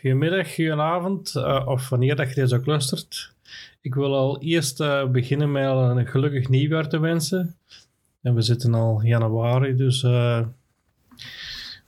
[0.00, 3.32] Goedemiddag, goedenavond, uh, of wanneer dat je deze ook luistert.
[3.80, 7.56] Ik wil al eerst uh, beginnen met een gelukkig nieuwjaar te wensen.
[8.22, 10.40] En we zitten al januari, dus uh,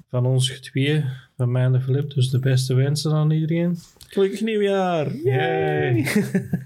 [0.08, 1.04] van ons twee,
[1.36, 3.78] van mij en Filip, dus de beste wensen aan iedereen.
[4.08, 5.16] Gelukkig nieuwjaar!
[5.16, 6.06] Yay!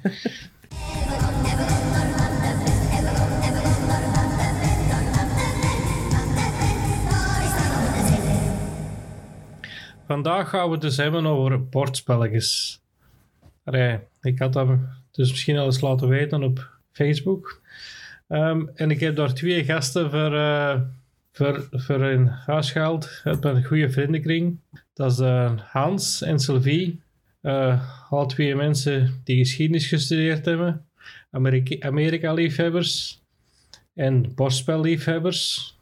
[10.07, 12.81] Vandaag gaan we het dus hebben over bordspelletjes.
[13.65, 14.69] Allee, ik had dat
[15.11, 17.61] dus misschien al eens laten weten op Facebook.
[18.29, 20.81] Um, en ik heb daar twee gasten voor, uh,
[21.33, 23.21] voor, voor een huis gehaald.
[23.25, 24.59] uit een goede vriendenkring.
[24.95, 27.01] Dat is uh, Hans en Sylvie.
[27.43, 30.87] Uh, al twee mensen die geschiedenis gestudeerd hebben.
[31.31, 33.23] Amerika- Amerika-liefhebbers.
[33.95, 35.74] En borstspelliefhebbers.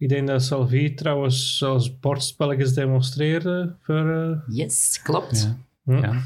[0.00, 3.74] Ik denk dat Sylvie trouwens zelfs bordspelletjes demonstreerde.
[3.80, 5.56] Voor, Yes, klopt.
[5.84, 5.94] Ja.
[5.94, 6.02] Hm?
[6.02, 6.22] ja.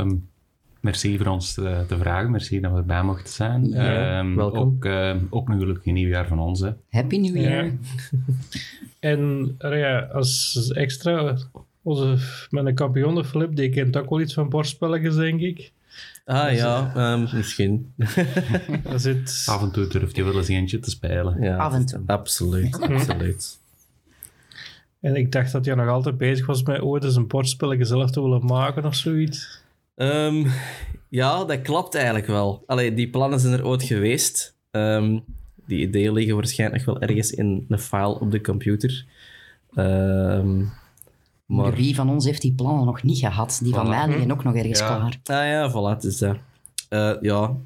[0.00, 0.28] Um,
[0.80, 2.30] merci voor ons te, te, vragen.
[2.30, 3.68] Merci dat we erbij mochten zijn.
[3.68, 4.60] Ja, um, welkom.
[4.60, 6.60] Ook, uh, ook een gelukkig nieuwjaar van ons.
[6.60, 6.70] Hè.
[6.90, 7.64] Happy New Year.
[7.64, 7.72] Ja.
[9.10, 11.36] en ja, als extra,
[11.82, 12.16] onze,
[12.50, 15.72] mijn kampioen Flip, die kent ook wel iets van bordspelletjes, denk ik.
[16.24, 17.94] Ah dus, ja, um, misschien.
[18.96, 19.44] zit...
[19.46, 21.40] Af en toe durft hij wel eens eentje te spelen.
[21.40, 22.00] Ja, Af en toe.
[22.06, 23.58] Absoluut, absoluut.
[25.00, 28.10] En ik dacht dat jij nog altijd bezig was met ooit eens een bordspelletje zelf
[28.10, 29.62] te willen maken of zoiets.
[29.96, 30.46] Um,
[31.08, 32.62] ja, dat klopt eigenlijk wel.
[32.66, 34.56] Allee, die plannen zijn er ooit geweest.
[34.70, 35.24] Um,
[35.66, 39.04] die ideeën liggen waarschijnlijk nog wel ergens in een file op de computer.
[39.74, 40.72] Um,
[41.52, 41.74] maar...
[41.74, 43.60] Wie van ons heeft die plannen nog niet gehad?
[43.62, 43.88] Die van Voilà.
[43.88, 44.86] mij liggen ook nog ergens ja.
[44.86, 45.20] klaar.
[45.40, 46.36] Ah ja, voilà, dus dat.
[46.90, 47.56] Uh, ja.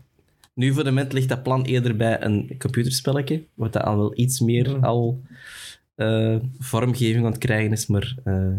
[0.54, 4.18] Nu voor de moment ligt dat plan eerder bij een computerspelletje, wat dat al wel
[4.18, 4.84] iets meer Mm.
[4.84, 5.20] al
[5.96, 8.56] uh, vormgeving aan het krijgen is, maar uh,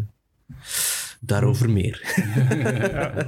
[1.19, 2.01] daarover meer.
[2.93, 3.25] ja.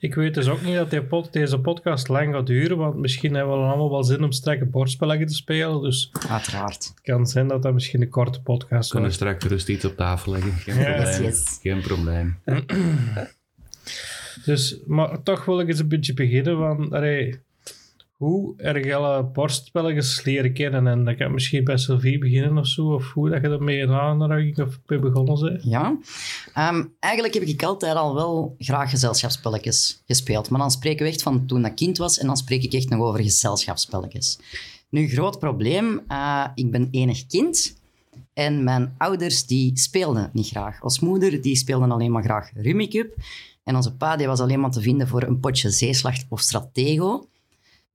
[0.00, 3.34] Ik weet dus ook niet dat die pod, deze podcast lang gaat duren, want misschien
[3.34, 5.82] hebben we allemaal wel zin om straks een bordspelletje te spelen.
[5.82, 6.74] Dus Uiteraard.
[6.88, 9.14] het kan zijn dat dat misschien een korte podcast We kunnen wordt.
[9.14, 10.52] straks gerust iets op tafel leggen.
[10.52, 10.92] Geen Ja.
[11.02, 11.22] probleem.
[11.22, 11.58] Yes.
[11.62, 12.36] Geen probleem.
[14.44, 17.40] Dus, maar toch wil ik eens een beetje beginnen van, allee,
[18.18, 20.86] hoe er alle bordspelletjes leren kennen.
[20.86, 24.58] En dan kan misschien bij Sylvie beginnen of zo, of hoe dat je ermee aanraking
[24.58, 25.64] of mee begonnen bent.
[25.64, 25.98] Ja.
[26.70, 30.50] Um, eigenlijk heb ik altijd al wel graag gezelschapsspelletjes gespeeld.
[30.50, 32.88] Maar dan spreken we echt van toen ik kind was en dan spreek ik echt
[32.88, 34.38] nog over gezelschapsspelletjes.
[34.90, 36.00] Nu, groot probleem.
[36.08, 37.76] Uh, ik ben enig kind.
[38.32, 40.82] En mijn ouders die speelden niet graag.
[40.82, 43.16] Ons moeder die speelde alleen maar graag Rummikub.
[43.64, 47.28] En onze pa die was alleen maar te vinden voor een potje zeeslacht of stratego.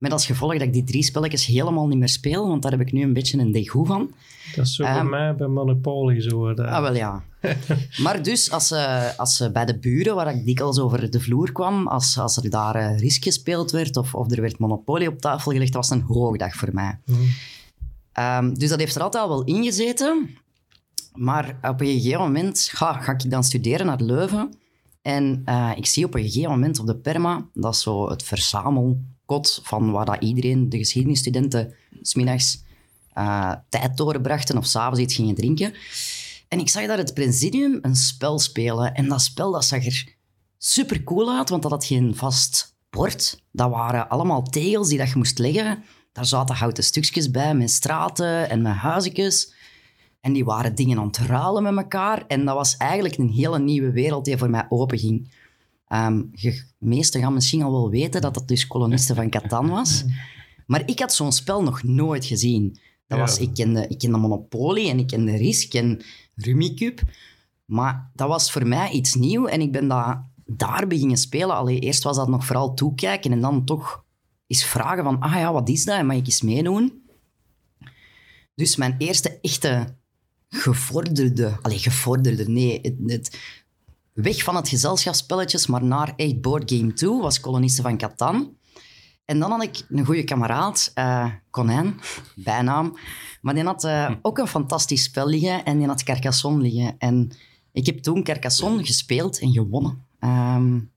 [0.04, 2.80] Met als gevolg dat ik die drie spelletjes helemaal niet meer speel, want daar heb
[2.80, 4.10] ik nu een beetje een degoe van.
[4.54, 6.54] Dat is zo bij Um, mij bij Monopoly zo.
[6.54, 7.22] Ah, wel ja.
[8.04, 11.52] maar dus, als, uh, als uh, bij de buren, waar ik dikwijls over de vloer
[11.52, 15.18] kwam, als, als er daar uh, risk gespeeld werd of, of er werd Monopoly op
[15.18, 16.98] tafel gelegd, dat was een hoogdag voor mij.
[17.04, 18.46] Hmm.
[18.46, 20.36] Um, dus dat heeft er altijd al wel in gezeten.
[21.12, 24.54] Maar op een gegeven moment ga, ga ik dan studeren naar Leuven.
[25.02, 28.22] En uh, ik zie op een gegeven moment op de perma, dat is zo het
[29.26, 32.62] verzamelkot van waar dat iedereen, de geschiedenisstudenten, smiddags
[33.18, 35.74] uh, tijd doorbrachten of s'avonds iets gingen drinken.
[36.48, 38.94] En ik zag daar het presidium een spel spelen.
[38.94, 40.14] En dat spel dat zag er
[40.58, 43.42] super cool uit, want dat had geen vast bord.
[43.52, 45.84] Dat waren allemaal tegels die dat je moest leggen.
[46.12, 49.52] Daar zaten houten stukjes bij met straten en met huizenjes.
[50.20, 52.26] En die waren dingen aan het ruilen met elkaar.
[52.26, 55.30] En dat was eigenlijk een hele nieuwe wereld die voor mij openging.
[55.94, 56.30] Um,
[56.78, 60.04] meesten gaan misschien al wel weten dat dat dus kolonisten van Catan was.
[60.66, 62.78] Maar ik had zo'n spel nog nooit gezien.
[63.06, 66.02] Dat was, ik, kende, ik kende Monopoly en ik kende Risk en
[66.34, 67.02] Rummikub.
[67.64, 71.56] Maar dat was voor mij iets nieuws en ik ben dat daar beginnen spelen.
[71.56, 74.04] Allee, eerst was dat nog vooral toekijken en dan toch
[74.46, 75.98] eens vragen van, ah ja, wat is dat?
[75.98, 77.02] En mag ik eens meedoen?
[78.54, 79.96] Dus mijn eerste echte
[80.48, 81.58] gevorderde...
[81.62, 82.78] Allee, gevorderde, nee.
[82.82, 83.38] Het, het,
[84.14, 88.56] weg van het gezelschapsspelletjes, maar naar echt boardgame toe, was Kolonisten van Catan.
[89.24, 92.00] En dan had ik een goede kameraad, uh, Conijn,
[92.34, 92.98] bijnaam.
[93.40, 96.94] Maar die had uh, ook een fantastisch spel liggen en die had Carcassonne liggen.
[96.98, 97.32] En
[97.72, 100.04] ik heb toen Carcassonne gespeeld en gewonnen.
[100.20, 100.92] Um,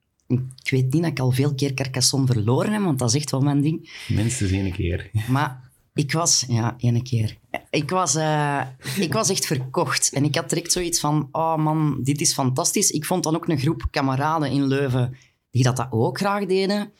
[0.62, 3.30] ik weet niet dat ik al veel keer Carcassonne verloren heb, want dat is echt
[3.30, 4.04] wel mijn ding.
[4.08, 5.10] Minstens één keer.
[5.28, 5.67] Maar
[5.98, 6.44] ik was...
[6.48, 7.38] Ja, één keer.
[7.70, 8.60] Ik was, uh,
[8.98, 10.12] ik was echt verkocht.
[10.12, 11.28] En ik had direct zoiets van...
[11.32, 12.90] Oh man, dit is fantastisch.
[12.90, 15.16] Ik vond dan ook een groep kameraden in Leuven
[15.50, 16.92] die dat, dat ook graag deden.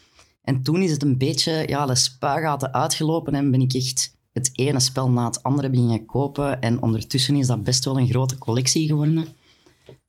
[0.43, 4.51] En toen is het een beetje ja, de spuigaten uitgelopen en ben ik echt het
[4.53, 6.61] ene spel na het andere beginnen kopen.
[6.61, 9.27] En ondertussen is dat best wel een grote collectie geworden.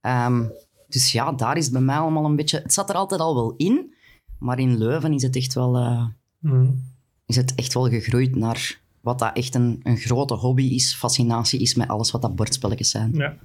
[0.02, 0.52] Um,
[0.88, 2.60] Dus ja, daar is het bij mij allemaal een beetje...
[2.60, 3.94] Het zat er altijd al wel in,
[4.40, 6.06] maar in Leuven is het echt wel, eh,
[6.40, 6.72] Mhm.
[7.26, 11.60] is het echt wel gegroeid naar wat dat echt een, een grote hobby is, fascinatie
[11.60, 13.12] is met alles wat dat bordspelletjes zijn.
[13.14, 13.38] Ja.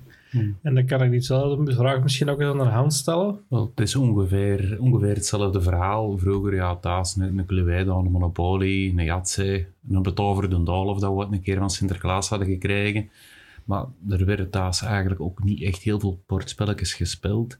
[0.62, 3.40] En dan kan ik diezelfde vraag misschien ook eens aan de hand stellen.
[3.48, 6.18] Wel, het is ongeveer, ongeveer hetzelfde verhaal.
[6.18, 11.26] Vroeger, ja, thuis een, een Cluedo, een Monopoly, een Yahtzee, een betoverde Dolf dat we
[11.30, 13.10] een keer van Sinterklaas hadden gekregen.
[13.64, 17.56] Maar er werden thuis eigenlijk ook niet echt heel veel bordspelletjes gespeeld.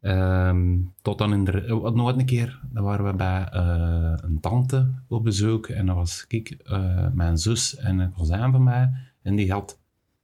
[0.00, 1.52] Ehm, tot dan in de...
[1.52, 5.66] eh, Nog een keer, dan waren we bij eh, een tante op bezoek.
[5.66, 8.90] En dat was ik, eh, mijn zus en een cousin van mij.
[9.22, 9.78] En die had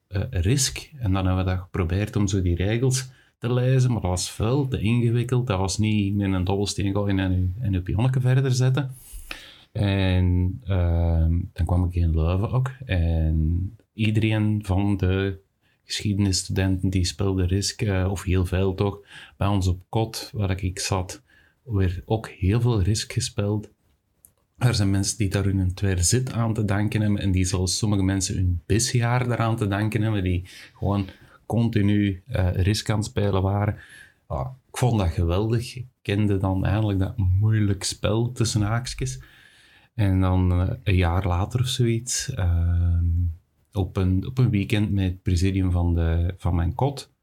[0.08, 0.90] eh, Risk.
[0.99, 4.31] En dan hebben we dat geprobeerd om zo die regels te lezen, maar dat was
[4.31, 5.46] veel te ingewikkeld.
[5.46, 8.90] Dat was niet met een dobbelsteen gooien en je, en je pionnetje verder zetten.
[9.73, 12.70] En ehm, dan kwam ik in Leuven ook.
[12.84, 15.38] En iedereen van de
[15.86, 19.00] geschiedenisstudenten die speelde Risk, eh, of heel veel toch,
[19.36, 21.22] bij ons op kot, waar ik zat,
[21.62, 23.70] werd ook heel veel Risk gespeeld.
[24.58, 27.78] Er zijn mensen die daar hun tweede zit aan te danken hebben en die zoals
[27.78, 31.06] sommige mensen hun bisjaar daaraan te danken hebben, die gewoon
[31.46, 33.74] continu eh Risk aan het spelen waren.
[34.70, 35.76] Ik vond dat geweldig.
[35.76, 39.20] Ik kende dan eindelijk dat moeilijk spel tussen haakjes.
[39.94, 43.04] En dan eh, een jaar later of zoiets, ehm,
[43.76, 47.14] op, een, op een weekend met het presidium van, de, van mijn kot,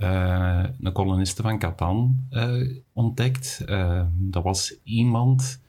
[0.00, 3.62] eh, een koloniste van Catan eh, ontdekt.
[3.66, 5.60] Eh, dat was iemand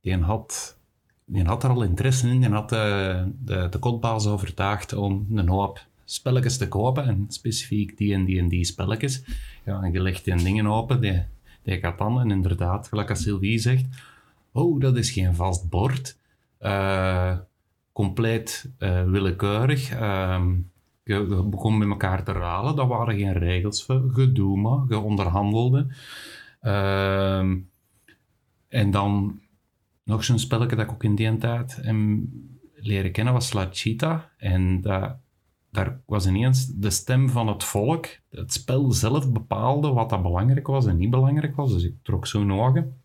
[0.00, 0.78] die had,
[1.24, 2.40] die had er al interesse in.
[2.40, 7.04] Die had de, de, kotbaas overtuigd om een hoop spelletjes te kopen.
[7.04, 9.24] En specifiek die en die en die spelletjes.
[9.64, 11.22] Ja, en je legt dingen open, die,
[11.62, 12.20] die Catan.
[12.20, 13.86] En inderdaad, gelijk als Sylvie zegt,
[14.52, 16.18] oh, dat is geen vast bord.
[17.94, 19.90] Compleet eh, willekeurig.
[19.90, 20.56] Ehm,
[21.04, 22.76] je, begon met elkaar te ralen.
[22.76, 24.04] Dat waren geen regels voor.
[24.12, 24.84] Gedoe maar.
[24.88, 25.86] Je onderhandelde.
[26.60, 27.56] Ehm,
[28.68, 29.40] en dan
[30.04, 32.30] nog zo'n spelletje dat ik ook in die tijd hem
[32.74, 34.30] leren kennen was La Chita.
[34.36, 38.06] En daar was ineens de stem van het volk.
[38.30, 41.72] Het spel zelf bepaalde wat dat belangrijk was en niet belangrijk was.
[41.72, 43.00] Dus ik trok zo'n ogen.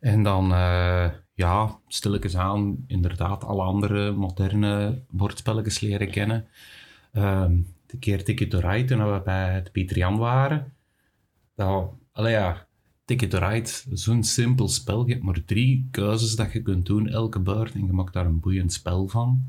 [0.00, 6.46] En dan, eh, ja, stilletjes aan, inderdaad, alle andere moderne bordspelletjes leren kennen.
[7.12, 7.58] Ehm
[7.90, 10.72] de keer Ticket to Ride, toen we bij het Pieter Jan waren.
[11.54, 12.66] Dat, allee ja,
[13.04, 15.06] Ticket to Ride, zo'n simpel spel.
[15.06, 18.26] Je hebt maar drie keuzes dat je kunt doen elke beurt en je maakt daar
[18.26, 19.44] een boeiend spel van.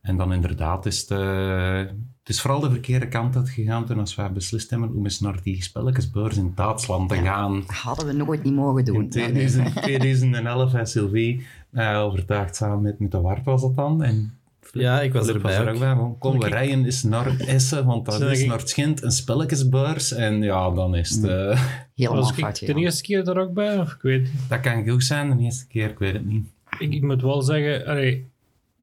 [0.00, 1.84] En dan inderdaad is het, eh,
[2.24, 5.38] het is vooral de verkeerde kant uitgegaan toen als wij beslist hebben om eens naar
[5.42, 7.60] die spelletjesbeurs in Duitsland te gaan.
[7.66, 8.94] Dat hadden we nooit niet mogen doen.
[8.96, 9.46] In Ja, nee.
[9.48, 14.02] 2000 2011 en Sylvie eh, overtuigd samen met, met de Wart was dat dan.
[14.02, 14.36] En
[14.72, 15.78] Ja, ik was erbij er ook.
[15.78, 15.94] bij.
[15.94, 19.10] Van, kom, we rijden eens naar Essen, want dat Zeg is naar het Gent een
[19.10, 20.12] spelletjesbeurs.
[20.12, 21.24] En ja, dan is het...
[21.24, 21.64] eh,
[21.94, 22.76] Helemaal Was ik de gegaan.
[22.76, 23.78] eerste keer er ook bij?
[23.78, 26.46] Of ik weet dat kan goed zijn de eerste keer, ik weet het niet.
[26.78, 28.26] Ik, ik moet wel zeggen, allee,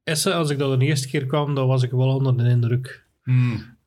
[0.04, 3.04] Essen, als ik dat de eerste keer kwam, dan was ik wel onder de indruk.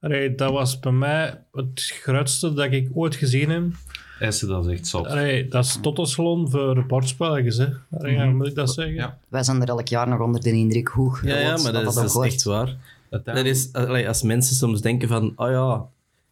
[0.01, 3.63] Allee, dat was bij mij het grootste dat ik ooit gezien heb.
[4.19, 5.07] Essen, dat is echt zot.
[5.07, 7.67] Allee, dat is Tottensalon voor bordspelletjes, hè.
[7.91, 8.37] Allee, ja, Mhm.
[8.37, 8.95] moet ik dat zeggen?
[8.95, 9.19] Ja.
[9.29, 11.95] Wij zijn er elk jaar nog onder de indruk hoe Ja, ja, maar dat, is,
[12.13, 12.77] dat echt waar.
[13.11, 15.85] Dat is, allee, als mensen soms denken van, oh ja,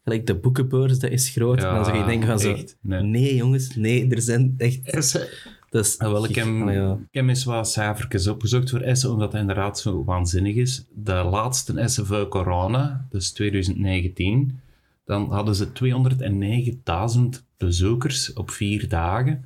[0.04, 1.60] gelijk de boekenbeurs, dat is groot.
[1.60, 3.02] Ja, dan zou je denken van zo, echt, nee.
[3.02, 3.34] nee.
[3.36, 5.28] jongens, nee, er zijn echt...
[5.70, 6.92] Dat is, Ah, wel, ik, heb, Allee, ja.
[6.92, 10.84] ik heb eens wat cijfertjes opgezocht voor Essen, omdat het inderdaad zo waanzinnig is.
[10.94, 14.60] De laatste Essen voor corona, dus 2019,
[15.04, 19.44] dan hadden ze 209.000 bezoekers op vier dagen.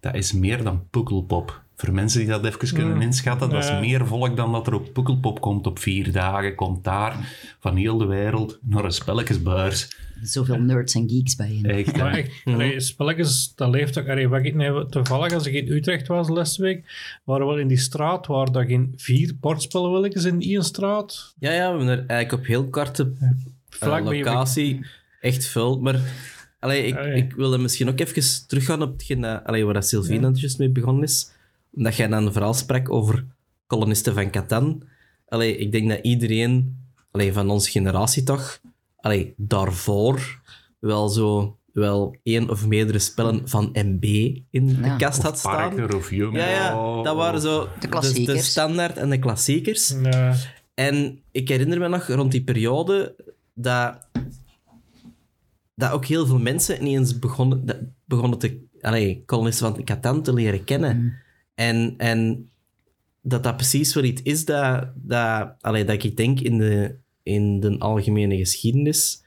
[0.00, 1.62] Dat is meer dan Pukkelpop.
[1.76, 4.92] Voor mensen die dat even kunnen inschatten, dat is meer volk dan dat er op
[4.92, 6.54] Pukkelpop komt op vier dagen.
[6.54, 9.96] Komt daar van heel de wereld naar een spelletjesbeurs.
[10.22, 11.68] Zoveel nerds en geeks bij je.
[11.68, 12.02] Echt, hè.
[12.02, 14.08] Maar echt, allee, spelletjes, dat leeft ook.
[14.08, 16.84] Allee, wat ik nou, toevallig, als ik in Utrecht was laatste week,
[17.24, 21.34] waren we in die straat waar dat geen vier bordspelwilletjes in één straat.
[21.38, 23.30] Ja, ja, we hebben er eigenlijk op heel korte eh,
[23.68, 24.86] Vlak locatie
[25.20, 25.80] echt veel.
[25.80, 26.00] Maar
[26.60, 27.14] allee, ik, Allee.
[27.14, 30.70] ik wilde misschien ook even teruggaan op hetgeen allee, waar dat Sylvie net juist mee
[30.70, 31.30] begonnen is.
[31.74, 33.24] Omdat jij dan vooral sprak over
[33.66, 34.82] kolonisten van Catan.
[35.28, 38.60] Allee, ik denk dat iedereen allee, van onze generatie toch
[39.06, 40.40] allee, daarvoor
[40.78, 44.04] wel zo wel één of meerdere spellen van MB
[44.50, 45.68] in de kast had staan.
[45.68, 46.38] Parker of Jumbo.
[46.38, 48.38] Ja, ja, dat waren zo de, klassiekers.
[48.38, 49.94] de standaard en de klassiekers.
[50.02, 50.34] Ja.
[50.74, 53.14] En ik herinner me nog rond die periode
[53.54, 54.08] dat,
[55.74, 60.32] dat ook heel veel mensen ineens begonnen, dat, begonnen te, allee, kolonisten van Catan te
[60.32, 61.22] leren kennen.
[61.54, 62.50] En, en
[63.20, 67.60] dat dat precies wel iets is dat, dat, allee, dat ik denk in de, in
[67.60, 69.24] de algemene geschiedenis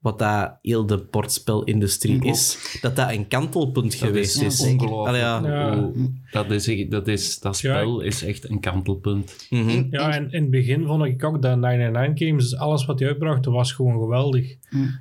[0.00, 4.60] wat dat heel de bordspelindustrie is, dat dat een kantelpunt geweest is.
[4.60, 5.08] ongelooflijk.
[5.08, 5.90] Allee, ja.
[6.30, 9.46] Dat, is, dat, is, dat spel is echt een kantelpunt.
[9.50, 9.86] Mhm.
[9.90, 13.08] Ja, en in het begin vond ik ook dat 99 Games, dus alles wat hij
[13.08, 14.56] uitbracht, was gewoon geweldig.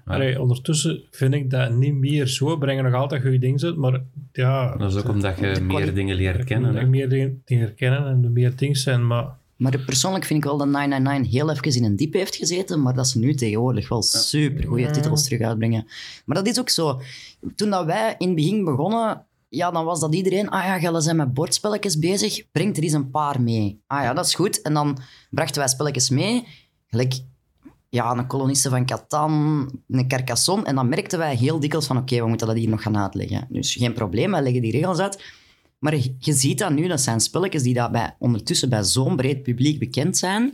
[0.05, 2.57] Allee, ondertussen vind ik dat niet meer zo.
[2.57, 4.01] Brengen nog altijd goede dingen uit, maar
[4.31, 4.75] ja...
[4.77, 6.75] Dat is ook omdat je meer dingen leert kennen.
[6.75, 6.85] Hè?
[6.85, 9.37] meer dingen dingen herkennen en er meer dingen zijn, maar...
[9.59, 12.93] Maar persoonlijk vind ik wel dat 999 heel even in een diep heeft gezeten, maar
[12.93, 15.87] dat ze nu tegenwoordig wel super goede titels terug uitbrengen.
[16.25, 17.01] Maar dat is ook zo.
[17.55, 21.01] Toen dat wij in het begin begonnen, ja, dan was dat iedereen, ah ja, jullie
[21.01, 23.81] zijn met bordspelletjes bezig, brengt er eens een paar mee.
[23.87, 24.61] Ah ja, dat is goed.
[24.61, 24.97] En dan
[25.29, 26.47] brachten wij spelletjes mee,
[26.87, 27.13] gelijk
[27.89, 32.15] ja, een koloniste van Catan, een Carcassonne, en dan merkten wij heel dikwijls van, oké,
[32.21, 33.47] we moeten dat hier nog gaan uitleggen.
[33.49, 35.23] Dus geen probleem, wij leggen die regels uit.
[35.79, 39.15] Maar je, je ziet dat nu, dat zijn spelletjes die dat bij, ondertussen bij zo'n
[39.15, 40.51] breed publiek bekend zijn,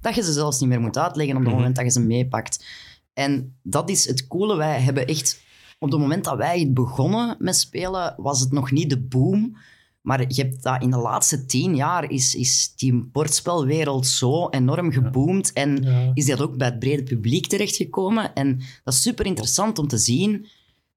[0.00, 2.64] dat je ze zelfs niet meer moet uitleggen op het moment dat je ze meepakt.
[3.12, 4.56] En dat is het coole.
[4.56, 5.40] Wij hebben echt...
[5.78, 9.56] Op het moment dat wij het begonnen met spelen, was het nog niet de boom.
[10.00, 14.92] Maar je hebt dat in de laatste tien jaar is, is die bordspelwereld zo enorm
[14.92, 15.52] geboomd.
[15.52, 16.10] En Ja.
[16.14, 18.34] is dat ook bij het brede publiek terechtgekomen.
[18.34, 20.46] En dat is super interessant om te zien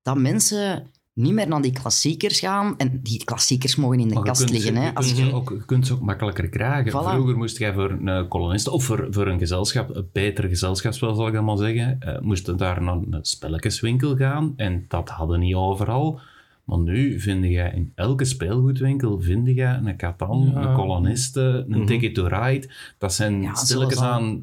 [0.02, 2.78] dat mensen niet meer naar die klassiekers gaan.
[2.78, 4.74] En die klassiekers mogen in de Maar kast liggen.
[4.74, 4.86] ze- Hè.
[4.88, 6.92] je Als kunt je, ze ook, je kunt ze ook makkelijker krijgen.
[6.92, 7.06] Voilà.
[7.14, 11.28] Vroeger moest jij voor een kolonist of voor, voor een gezelschap, een beter gezelschapsspel zal
[11.28, 15.40] ik dan maar zeggen, eh, moest je daar naar een spelletjeswinkel gaan en dat hadden
[15.40, 16.20] niet overal.
[16.64, 20.62] Maar nu vind je in elke speelgoedwinkel vind je een Catan, Ja.
[20.70, 22.70] een koloniste, een Ticket to Ride.
[22.98, 24.42] Dat zijn Ja, stilletjes aan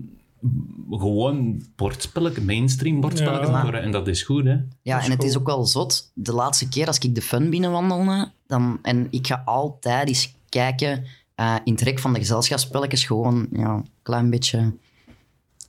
[0.90, 3.72] gewoon bordspelletjes, mainstream bordspelletjes Ja.
[3.72, 4.56] En dat is goed, hè?
[4.82, 6.10] Ja, Dat en het is ook wel zot.
[6.14, 11.04] De laatste keer als ik de fun binnenwandelde, dan, en ik ga altijd eens kijken
[11.34, 14.72] eh, in het rek van de gezelschapsspelletjes, gewoon ja, een klein beetje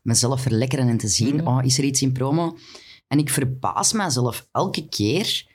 [0.02, 2.58] mezelf verlekkeren en te zien, oh, is er iets in promo?
[3.08, 5.50] En ik verbaas mezelf elke keer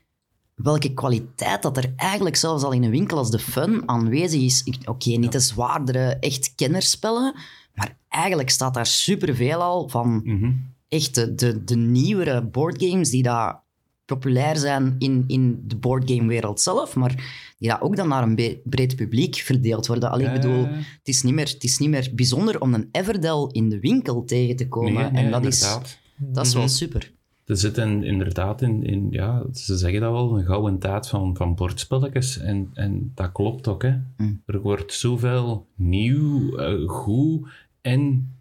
[0.55, 4.65] welke kwaliteit dat er eigenlijk zelfs al in een winkel als de Fun aanwezig is.
[4.85, 7.35] Oké, niet de zwaardere, echt kennerspellen,
[7.77, 10.53] maar eigenlijk staat daar superveel al van Mhm.
[10.89, 13.65] echt de, de, de nieuwere boardgames die daar
[14.05, 17.15] populair zijn in, in de boardgamewereld zelf, maar
[17.59, 20.11] die daar ook dan naar een be- breed publiek verdeeld worden.
[20.11, 23.49] Alleen, ik bedoel, het is, niet meer, het is niet meer bijzonder om een Everdell
[23.53, 24.93] in de winkel tegen te komen.
[24.93, 25.79] Nee, nee, en dat is,
[26.17, 27.13] dat is wel super.
[27.47, 31.37] Er zit in, inderdaad in, in, ja, ze zeggen dat wel, een gouden tijd van,
[31.37, 32.39] van bordspelletjes.
[32.39, 33.95] En, en dat klopt ook, hè.
[34.17, 34.43] Mm.
[34.47, 37.49] Er wordt zoveel nieuw, eh, goed
[37.87, 38.33] en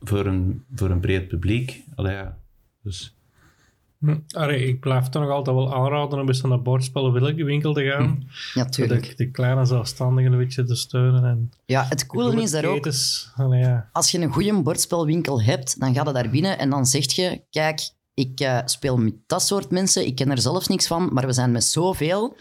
[0.00, 1.84] voor een, voor een breed publiek.
[1.94, 2.36] Allee, ja.
[2.82, 3.14] Dus,
[3.98, 4.16] Hm.
[4.30, 8.22] Allee, ik blijf toch nog altijd wel aanraden om eens naar de bordspellenwinkel te gaan.
[8.28, 9.16] Ja, Zodat tuurlijk.
[9.16, 11.24] de kleine zelfstandigen een beetje te steunen.
[11.24, 12.88] En Ja, het coole is daar ook,
[13.36, 13.88] allee, ja.
[13.92, 17.42] als je een goede bordspelwinkel hebt, dan ga je daar binnen en dan zeg je,
[17.50, 21.26] kijk, ik eh, speel met dat soort mensen, ik ken er zelfs niks van, maar
[21.26, 22.36] we zijn met zoveel.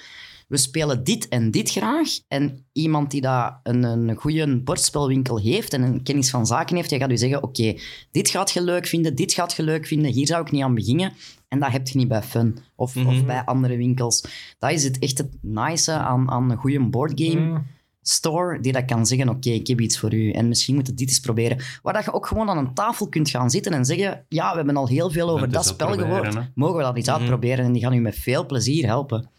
[0.51, 2.19] We spelen dit en dit graag.
[2.27, 6.89] En iemand die dat een, een goede bordspelwinkel heeft en een kennis van zaken heeft,
[6.89, 7.75] die gaat u zeggen, oké,
[8.11, 10.75] dit gaat je leuk vinden, dit gaat je leuk vinden, hier zou ik niet aan
[10.75, 11.13] beginnen.
[11.47, 14.23] En dat heb je niet bij Fun of, of bij andere winkels.
[14.59, 17.57] Dat is het echt het nice aan, aan een goede boardgame Hm.
[18.01, 20.93] store die dat kan zeggen, oké, ik heb iets voor u en misschien moet je
[20.93, 21.57] dit eens proberen.
[21.81, 24.55] Waar dat je ook gewoon aan een tafel kunt gaan zitten en zeggen, ja, we
[24.55, 27.65] hebben al heel veel over dat spel gehoord, mogen we dat eens uitproberen?
[27.65, 29.29] En die gaan u met veel plezier helpen.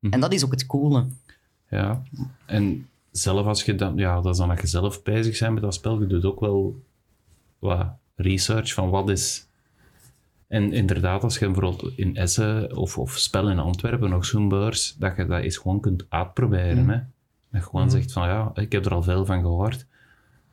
[0.00, 1.06] En dat is ook het coole.
[1.68, 2.02] ja.
[2.46, 5.62] En zelf als je dan, ja, dat is dan dat je zelf bezig bent met
[5.62, 6.82] dat spel, je doet ook wel
[7.58, 7.86] wat
[8.16, 9.48] research van wat is...
[10.46, 14.96] En inderdaad, als je bijvoorbeeld in Essen of, of spel in Antwerpen, nog zo'n beurs,
[14.98, 16.88] dat je dat eens gewoon kunt uitproberen.
[16.88, 16.96] Hè?
[17.50, 19.86] Dat je gewoon zegt van, ja, ik heb er al veel van gehoord.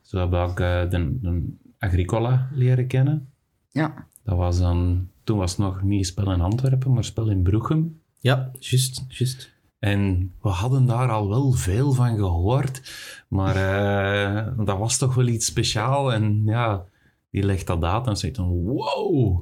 [0.00, 0.56] Zo heb ik
[0.90, 3.28] de, de Agricola leren kennen.
[3.70, 7.42] Ja, Dat was dan, toen was het nog niet spel in Antwerpen, maar spel in
[7.42, 8.00] Broechem.
[8.22, 9.50] Ja, juist, juist.
[9.78, 12.82] En we hadden daar al wel veel van gehoord,
[13.28, 16.12] maar eh, dat was toch wel iets speciaals.
[16.12, 16.84] En ja,
[17.30, 19.36] die legt dat uit en zegt dan, wow,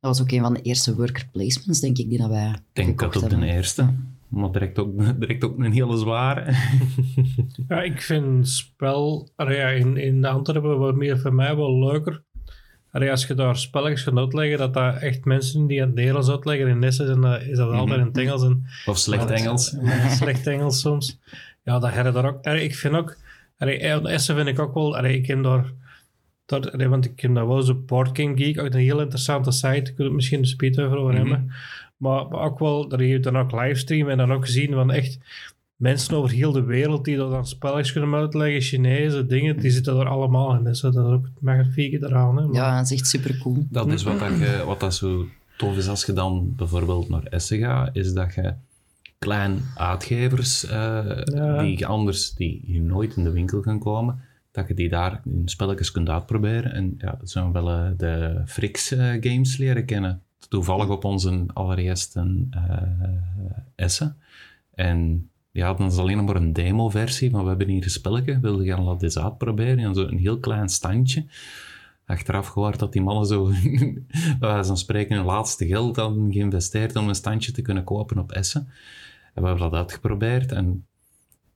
[0.00, 2.58] dat was ook een van de eerste worker placements, denk ik, die dat wij ik
[2.72, 3.94] denk dat op de eerste.
[4.28, 6.54] Maar direct ook, direct ook een hele zware.
[7.68, 12.24] Ja, ik vind spel ja, in, in Antwerpen wat meer voor mij wel leuker.
[12.92, 16.66] Allee, als je daar spelletjes gaat uitleggen, dat dat echt mensen die het Nederlands uitleggen
[16.66, 18.42] in Nessen zijn, dat is dat altijd in het Engels.
[18.42, 19.76] En, Of slecht Engels.
[20.18, 21.18] Slecht Engels soms.
[21.62, 22.46] Ja, dat heb je daar ook.
[22.46, 23.16] Allee, ik vind ook,
[23.58, 25.72] allee, Essen vind ik ook wel, allee, ik ken daar,
[26.46, 29.50] daar allee, want ik ken dat wel zo Board Game Geek, ook een heel interessante
[29.50, 31.52] site, ik wil het misschien een speed over hebben.
[31.96, 35.18] Maar, maar ook wel, daar je dan ook livestream en dan ook zien van echt
[35.82, 39.96] mensen over heel de wereld die dat dan spelletjes kunnen uitleggen, Chinezen, dingen, die zitten
[39.98, 40.64] er allemaal in.
[40.64, 42.36] Dus dat is ook het magnifieke eraan.
[42.36, 42.46] Hè.
[42.46, 43.66] Maar- Ja, dat is echt super cool.
[43.70, 47.22] Dat is wat, dat je, wat dat zo tof is als je dan bijvoorbeeld naar
[47.22, 48.54] Essen gaat, is dat je
[49.18, 50.70] klein uitgevers eh,
[51.24, 51.62] Ja.
[51.62, 54.20] die anders die hier nooit in de winkel kan komen,
[54.50, 56.72] dat je die daar in spelletjes kunt uitproberen.
[56.72, 60.22] En ja, zo wel eh, de Frix eh, games leren kennen.
[60.48, 62.82] Toevallig op onze allereerste eh,
[63.74, 64.16] Essen.
[64.74, 68.40] En dan is het alleen nog maar een demo-versie, maar we hebben hier een spelletje,
[68.40, 69.78] wilde gaan laten eens uitproberen.
[69.78, 71.26] En zo een heel klein standje.
[72.06, 73.44] Achteraf gehoord dat die mannen zo,
[74.40, 78.32] wijze van spreken, hun laatste geld hadden geïnvesteerd om een standje te kunnen kopen op
[78.32, 78.68] Essen.
[79.34, 80.86] En we hebben dat uitgeprobeerd en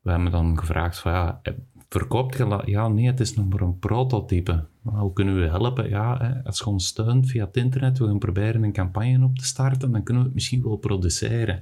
[0.00, 1.52] we hebben dan gevraagd van ja, eh,
[1.88, 2.62] verkoopt je?
[2.64, 4.64] Ja, nee, het is nog maar een prototype.
[4.92, 5.88] Maar hoe kunnen we u helpen?
[5.88, 9.38] Ja, hè, als je ons steunt via het internet, we gaan proberen een campagne op
[9.38, 11.60] te starten, dan kunnen we het misschien wel produceren.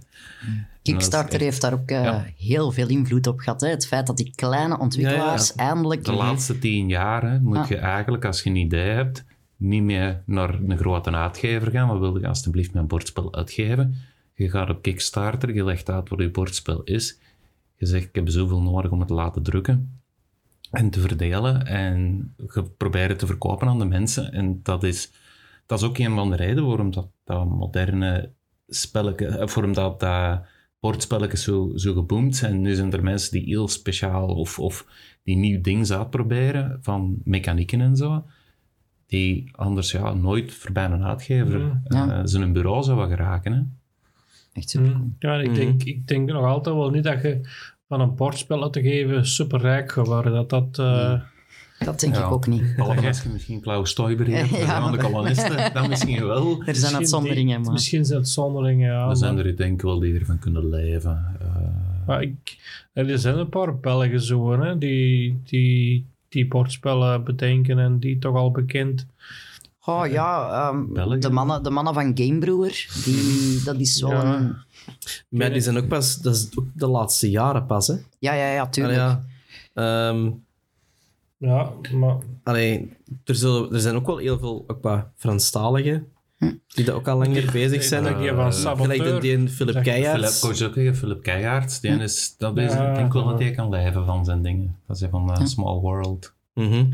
[0.83, 2.25] Kickstarter heeft daar ook eh, Ja.
[2.37, 3.61] heel veel invloed op gehad.
[3.61, 3.69] Hè?
[3.69, 6.05] Het feit dat die kleine ontwikkelaars eindelijk...
[6.05, 7.69] De laatste tien jaar hè, moet Ah.
[7.69, 9.25] je eigenlijk, als je een idee hebt,
[9.57, 11.87] niet meer naar een grote uitgever gaan.
[11.89, 13.95] Maar wil je alsjeblieft mijn bordspel uitgeven?
[14.35, 17.19] Je gaat op Kickstarter, je legt uit wat je bordspel is.
[17.77, 20.03] Je zegt, ik heb zoveel nodig om het te laten drukken
[20.75, 21.67] en te verdelen.
[21.67, 22.35] En
[22.93, 24.33] het te verkopen aan de mensen.
[24.33, 25.13] En dat is,
[25.67, 28.31] dat is ook een van de redenen waarom dat, dat moderne
[28.69, 30.41] spelletjes, of waarom dat, dat
[30.81, 32.61] bordspelletjes zo, zo geboomd zijn.
[32.61, 34.87] Nu zijn er mensen die heel speciaal of, of
[35.23, 38.25] die nieuw dingen uitproberen van mechanieken en zo.
[39.07, 41.81] Die anders ja, nooit voorbij een uitgever Mm.
[41.85, 42.09] Ja.
[42.17, 43.53] eh, zijn bureau zouden geraken.
[43.53, 43.61] Hè?
[44.53, 44.97] Echt super.
[44.97, 45.17] Mm.
[45.19, 45.55] Ja, ik, Mhm.
[45.55, 47.41] denk, ik denk nog altijd wel niet dat je
[47.89, 50.33] van een bordspel te geven superrijk geworden.
[50.33, 50.79] Dat dat...
[50.79, 51.21] eh,
[51.79, 52.25] Dat denk Ja.
[52.27, 52.61] ik ook niet.
[52.77, 56.47] Je misschien Klaus Stoiber hebt, Ja, de kolonisten, dan misschien wel.
[56.47, 57.73] Er zijn misschien uitzonderingen, maar...
[57.73, 59.09] Misschien zijn het uitzonderingen, ja.
[59.09, 61.37] Er zijn maar- er denk ik wel die ervan kunnen leven.
[61.41, 62.57] Eh, Maar ik,
[62.93, 68.35] er zijn een paar Belgen zo, hè, die, die, die bordspellen bedenken en die toch
[68.37, 69.07] al bekend.
[69.85, 74.64] Oh ja, ehm, de, mannen, de mannen van Gamebrewer, die, dat is wel Ja.
[75.29, 77.95] Maar die zijn ook pas, dat is ook de laatste jaren pas, hè.
[78.19, 78.99] Ja, ja, ja, tuurlijk.
[78.99, 79.17] Allee,
[79.75, 80.09] ja.
[80.11, 80.31] Ehm,
[81.39, 86.09] Ja, maar allee, er, zullen, er zijn ook wel heel veel ook wat Franstaligen
[86.67, 88.03] die dat ook al langer bezig zijn.
[88.05, 88.95] Gelijk die van Eh, Saboteur.
[88.97, 90.63] Gelijk de, die Philip Keijaerts.
[90.63, 94.05] ook Philip Keijaerts, die is, dat is, Ja, ik denk wel dat hij kan leven
[94.05, 94.77] van zijn dingen.
[94.87, 96.35] Dat is van eh, Small World.
[96.55, 96.85] Mhm.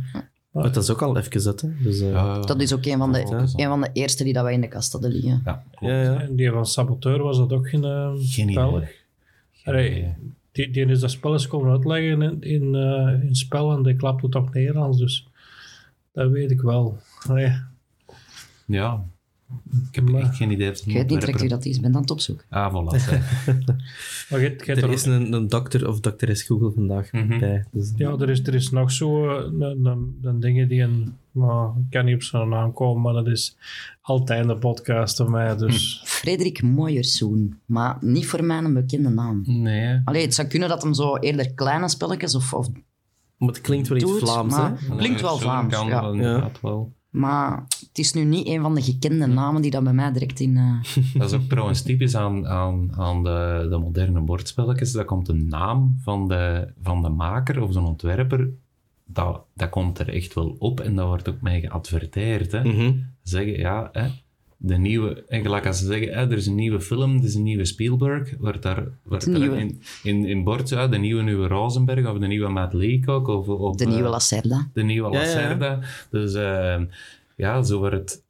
[0.50, 1.68] Maar dat is ook al even zet, hè.
[1.82, 4.44] Dus, eh, Ja, Dat is ook een van, de, een van de eerste die dat
[4.44, 5.42] wij in de kast hadden liggen.
[5.44, 6.20] Ja, ja, ja.
[6.20, 8.88] en die van Saboteur was dat ook geen uh, Geen.
[9.64, 10.14] Allee,
[10.52, 13.96] die, die is dat spel eens komen uitleggen in, in, eh, in spel en die
[13.96, 15.28] klapte het op Nederlands, dus
[16.12, 16.98] dat weet ik wel.
[17.28, 17.52] Allee,
[18.66, 19.04] Ja,
[19.88, 20.70] ik heb Maar- echt geen idee.
[20.70, 22.46] of het Ik weet niet direct ontwerper- wie dat is, ben aan het opzoeken.
[22.48, 22.96] Ah, voilà.
[23.08, 23.44] zeg.
[24.30, 27.38] maar je, je hebt Er is een, een dokter of dokteres Google vandaag Mhm.
[27.38, 27.64] bij.
[27.72, 31.14] Dus, Ja, er is, er is nog zo eh, een, een, een dingen die een...
[31.30, 33.56] Maar, ik kan niet op zijn naam komen, maar dat is
[34.00, 35.56] altijd een podcast van mij.
[35.56, 39.42] Dus Frederik Mooiersoen, maar niet voor mij een bekende naam.
[39.46, 40.00] Nee.
[40.04, 42.54] Allee, het zou kunnen dat hem zo eerder kleine spelletjes of...
[42.54, 42.68] of
[43.36, 44.96] Maar het klinkt wel iets Vlaams, hè.
[44.96, 45.86] Klinkt wel Vlaams, kan
[46.16, 46.50] ja.
[46.62, 46.92] wel.
[47.10, 47.66] Maar
[48.00, 50.56] is nu niet een van de gekende namen die dat bij mij direct in...
[50.56, 54.92] eh, Dat is ook trouwens typisch aan, aan, aan de, de moderne bordspelletjes.
[54.92, 58.48] Dat komt de naam van de, van de maker of zo'n ontwerper,
[59.04, 62.52] dat, dat komt er echt wel op en dat wordt ook mee geadverteerd.
[62.52, 62.64] Hè.
[62.64, 62.92] Mhm.
[63.22, 64.08] Zeggen, ja, hè,
[64.62, 67.34] de nieuwe, en gelijk als ze zeggen, hè, er is een nieuwe film, er is
[67.34, 69.56] een nieuwe Spielberg, wordt daar, wordt daar nieuwe.
[69.58, 73.48] in, in, in bord, ja, de nieuwe nieuwe Rosenberg of de nieuwe Matt Leacock of,
[73.48, 74.68] of de eh, nieuwe Lacerda.
[74.72, 75.34] de nieuwe Ja, ja, ja.
[75.34, 75.78] Lacerda.
[76.10, 76.80] Dus eh,
[77.40, 78.24] ja, zo wordt het...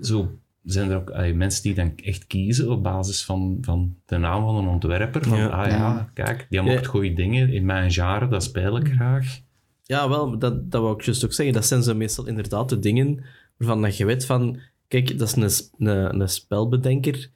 [0.00, 0.30] Zo
[0.64, 4.44] zijn er ook allee, mensen die dan echt kiezen op basis van, van de naam
[4.44, 5.24] van een ontwerper.
[5.24, 5.46] Van, Ja.
[5.46, 6.10] ah ja, Ja.
[6.14, 6.66] kijk, die Ja.
[6.66, 7.52] maakt goede dingen.
[7.52, 9.40] In mijn genre, dat speel ik graag.
[9.82, 11.54] Ja, wel, dat, dat wou ik juist ook zeggen.
[11.54, 13.24] Dat zijn zo meestal inderdaad de dingen
[13.56, 14.58] waarvan dat je weet van...
[14.88, 15.36] Kijk, dat is
[15.78, 17.30] een, een, een spelbedenker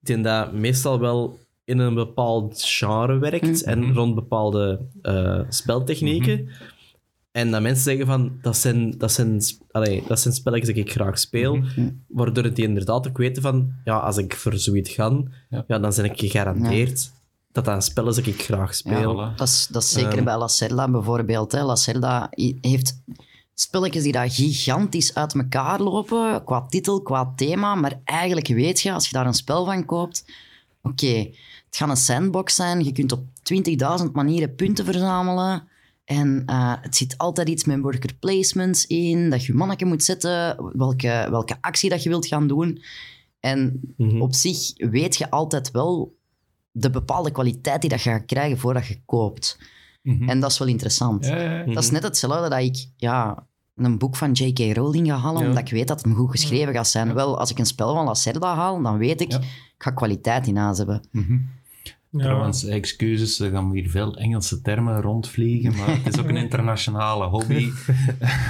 [0.00, 6.48] die dat meestal wel in een bepaald genre werkt en rond bepaalde eh, speltechnieken.
[7.32, 10.90] En dat mensen zeggen van, dat zijn, dat zijn, allee, dat zijn spelletjes die ik
[10.90, 11.62] graag speel.
[12.08, 15.64] Waardoor die inderdaad ook weten van, ja, als ik voor zoiets ga, ja.
[15.66, 15.78] Ja.
[15.78, 17.10] dan ben ik gegarandeerd
[17.52, 19.18] dat dat een spel is dat ik graag speel.
[19.20, 20.24] Ja, dat, is, dat is zeker Ehm.
[20.24, 21.52] bij Lacerda bijvoorbeeld.
[21.52, 21.62] Hè.
[21.62, 22.28] Lacerda
[22.60, 23.02] heeft
[23.54, 27.74] spelletjes die daar gigantisch uit elkaar lopen, qua titel, qua thema.
[27.74, 30.24] Maar eigenlijk weet je, als je daar een spel van koopt...
[30.82, 31.16] Oké,
[31.66, 32.84] het gaat een sandbox zijn.
[32.84, 33.20] Je kunt op
[34.04, 35.68] 20.000 manieren punten verzamelen.
[36.08, 40.56] En eh, het zit altijd iets met worker placements in, dat je manneke moet zetten,
[40.76, 42.82] welke, welke actie dat je wilt gaan doen.
[43.40, 44.20] En Mhm.
[44.20, 46.16] op zich weet je altijd wel
[46.70, 49.58] de bepaalde kwaliteit die dat je gaat krijgen voordat je koopt.
[50.02, 51.26] En dat is wel interessant.
[51.26, 51.72] Ja, ja, ja.
[51.74, 52.86] Dat is net hetzelfde dat ik...
[52.96, 54.76] Ja, een boek van J.K.
[54.76, 55.48] Rowling ga halen, Ja.
[55.48, 57.14] omdat ik weet dat het goed geschreven gaat zijn.
[57.14, 59.38] Wel, als ik een spel van Lacerda haal, dan weet ik, Ja.
[59.38, 59.44] ik
[59.78, 61.02] ga kwaliteit in huis hebben.
[62.10, 62.18] Ja.
[62.22, 67.24] Trouwens, excuses, er gaan hier veel Engelse termen rondvliegen, maar het is ook een internationale
[67.26, 67.70] hobby.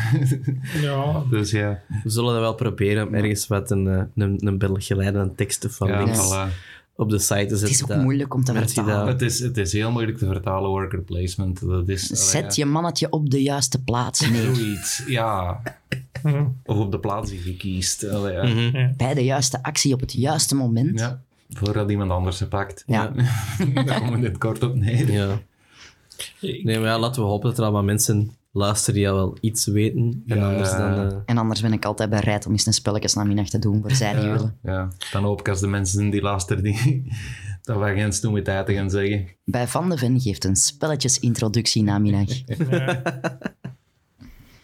[0.82, 4.58] ja, Dus ja, We zullen dat wel proberen om ergens wat een, eh, een, een
[4.58, 6.52] begeleidende tekst van ja links voilà.
[6.96, 7.60] op de site te zetten.
[7.60, 8.94] Het is ook dat moeilijk om te vertalen.
[8.96, 11.60] dat- Het is, het is heel moeilijk te vertalen, worker placement.
[11.68, 14.54] Dat is, Zet je mannetje op de juiste plaats neer.
[14.54, 15.60] Zoiets, ja.
[16.22, 16.44] Mhm.
[16.64, 18.08] Of op de plaats die je kiest.
[18.08, 18.42] Allee, ja.
[18.46, 18.92] Mhm.
[18.96, 20.98] Bij de juiste actie op het juiste moment.
[20.98, 22.82] Ja, voordat iemand anders ze pakt.
[22.86, 23.12] Ja.
[23.84, 25.12] Daar komen we dit kort op neer.
[25.12, 25.40] Ja.
[26.40, 29.66] Nee, maar ja, laten we hopen dat er allemaal mensen luisteren die al wel iets
[29.66, 30.22] weten.
[30.26, 30.48] En Ja.
[30.50, 31.10] anders dan...
[31.10, 33.90] eh, En anders ben ik altijd bereid om eens een spelletjes namiddag te doen voor
[33.90, 34.58] zij die willen.
[34.62, 37.04] Ja, dan hoop ik als de mensen die luisteren die,
[37.62, 39.26] dat we geen stoemiteiten gaan zeggen.
[39.44, 42.28] Bij Van de Ven geeft een spelletjesintroductie namiddag.
[42.70, 43.02] ja.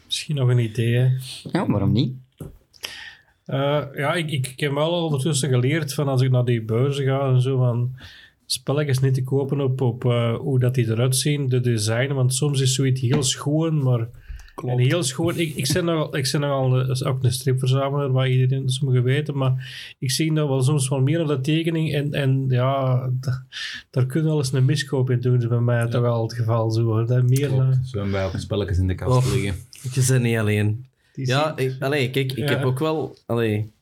[0.05, 0.95] Misschien nog een idee.
[0.97, 1.09] hè.
[1.53, 2.15] Ja, waarom niet?
[3.45, 7.05] Eh, ja, ik, ik, ik heb wel ondertussen geleerd van als ik naar die beurzen
[7.05, 7.93] ga en zo, van
[8.47, 12.35] spelletjes niet te kopen op, op eh, hoe dat die eruit zien, de design, want
[12.35, 14.09] soms is zoiets heel schoon, maar
[14.67, 15.39] en heel schoon.
[15.39, 19.37] Ik, ik ben nogal, ik ben nogal een, ook een stripverzamelaar, waar iedereen sommigen weten,
[19.37, 23.45] maar ik zie dat wel soms wel meer op de tekening en, en ja, da-
[23.91, 26.71] daar kunnen wel eens een miskoop in doen, is bij mij toch wel het geval
[26.71, 27.05] zo.
[27.05, 27.79] Dat meer, Klopt.
[27.83, 29.55] Zo hebben wij ook spelletjes in de kast liggen.
[29.93, 30.87] Je bent niet alleen.
[31.15, 32.57] Die Ja, ik, allee, kijk, ik Ja.
[32.57, 33.17] heb ook wel...
[33.27, 33.73] Allee,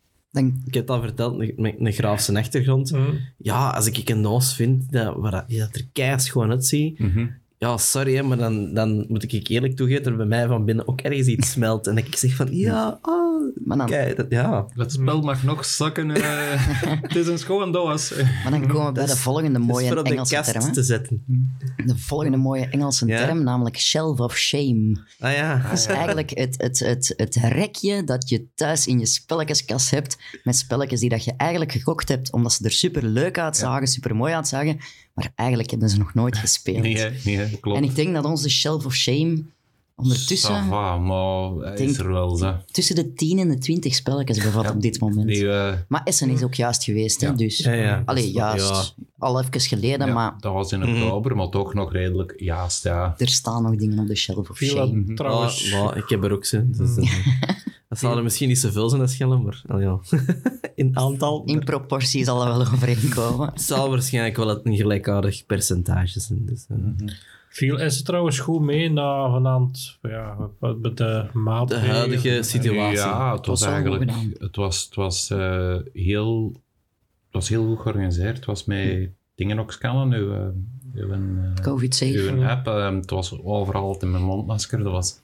[0.67, 2.91] ik heb al verteld, met een graafse achtergrond.
[2.93, 3.15] Mhm.
[3.39, 6.99] Ja, als ik een doos vind dat, waar dat, die dat er keihard gewoon uitziet,
[6.99, 7.27] Mhm.
[7.63, 10.65] Ja, sorry, hè, maar dan, dan moet ik eerlijk toegeven dat er bij mij van
[10.65, 11.87] binnen ook ergens iets smelt.
[11.87, 13.21] En dat ik zeg van, ja, ah,
[13.65, 14.67] maar, dan, kijk, dat, ja.
[14.75, 16.11] Het spel mag nog zakken.
[16.11, 16.67] eh.
[17.03, 18.15] het is een schoon doos.
[18.43, 20.65] maar dan komen we bij de volgende is mooie voor op de Engelse kast term.
[20.65, 20.73] hè.
[20.73, 21.25] te zetten.
[21.87, 23.25] De volgende mooie Engelse Ja?
[23.27, 25.01] term, namelijk shelf of shame.
[25.19, 25.59] Ah ja.
[25.69, 30.19] Dat is eigenlijk het, het, het, het rekje dat je thuis in je spelletjeskast hebt
[30.45, 34.17] met spelletjes die dat je eigenlijk gekocht hebt omdat ze er super leuk uitzagen, super
[34.17, 34.79] mooi uitzagen,
[35.15, 36.83] maar eigenlijk hebben ze nog nooit gespeeld.
[36.83, 37.79] Nee, hè, nee hè, klopt.
[37.79, 39.43] en ik denk dat onze shelf of shame
[39.97, 42.57] ondertussen va, maar hij denk- is er wel, zo.
[42.71, 45.27] tussen de 10 en de 20 spelletjes bevat op dit moment.
[45.27, 47.59] Die, eh, Maar Essen is ook juist geweest, hè, dus...
[47.59, 48.03] Ja, ja.
[48.05, 48.69] Allee, juist.
[48.97, 49.05] Ja.
[49.19, 50.91] Al even geleden, ja, maar dat was in Mhm.
[51.03, 53.15] oktober, maar toch nog redelijk juist, ja.
[53.19, 55.05] er staan nog dingen op de shelf of shame.
[55.05, 55.73] dat trouwens...
[55.73, 56.71] Ah, maar ik heb er ook ze.
[56.71, 57.27] Dus, eh,
[57.93, 59.99] dat zal er misschien niet zoveel zijn als Schellen, maar ja.
[60.75, 61.43] in aantal.
[61.45, 63.49] In proportie zal dat wel overeenkomen.
[63.53, 66.47] Het zal waarschijnlijk wel een gelijkaardig percentage zijn.
[66.47, 66.77] Dus, eh.
[67.49, 71.27] Viel is het trouwens goed mee na vanavond, ja, met de
[71.67, 72.99] De huidige situatie.
[72.99, 74.11] Ja, het was, eigenlijk...
[74.39, 76.47] Het was, het was, eh, heel,
[77.25, 78.37] het was heel goed georganiseerd.
[78.37, 80.47] Het was met dingen ook scannen, uw, eh,
[80.95, 81.15] uw,
[81.63, 82.33] Covid-safe.
[82.33, 82.67] uw app.
[82.67, 84.83] eh, het was overal met mondmasker.
[84.83, 85.22] Dat was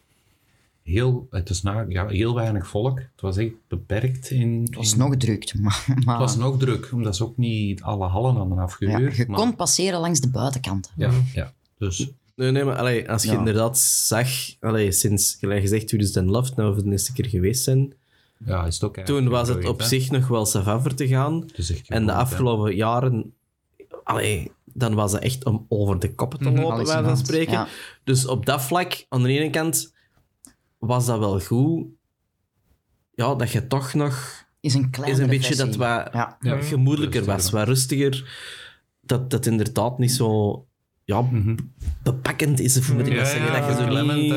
[0.89, 2.99] heel, het is na, ja, heel weinig volk.
[2.99, 4.61] Het was echt beperkt in...
[4.65, 5.85] Het was in- nog druk, maar...
[6.05, 9.17] maar Het was nog druk, omdat ze ook niet alle hallen hadden ja, afgehuurd.
[9.17, 10.93] je maar- kon passeren langs de buitenkanten.
[10.97, 11.53] Ja, ja.
[11.79, 13.39] Dus Nee, nee, maar allee, als je Ja.
[13.39, 14.29] inderdaad zag,
[14.61, 17.93] allee, sinds, gelijk gezegd, 2011, nou voor de eerste keer geweest zijn,
[18.45, 21.45] ja, is het ook toen was het op zich nog wel savaver te gaan.
[21.87, 23.33] En de afgelopen jaren,
[24.05, 26.61] allee, dan was het echt om over de koppen te Mhm.
[26.61, 27.53] lopen, bij wijze van spreken.
[27.53, 27.69] ja.
[28.05, 29.93] Dus op dat vlak, aan de ene kant,
[30.79, 31.87] was dat wel goed.
[33.15, 36.37] Ja, dat je toch nog Is een is een beetje dat wat Ja.
[36.41, 36.63] Ja.
[36.63, 37.59] gemoedelijker was, Rustiger.
[37.59, 38.31] wat rustiger.
[39.01, 40.63] Dat dat inderdaad niet zo
[41.05, 41.57] ja, Mhm.
[42.03, 43.53] bepakkend is, of moet ik Ja, dat zeggen?
[43.53, 44.33] ja, dat je zo niet...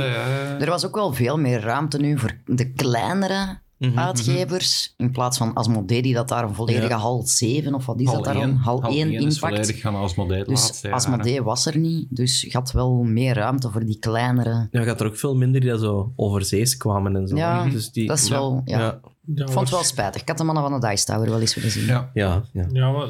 [0.61, 4.93] Er was ook wel veel meer ruimte nu voor de kleinere Mhm, uitgevers.
[4.97, 6.97] In plaats van Asmodee, die dat daar een volledige Ja.
[6.97, 8.55] hal 7 of wat is Hal dat daar dan?
[8.55, 9.39] Hal Hal 1 één is inpakt.
[9.39, 10.83] volledig gaan als model Dus.
[10.91, 12.07] Asmodee was er niet.
[12.09, 14.67] Dus je had wel meer ruimte voor die kleinere.
[14.71, 17.35] Ja, je had er ook veel minder die dat zo overzees kwamen en zo.
[17.35, 18.79] Ja, dus die, dat is ja, wel- ja.
[18.79, 18.99] Ja,
[19.35, 20.21] Ja, Ik vond het wel spijtig.
[20.21, 21.85] Ik had de mannen van de Dice Tower wel eens willen zien.
[21.85, 22.09] Ja.
[22.13, 22.67] ja, ja.
[22.71, 23.07] Ja, maar...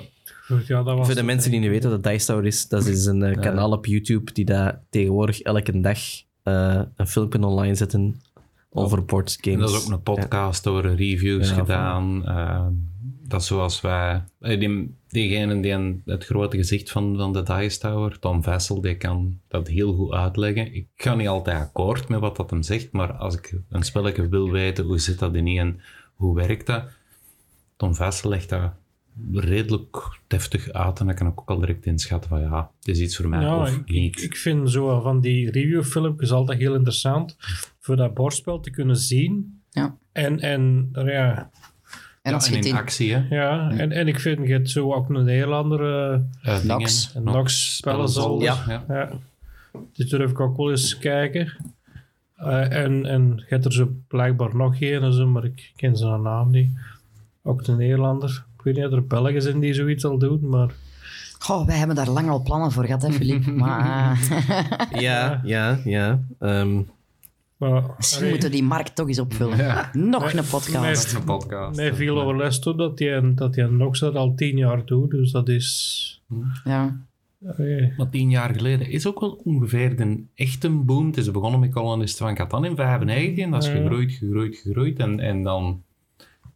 [0.67, 3.05] Ja, dat was Voor de mensen die niet weten wat Dice Tower is, dat is
[3.05, 5.97] een eh, kanaal op YouTube die dat tegenwoordig elke dag
[6.43, 8.21] eh, een filmpje online zetten
[8.73, 9.53] over boardgames.
[9.59, 12.25] En dat is ook een podcast over reviews Ja, gedaan.
[12.25, 12.67] Eh,
[13.27, 14.23] dat is zoals wij...
[14.39, 18.81] eh, Die, diegene die een- het grote gezicht van, van de Dice Tower, Tom Vessel,
[18.81, 20.73] die kan dat heel goed uitleggen.
[20.73, 24.29] Ik ga niet altijd akkoord met wat dat hem zegt, maar als ik een spelletje
[24.29, 25.81] wil weten, hoe zit dat in en
[26.15, 26.83] hoe werkt dat?
[27.77, 28.71] Tom Vessel legt dat
[29.33, 32.99] redelijk deftig uit en dan kan ik ook al direct inschatten van ja, het is
[32.99, 34.17] iets voor mij Ja, of ik, niet.
[34.17, 37.35] ik, ik vind zo van die reviewfilmpjes altijd heel interessant
[37.79, 39.61] voor dat bordspel te kunnen zien.
[39.69, 39.95] Ja.
[40.11, 41.49] En, en ja,
[42.21, 43.35] En als ja, en het in in actie, hè.
[43.35, 46.19] ja en, en ik vind je hebt zo ook een Nederlander, eh
[46.57, 47.07] Eh, Nox.
[47.13, 47.27] dingen.
[47.27, 48.47] een Nox spellenzolder.
[48.47, 48.63] Ja.
[48.67, 48.83] ja.
[48.87, 49.09] Ja.
[49.93, 51.53] Dus durf ik ook wel eens kijken.
[52.35, 56.21] Eh, en, en je hebt er zo blijkbaar nog een, zo, maar ik ken zijn
[56.21, 56.69] naam niet.
[57.43, 58.45] Ook de Nederlander.
[58.63, 60.71] Ik weet niet of er Belgen zijn die zoiets al doen, maar...
[61.39, 63.45] Goh, wij hebben daar lang al plannen voor gehad, hè, Filip.
[63.65, 64.19] maar
[64.91, 66.19] eh, Ja, ja, ja.
[66.39, 66.81] Ehm,
[67.57, 69.57] maar misschien allee, moeten we die markt toch eens opvullen.
[69.57, 69.89] Ja.
[69.93, 71.11] Nog Nee, een podcast.
[71.11, 71.15] nee.
[71.21, 71.77] Een podcast.
[71.79, 75.31] Nee, veel overles toe dat hij dat hij nog dat al tien jaar doet, dus
[75.31, 76.21] dat is...
[76.63, 76.97] Ja.
[77.57, 81.05] allee, Maar tien jaar geleden is ook wel ongeveer de echte boom.
[81.07, 83.75] Het is begonnen met kolonisten van Catan in 95 en dat is Ja.
[83.75, 84.99] gegroeid, gegroeid, gegroeid.
[84.99, 85.81] En, en dan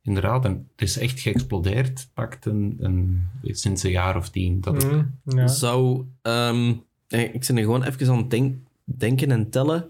[0.06, 2.08] inderdaad, het is echt geëxplodeerd.
[2.14, 4.62] Pakt een, een, sinds een jaar of tien.
[4.62, 5.48] Dat het- mm, ja.
[5.48, 6.74] Zou, ehm,
[7.08, 9.90] eh, ik ben er gewoon even aan het denk- denken en tellen.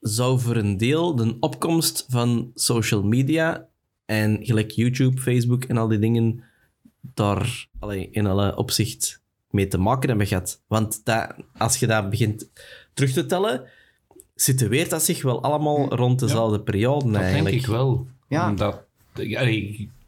[0.00, 3.66] Zou voor een deel de opkomst van social media
[4.04, 6.42] en gelijk YouTube, Facebook en al die dingen
[7.00, 10.62] daar allee, in alle opzicht mee te maken hebben gehad?
[10.66, 12.50] Want dat, als je dat begint
[12.94, 13.62] terug te tellen,
[14.34, 17.50] situeert dat zich wel allemaal rond dezelfde periode dat eigenlijk.
[17.50, 18.06] denk ik wel.
[18.34, 18.48] Ja.
[18.48, 18.84] Omdat,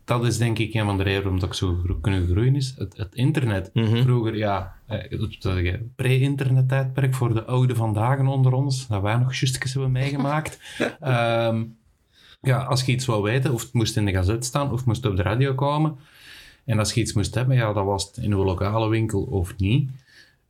[0.05, 2.75] dat is denk ik een van de redenen waarom dat ik zo kunnen groeien is.
[2.79, 3.71] Het, het internet.
[3.73, 4.03] Mhm.
[4.03, 9.73] Vroeger, ja, eh, pre-internet tijdperk voor de oude vandaag onder ons, dat wij nog justjes
[9.73, 10.59] hebben meegemaakt.
[11.01, 11.65] Ehm,
[12.41, 14.87] ja, als je iets wou weten, of het moest in de gazet staan, of het
[14.87, 15.97] moest op de radio komen.
[16.65, 19.57] En als je iets moest hebben, ja, dat was het in een lokale winkel of
[19.57, 19.91] niet.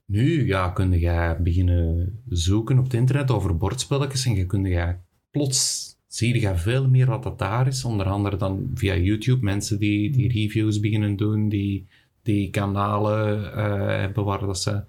[0.07, 4.95] Nu, ja, kun je beginnen zoeken op het internet over bordspelletjes en je kun je
[5.31, 5.86] plots
[6.17, 7.85] zie je veel meer wat dat daar is.
[7.85, 11.87] Onder andere dan via YouTube, mensen die, die reviews beginnen doen, die,
[12.23, 14.85] die kanalen eh, hebben waar dat ze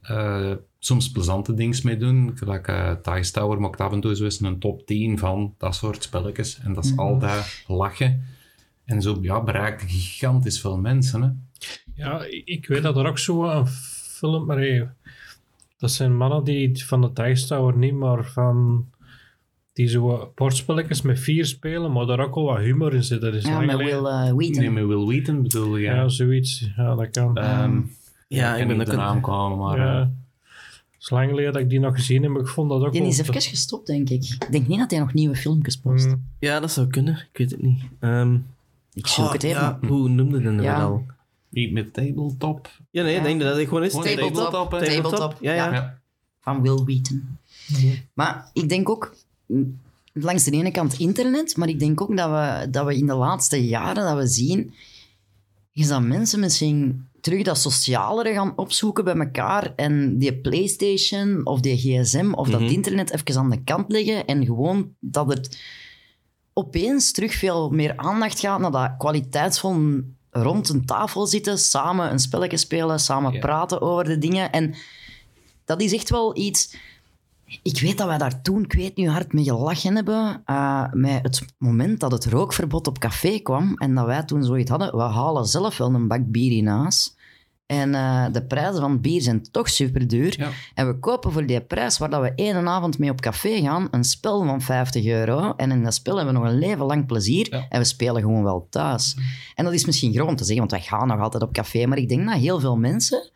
[0.00, 2.32] eh, soms plezante dingen mee doen.
[2.34, 5.74] Gelijk uh, Thijs Tower maakt af en toe zo eens een top 10 van dat
[5.74, 6.58] soort spelletjes.
[6.58, 8.24] En dat is altijd lachen.
[8.84, 11.22] En zo ja, bereikt gigantisch veel mensen.
[11.22, 11.28] Hè?
[11.94, 14.46] Ja, ik weet dat er ook zo een film...
[14.46, 14.88] Maar hey,
[15.78, 18.86] dat zijn mannen die van de Dice Tower niet, maar van...
[19.74, 23.20] Die zo bordspelletjes met vier spelen, maar daar ook al wat humor in zit.
[23.20, 24.02] Dat is Ja, lang met geleden.
[24.02, 24.60] Will eh, Wheaton.
[24.60, 25.84] Nee, met Will Wheaton bedoel je?
[25.84, 26.70] Ja, zoiets.
[26.76, 27.36] Ja, dat kan.
[27.36, 27.80] Ehm,
[28.28, 29.78] Ja, ik ik ben de naam komen, maar...
[29.78, 29.94] ja.
[30.00, 30.06] eh,
[30.92, 32.92] Het is lang geleden dat ik die nog gezien heb, maar ik vond dat ook
[32.92, 34.22] Die is even gestopt, denk ik.
[34.24, 36.06] Ik denk niet dat hij nog nieuwe filmpjes post.
[36.06, 36.24] Mm.
[36.38, 37.14] Ja, dat zou kunnen.
[37.32, 37.82] Ik weet het niet.
[38.00, 38.36] Ehm,
[38.92, 39.60] Ik zoek het even.
[39.60, 40.82] ja, hoe noemde je het Ja.
[40.82, 41.06] al?
[41.48, 42.70] niet met tabletop.
[42.90, 43.92] Ja, nee, ik denk dat het gewoon is.
[43.92, 44.34] Tabletop.
[44.34, 44.86] tabletop, hè.
[44.86, 45.36] Tabletop.
[45.40, 45.72] Ja, ja.
[45.72, 45.98] Ja.
[46.40, 47.38] Van Will Wheaton.
[48.14, 49.14] Maar ik denk ook,
[50.12, 53.14] langs de ene kant internet, maar ik denk ook dat we, dat we in de
[53.14, 54.74] laatste jaren dat we zien,
[55.72, 61.60] is dat mensen misschien terug dat socialere gaan opzoeken bij elkaar en die PlayStation of
[61.60, 62.70] die gsm of dat Mhm.
[62.72, 65.58] internet even aan de kant leggen en gewoon dat het
[66.52, 72.18] opeens terug veel meer aandacht gaat naar dat kwaliteitsvol rond een tafel zitten, samen een
[72.18, 74.52] spelletje spelen, samen praten over de dingen.
[74.52, 74.74] En
[75.64, 76.76] dat is echt wel iets...
[77.62, 81.22] Ik weet dat wij daar toen, ik weet hoe hard mee gelachen hebben, eh, met
[81.22, 85.02] het moment dat het rookverbod op café kwam en dat wij toen zoiets hadden, we
[85.02, 87.16] halen zelf wel een bak bier in huis.
[87.66, 90.34] En eh, de prijzen van bier zijn toch super duur.
[90.38, 90.48] Ja.
[90.74, 93.88] En we kopen voor die prijs waar dat we één avond mee op café gaan,
[93.90, 95.52] een spel van 50 euro.
[95.56, 97.46] En in dat spel hebben we nog een leven lang plezier.
[97.50, 97.66] Ja.
[97.68, 99.16] En we spelen gewoon wel thuis.
[99.54, 101.86] En dat is misschien groot om te zeggen, want wij gaan nog altijd op café.
[101.86, 103.30] Maar ik denk dat heel veel mensen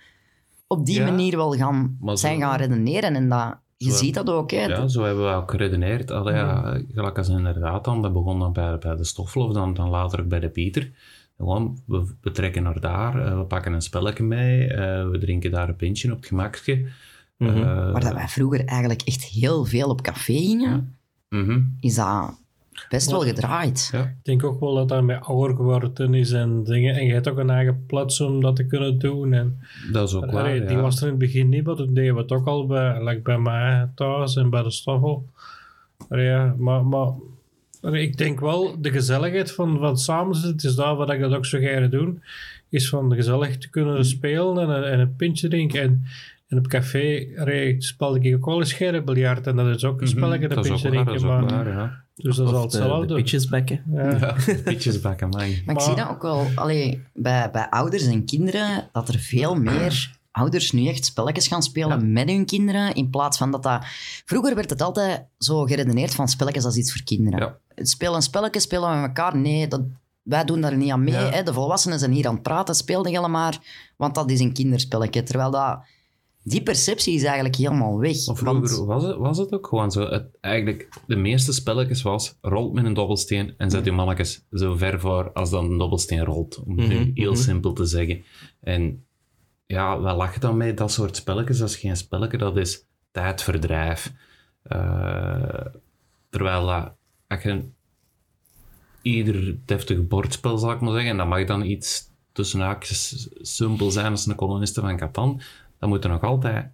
[0.67, 1.05] op die Ja.
[1.05, 3.15] manier wel gaan, zijn gaan redeneren.
[3.15, 4.51] En dat, je ziet dat ook.
[4.51, 4.65] Hè.
[4.65, 6.11] Ja, zo hebben we ook geredeneerd.
[6.11, 9.75] Allee, ja, gelijk als inderdaad dan, dat begon dan bij, bij de Stoffel of dan,
[9.75, 10.91] dan later ook bij de Pieter.
[11.37, 15.51] Gewoon, we, we trekken naar daar, eh, we pakken een spelletje mee, eh, we drinken
[15.51, 16.87] daar een pintje op het gemakje.
[17.37, 17.57] Mhm.
[17.57, 20.97] Eh, Waar dat wij vroeger eigenlijk echt heel veel op café gingen,
[21.29, 22.39] mhm, is dat
[22.89, 23.89] best wel gedraaid.
[23.93, 24.01] ja.
[24.03, 26.95] Ik denk ook wel dat dat met ouder geworden is en dingen.
[26.95, 29.33] En je hebt ook een eigen plaats om dat te kunnen doen.
[29.33, 29.59] En,
[29.93, 30.81] Dat is ook waar, Die ja.
[30.81, 33.21] was er in het begin niet, maar dat deden we het ook al bij, like
[33.21, 35.27] bij mij thuis en bij de stoffel.
[36.09, 37.09] Ja, maar, maar
[37.81, 41.33] allee, ik denk wel, de gezelligheid van, van samen zitten, is daar wat ik dat
[41.35, 42.23] ook zo ga doen,
[42.69, 45.81] is van gezellig te kunnen spelen en, een- en een pintje drinken.
[45.81, 46.05] En,
[46.49, 50.07] en op café allee, speelde ik ook wel eens scherrenbiljart en dat is ook een
[50.09, 51.41] Mhm, spelletje, dat is ook pintje waar, dat drinken.
[51.41, 52.05] is ook Maar, waar, ja.
[52.15, 53.15] dus dat is al de, hetzelfde.
[53.15, 53.83] pitchesbekken.
[53.93, 54.35] Ja.
[54.67, 55.49] Ja, bakken, man.
[55.67, 59.55] Maar ik zie dat ook wel allee, bij, bij ouders en kinderen, dat er veel
[59.55, 63.85] meer ouders nu echt spelletjes gaan spelen met hun kinderen, in plaats van dat dat...
[64.25, 67.39] Vroeger werd het altijd zo geredeneerd van spelletjes als iets voor kinderen.
[67.41, 67.57] Ja.
[67.75, 69.37] Het Spelen een spelletje, spelen we met elkaar.
[69.37, 69.81] Nee, dat,
[70.23, 71.15] wij doen daar niet aan mee.
[71.15, 71.31] Ja.
[71.31, 71.43] Hè.
[71.43, 73.59] De volwassenen zijn hier aan het praten, speel de helemaal maar,
[73.97, 75.23] want dat is een kinderspelletje.
[75.23, 75.79] Terwijl dat,
[76.49, 78.27] die perceptie is eigenlijk helemaal weg.
[78.27, 80.09] Maar want- vroeger was het, was het ook gewoon zo.
[80.09, 84.77] Het, eigenlijk, de meeste spelletjes was, rolt met een dobbelsteen en zet je mannetjes zo
[84.77, 86.63] ver voor als dan een dobbelsteen rolt.
[86.67, 87.41] Om het nu Mhm, heel mhm.
[87.41, 88.25] simpel te zeggen.
[88.61, 89.05] En
[89.67, 91.59] ja, wij lachen dan met dat soort spelletjes.
[91.59, 94.13] Dat is geen spelletje, dat is tijdverdrijf.
[94.63, 95.61] Eh,
[96.31, 96.93] terwijl dat,
[97.27, 97.63] als je
[99.03, 103.91] ieder deftig bordspel, zal ik maar zeggen, en dat mag dan iets tussen haakjes simpel
[103.91, 105.41] zijn als een koloniste van Catan,
[105.79, 106.67] dan moet je nog altijd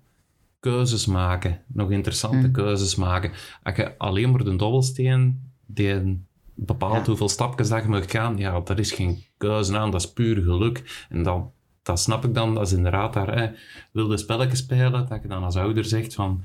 [0.61, 3.31] keuzes maken, nog interessante keuzes maken.
[3.62, 6.23] Als je alleen maar de dobbelsteen die
[6.55, 7.05] bepaalt Ja.
[7.07, 10.43] hoeveel stapjes dat je moet gaan, ja, dat is geen keuze aan, dat is puur
[10.43, 11.07] geluk.
[11.09, 11.51] En dan,
[11.83, 13.51] dat snap ik dan, dat is inderdaad daar, hè,
[13.93, 16.45] wilde spelletjes spelen, dat je dan als ouder zegt van,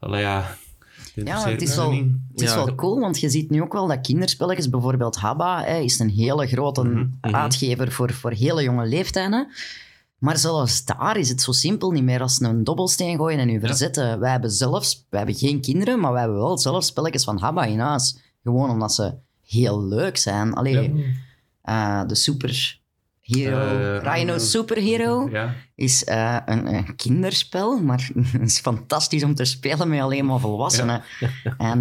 [0.00, 0.54] ja,
[1.14, 3.86] Ja, het is wel, het is Ja, wel cool, want je ziet nu ook wel
[3.86, 8.86] dat kinderspelletjes, bijvoorbeeld Habba, hè, is een hele grote Mhm, uitgever voor, voor hele jonge
[8.86, 9.48] leeftijden.
[10.22, 13.60] Maar zelfs daar is het zo simpel niet meer als een dobbelsteen gooien en u
[13.60, 14.20] verzetten.
[14.20, 17.64] Wij hebben zelfs, wij hebben geen kinderen, maar wij hebben wel zelf spelletjes van Habba
[17.64, 18.18] in huis.
[18.42, 19.14] Gewoon omdat ze
[19.46, 20.54] heel leuk zijn.
[20.54, 21.06] Allee,
[21.62, 22.80] eh, de Super
[23.20, 25.30] Hero, Eh, Rhino Superhero
[25.74, 30.40] is eh, een, een kinderspel, maar het is fantastisch om te spelen met alleen maar
[30.40, 31.02] volwassenen.
[31.58, 31.80] En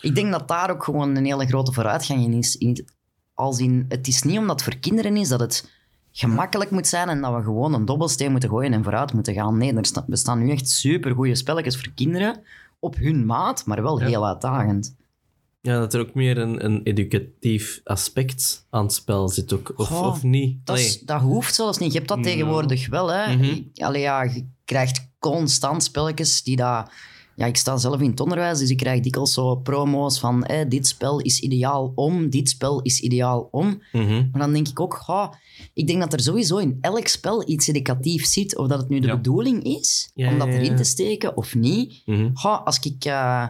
[0.00, 2.56] ik denk dat daar ook gewoon een hele grote vooruitgang in is.
[2.56, 2.88] In,
[3.34, 5.76] als in, het is niet omdat het voor kinderen is dat het
[6.18, 9.58] gemakkelijk moet zijn en dat we gewoon een dobbelsteen moeten gooien en vooruit moeten gaan.
[9.58, 12.40] Nee, er sta- bestaan nu echt supergoeie spelletjes voor kinderen
[12.78, 14.96] op hun maat, maar wel heel uitdagend.
[15.60, 20.22] Ja, dat er ook meer een, een educatief aspect aan het spel zit ook, of,
[20.22, 20.66] niet.
[20.66, 21.92] Dat, is- dat hoeft zelfs niet.
[21.92, 23.12] Je hebt dat tegenwoordig wel.
[23.12, 23.36] Hè.
[23.74, 26.90] Allee, ja, je krijgt constant spelletjes die dat...
[27.38, 30.68] Ja, ik sta zelf in het onderwijs, dus ik krijg dikwijls zo promo's van eh,
[30.68, 33.82] dit spel is ideaal om, dit spel is ideaal om.
[33.92, 34.28] mhm.
[34.32, 35.32] Maar dan denk ik ook, goh,
[35.74, 38.56] ik denk dat er sowieso in elk spel iets educatiefs zit.
[38.56, 39.16] Of dat het nu de Ja.
[39.16, 42.02] bedoeling is Ja, om dat erin te steken of niet.
[42.06, 42.30] Mhm.
[42.64, 43.04] Als ik...
[43.04, 43.46] eh,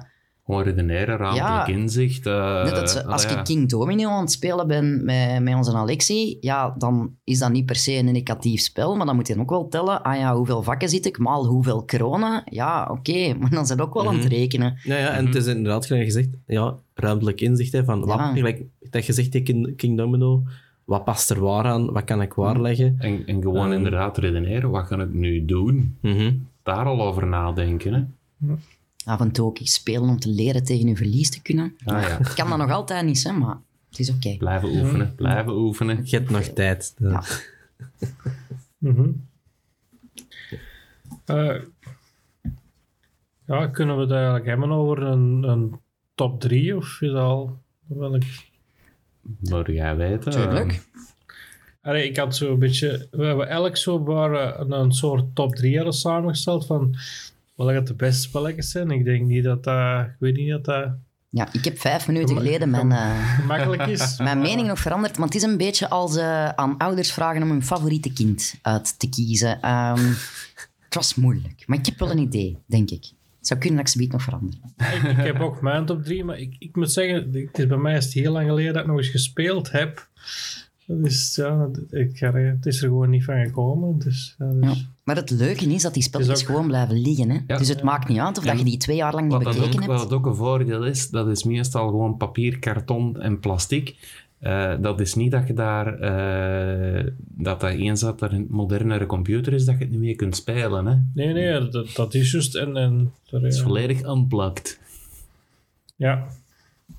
[0.48, 1.66] gewoon redeneren, ruimtelijk Ja.
[1.66, 2.26] inzicht.
[2.26, 6.74] eh, Net als, ik King Domino aan het spelen ben met, met onze Alexi, ja,
[6.78, 9.68] dan is dat niet per se een educatief spel, maar dan moet je ook wel
[9.68, 12.42] tellen, ah ja, hoeveel vakken zit ik, maal hoeveel kronen.
[12.44, 14.32] Ja, oké, maar dan zijn we ook wel aan het Mhm.
[14.34, 14.78] rekenen.
[14.82, 17.72] Ja, ja, en het is inderdaad gelijk gezegd, ja, ruimtelijk inzicht.
[17.72, 18.32] Hè, van wat, Ja.
[18.32, 20.42] gelijk dat je zegt, King, King Domino,
[20.84, 22.96] wat past er waar aan, wat kan ik waar leggen?
[22.98, 23.72] En, en gewoon Ehm.
[23.76, 25.96] inderdaad redeneren, wat ga ik nu doen?
[26.00, 26.32] Mhm.
[26.62, 27.92] Daar al over nadenken.
[27.94, 28.02] Hè?
[29.08, 31.76] Af en toe ook iets spelen om te leren tegen je verlies te kunnen.
[31.84, 33.56] Ah ja, Ik kan dat nog altijd niet, hè, maar
[33.88, 34.36] het is oké.
[34.36, 36.00] blijven oefenen, blijven oefenen.
[36.04, 36.94] Je hebt nog tijd.
[36.98, 37.22] Ja.
[38.78, 39.10] Mhm.
[41.24, 41.60] Eh,
[43.46, 45.80] ja, kunnen we het eigenlijk hebben over een, een
[46.14, 48.22] top 3 of is dat al welk?
[49.40, 50.32] Maar jij weten.
[50.32, 50.86] Tuurlijk.
[51.80, 55.34] Allee, ik had zo een beetje, we hebben elk zo maar eh, een, een soort
[55.34, 56.94] top 3 hadden samengesteld van
[57.66, 58.90] welke de beste spelletjes zijn.
[58.90, 60.90] Ik denk niet dat dat, ik weet niet dat dat
[61.30, 62.92] Ja, ik heb vijf minuten geleden mijn,
[63.24, 64.18] gemakkelijk is.
[64.18, 67.50] mijn mening nog veranderd, maar het is een beetje als eh, aan ouders vragen om
[67.50, 69.60] hun favoriete kind uit te kiezen.
[69.60, 70.12] Ehm,
[70.84, 73.04] het was moeilijk, maar ik heb wel een idee, denk ik.
[73.38, 74.74] Het zou kunnen dat ik ze nog veranderen.
[74.76, 77.76] ik, ik heb ook mijn top 3, maar ik, ik moet zeggen, het is bij
[77.76, 80.08] mij is het heel lang geleden dat ik nog eens gespeeld heb.
[80.86, 83.98] Dus ja, ik, het is er gewoon niet van gekomen.
[83.98, 84.86] Dus, ja, dus- Ja.
[85.08, 87.30] Maar het leuke is dat die spelletjes ook- gewoon blijven liggen.
[87.30, 87.38] Hè?
[87.46, 87.58] Ja.
[87.58, 88.50] dus het maakt niet uit of Ja.
[88.50, 90.12] dat je die twee jaar lang niet Wat, dan bekeken ook, wat hebt.
[90.12, 93.94] ook een voordeel is, dat is meestal gewoon papier, karton en plastic.
[94.38, 99.06] Eh, dat is niet dat je daar, eh, dat dat eens dat er een modernere
[99.06, 100.86] computer is, dat je het niet meer kunt spelen.
[100.86, 100.94] Hè?
[101.14, 102.54] Nee, nee, dat, dat is juist.
[102.54, 103.62] En, en, Het is ja.
[103.62, 104.80] volledig unplugged.
[105.96, 106.26] Ja.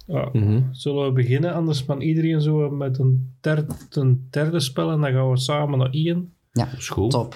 [0.06, 0.30] Ja.
[0.34, 0.62] Mhm.
[0.72, 1.54] Zullen we beginnen?
[1.54, 5.80] Anders van iedereen zo met een, ter, een derde spel en dan gaan we samen
[5.80, 6.30] naar Ian.
[6.52, 7.12] Ja, Dat is goed.
[7.12, 7.36] top.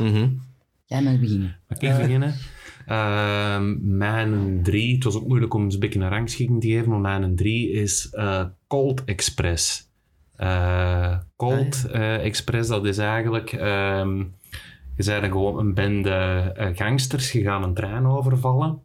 [0.93, 1.55] Jij mag beginnen.
[1.67, 2.33] Mag ik beginnen?
[2.85, 7.19] Ehm, mijn drie, het was ook moeilijk om een beetje een rangschikking te geven, maar
[7.19, 9.91] mijn drie is eh, Cold Express.
[10.35, 13.51] Eh, Cold eh, Express, dat is eigenlijk...
[13.51, 14.17] ehm,
[14.95, 18.81] je bent gewoon een bende gangsters, je gaat een trein overvallen.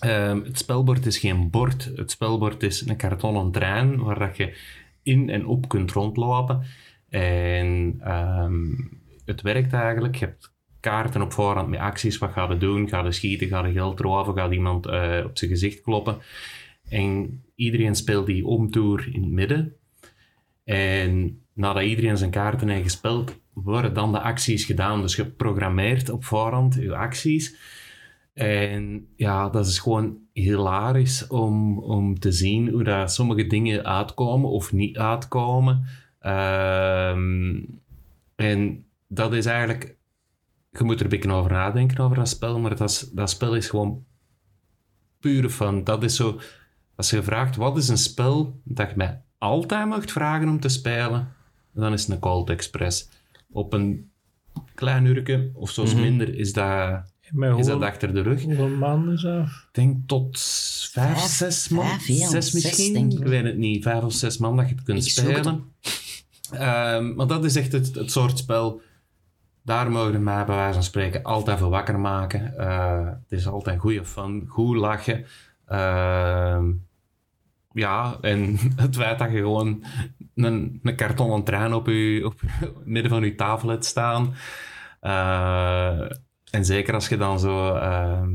[0.00, 4.56] Ehm, het spelbord is geen bord, het spelbord is een kartonnen trein waar dat je
[5.02, 6.62] in en op kunt rondlopen.
[7.08, 8.64] En ehm,
[9.24, 10.49] het werkt eigenlijk, je hebt
[10.80, 12.18] kaarten op voorhand met acties.
[12.18, 12.88] Wat ga je doen?
[12.88, 13.48] Ga je schieten?
[13.48, 14.34] Ga je geld roven?
[14.34, 16.18] Gaat iemand eh, op zijn gezicht kloppen?
[16.88, 19.72] En iedereen speelt die omtoer in het midden.
[20.64, 25.00] En nadat iedereen zijn kaarten heeft gespeeld, worden dan de acties gedaan.
[25.00, 27.56] Dus je programmeert op voorhand je acties.
[28.34, 34.50] En ja, dat is gewoon hilarisch om, om te zien hoe dat sommige dingen uitkomen
[34.50, 35.84] of niet uitkomen.
[36.20, 37.58] Ehm,
[38.36, 39.96] en dat is eigenlijk
[40.70, 43.68] je moet er een beetje over nadenken over dat spel, maar dat, dat spel is
[43.68, 44.04] gewoon
[45.20, 45.84] pure fun.
[45.84, 46.40] Dat is zo,
[46.96, 50.68] als je vraagt wat is een spel dat je mij altijd mag vragen om te
[50.68, 51.32] spelen,
[51.72, 53.08] dan is het een Cold Express.
[53.50, 54.10] Op een
[54.74, 57.02] klein uurtje of zoals minder is dat
[57.58, 58.42] is dat achter de rug.
[58.42, 59.44] hoeveel maanden is dat?
[59.46, 60.40] Ik denk tot
[60.92, 61.86] vijf, Vijf, zes man.
[61.86, 62.92] vijf, ja, zes misschien.
[62.92, 63.18] denk ik.
[63.18, 63.82] ik weet het niet.
[63.82, 65.64] Vijf of zes man dat je het kunt Ik zoek het spelen.
[66.50, 68.80] Ehm, maar dat is echt het, het soort spel.
[69.62, 72.56] Daar mogen we mij bij wijze van spreken altijd voor wakker maken.
[72.58, 75.26] Eh, het is altijd goede fun, goed lachen.
[75.66, 76.70] Ehm,
[77.72, 79.84] ja, en het feit dat je gewoon
[80.34, 84.34] een, een kartonnen trein op je op het midden van je tafel hebt staan.
[85.00, 86.00] Eh,
[86.50, 88.34] en zeker als je dan zo ehm,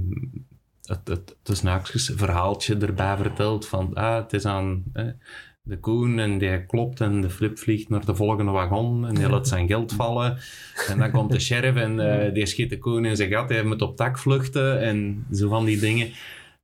[0.86, 1.08] het,
[1.44, 5.06] het haakjes verhaaltje erbij vertelt van ah, het is aan eh,
[5.66, 9.30] de koen en die klopt en de flip vliegt naar de volgende wagon en die
[9.30, 10.38] laat zijn geld vallen.
[10.88, 13.64] En dan komt de sheriff en eh, die schiet de koen in zijn gat, hij
[13.64, 16.08] moet op tak vluchten en zo van die dingen.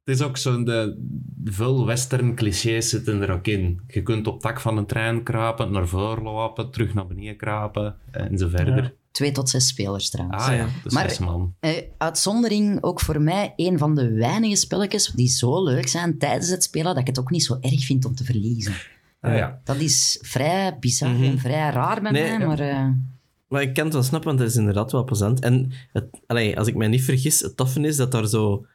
[0.03, 0.97] Het is ook zo, de
[1.43, 3.81] veel western clichés zitten er ook in.
[3.87, 7.95] Je kunt op tak van een trein krapen, naar voren lopen, terug naar beneden krapen
[8.11, 8.93] en zo verder.
[9.11, 10.43] Twee tot zes spelers trouwens.
[10.43, 11.55] Ah ja, is Maar- zes man.
[11.59, 16.49] Eh, uitzondering ook voor mij een van de weinige spelletjes die zo leuk zijn tijdens
[16.49, 18.73] het spelen dat ik het ook niet zo erg vind om te verliezen.
[19.21, 19.61] Ah, ja.
[19.63, 21.23] Dat is vrij bizar Mhm.
[21.23, 22.87] en vrij raar bij Nee, mij, maar eh,
[23.47, 25.39] Maar ik kan het wel snappen, want het is inderdaad wel plezant.
[25.39, 28.65] En het, allee, als ik mij niet vergis, het toffe is dat daar zo...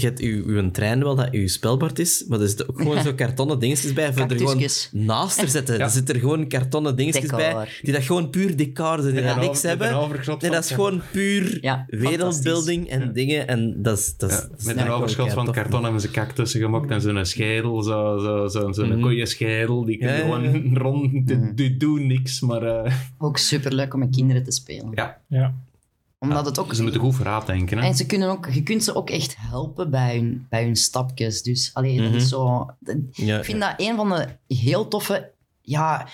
[0.00, 3.02] Je hebt uw, uw trein wel dat uw spelbord is, maar er zitten ook gewoon
[3.02, 4.12] zo kartonnen dingetjes bij.
[4.12, 5.78] Voor er gewoon naast te zetten.
[5.78, 5.84] Ja.
[5.84, 7.38] Er zitten er gewoon kartonnen dingetjes Decor.
[7.38, 9.34] bij, die dat gewoon puur decor zijn, die Ja.
[9.34, 10.08] dat niks hebben.
[10.40, 13.48] Nee, dat is gewoon puur Ja, wereldbuilding en dingen.
[13.48, 14.16] En dat is...
[14.16, 18.20] Dat is, met een overschot van karton hebben ze cactussen gemaakt en zo'n schedel, zo'n
[18.20, 19.00] zo, zo, zo'n Mhm.
[19.00, 19.84] koeienschedel.
[19.84, 21.54] Die kunnen gewoon rond, die, Mhm.
[21.54, 24.90] die doen niks, maar eh, ook superleuk om met kinderen te spelen.
[24.94, 25.54] ja, Ja.
[26.18, 26.74] Omdat het ook...
[26.74, 27.78] ze moeten goed vooruit denken.
[27.78, 27.84] Hè?
[27.86, 31.42] En ze kunnen ook, je kunt ze ook echt helpen bij hun, bij hun stapjes.
[31.42, 32.16] Dus allee, dat Mhm.
[32.16, 32.66] is zo...
[32.80, 35.30] dat- Ja, Ik vind dat een van de heel toffe...
[35.62, 36.08] Ja,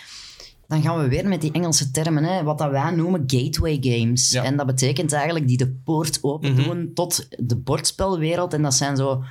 [0.67, 2.25] dan gaan we weer met die Engelse termen.
[2.25, 4.31] Hè, wat dat wij noemen gateway games.
[4.31, 4.43] Ja.
[4.45, 6.63] En dat betekent eigenlijk die de poort open Mhm.
[6.63, 8.53] doen tot de bordspelwereld.
[8.53, 9.23] En dat zijn zo...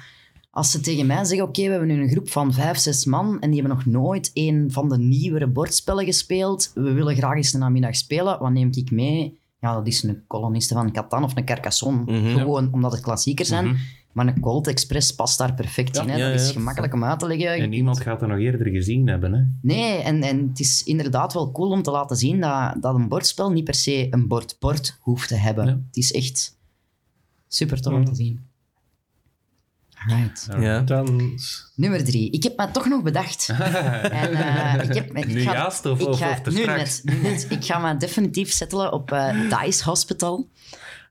[0.53, 3.39] Als ze tegen mij zeggen, oké, we hebben nu een groep van vijf, zes man
[3.39, 6.71] en die hebben nog nooit een van de nieuwere bordspellen gespeeld.
[6.73, 8.39] We willen graag eens een namiddag spelen.
[8.39, 9.39] Wat neem ik mee?
[9.61, 12.19] Ja, dat is een koloniste van Catan of een Carcassonne.
[12.19, 12.37] Mhm.
[12.37, 13.65] Gewoon omdat het klassiekers zijn.
[13.65, 13.75] Mhm.
[14.11, 16.01] Maar een Colt Express past daar perfect Ja.
[16.01, 16.09] in.
[16.09, 16.17] Hè?
[16.17, 16.53] Ja, dat is ja.
[16.53, 17.53] gemakkelijk om uit te leggen.
[17.53, 19.33] En niemand gaat er nog eerder gezien hebben.
[19.33, 19.41] Hè?
[19.61, 23.07] Nee, en, en het is inderdaad wel cool om te laten zien dat, dat een
[23.07, 25.65] bordspel niet per se een bord-bord hoeft te hebben.
[25.65, 25.71] Ja.
[25.87, 26.57] Het is echt
[27.47, 28.39] super tof om te zien.
[30.07, 30.47] Alright.
[30.59, 30.79] ja.
[30.79, 31.39] Dan...
[31.75, 32.31] Nummer drie.
[32.31, 33.49] Ik heb me toch nog bedacht.
[33.49, 36.61] en, eh, ik heb, ik Nu ga- juist of, ik of, ga, of te nu
[36.61, 37.01] straks?
[37.03, 37.45] net, nu net.
[37.49, 40.49] Ik ga me definitief settelen op eh, Dice Hospital.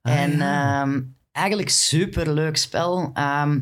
[0.03, 1.01] en ehm,
[1.33, 3.11] eigenlijk superleuk spel.
[3.15, 3.61] Ehm,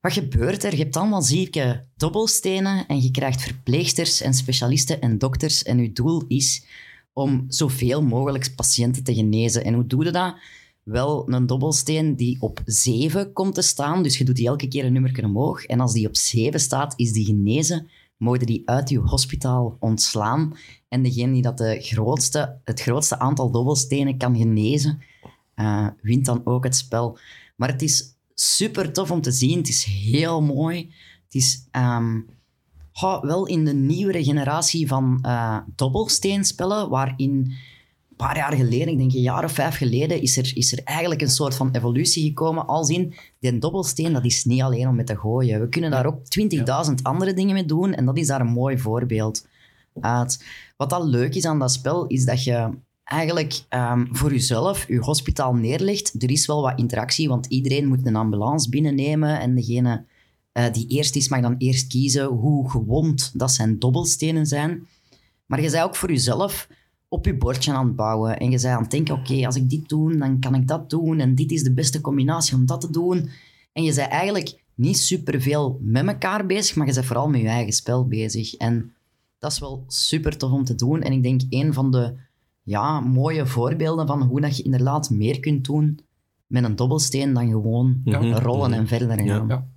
[0.00, 0.70] wat gebeurt er?
[0.76, 5.62] Je hebt allemaal zieke dobbelstenen en je krijgt verpleegsters en specialisten en dokters.
[5.62, 6.64] En je doel is
[7.12, 9.64] om zoveel mogelijk patiënten te genezen.
[9.64, 10.34] En hoe doe je dat?
[10.88, 14.02] Wel een dobbelsteen die op 7 komt te staan.
[14.02, 15.64] Dus je doet die elke keer een nummer omhoog.
[15.64, 17.88] En als die op 7 staat, is die genezen.
[18.16, 20.56] Mogen die uit je hospitaal ontslaan.
[20.88, 25.02] En degene die dat de grootste, het grootste aantal dobbelstenen kan genezen,
[25.54, 27.18] eh, wint dan ook het spel.
[27.56, 29.58] Maar het is super tof om te zien.
[29.58, 30.78] Het is heel mooi.
[31.24, 32.20] Het is ehm,
[33.20, 37.52] wel in de nieuwere generatie van eh dobbelsteenspellen, waarin
[38.18, 41.20] paar jaar geleden, ik denk een jaar of vijf geleden, is er, is er eigenlijk
[41.20, 42.66] een soort van evolutie gekomen.
[42.66, 45.60] Als in, die dobbelsteen, dat is niet alleen om met te gooien.
[45.60, 46.20] We kunnen daar ook
[46.88, 49.46] 20.000 andere dingen mee doen en dat is daar een mooi voorbeeld
[50.00, 50.44] uit.
[50.76, 52.70] Wat al leuk is aan dat spel, is dat je
[53.04, 56.22] eigenlijk ehm, voor jezelf je hospitaal neerlegt.
[56.22, 60.04] Er is wel wat interactie, want iedereen moet een ambulance binnennemen en degene
[60.52, 64.86] eh, die eerst is, mag dan eerst kiezen hoe gewond dat zijn dobbelstenen zijn.
[65.46, 66.68] Maar je zei ook voor jezelf
[67.08, 68.38] op je bordje aan het bouwen.
[68.38, 70.90] En je zei aan het denken, oké, als ik dit doe, dan kan ik dat
[70.90, 71.18] doen.
[71.20, 73.30] En dit is de beste combinatie om dat te doen.
[73.72, 77.46] En je zei eigenlijk niet superveel met elkaar bezig, maar je bent vooral met je
[77.46, 78.54] eigen spel bezig.
[78.54, 78.92] En
[79.38, 81.02] dat is wel super tof om te doen.
[81.02, 82.14] En ik denk een van de
[82.62, 85.98] ja, mooie voorbeelden van hoe dat je inderdaad meer kunt doen
[86.46, 88.32] met een dobbelsteen dan gewoon Mhm.
[88.32, 89.46] rollen en verder gaan.
[89.48, 89.68] Ja.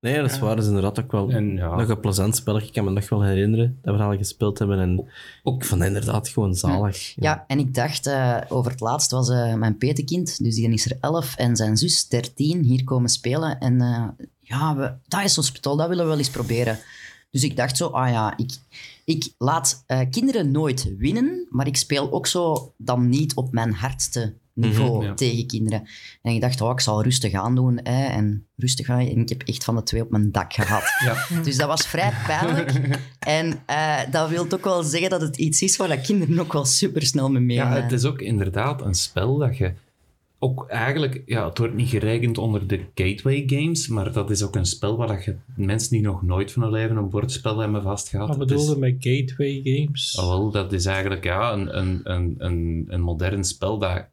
[0.00, 0.54] Nee, dat is waar.
[0.54, 2.56] Dat is inderdaad ook wel En ja, nog een plezant spel.
[2.56, 4.78] Ik kan me nog wel herinneren dat we al gespeeld hebben.
[4.78, 5.08] En
[5.42, 7.12] ook het inderdaad gewoon zalig.
[7.16, 10.84] Ja, en ik dacht, eh, over het laatst was eh, mijn petekind, dus die is
[10.84, 13.58] er 11, en zijn zus 13 hier komen spelen.
[13.58, 16.78] En eh, ja, we, dat is hospitaal, dat willen we wel eens proberen.
[17.30, 18.58] Dus ik dacht zo, ah ja, ik,
[19.04, 23.72] ik laat eh, kinderen nooit winnen, maar ik speel ook zo dan niet op mijn
[23.72, 25.14] hardste niveau Mhm, ja.
[25.14, 25.88] tegen kinderen.
[26.22, 27.80] En ik dacht, oh, ik zal rustig aan doen.
[27.82, 28.98] Hè, en rustig aan.
[28.98, 30.82] En ik heb echt van de twee op mijn dak gehad.
[31.04, 31.42] ja.
[31.42, 32.72] Dus dat was vrij pijnlijk.
[33.18, 36.52] En eh, dat wil ook wel zeggen dat het iets is waar dat kinderen ook
[36.52, 37.82] wel supersnel mee ja, meegaan.
[37.82, 39.72] het is ook inderdaad een spel dat je
[40.42, 44.56] ook eigenlijk, ja, het wordt niet gerekend onder de gateway games, maar dat is ook
[44.56, 47.82] een spel waar dat je mensen die nog nooit van hun leven een bordspel hebben
[47.82, 48.28] vastgehad.
[48.28, 50.18] Wat bedoelde met gateway games?
[50.18, 54.04] Ah, wel, dat is eigenlijk ja, een, een, een, een, een modern spel dat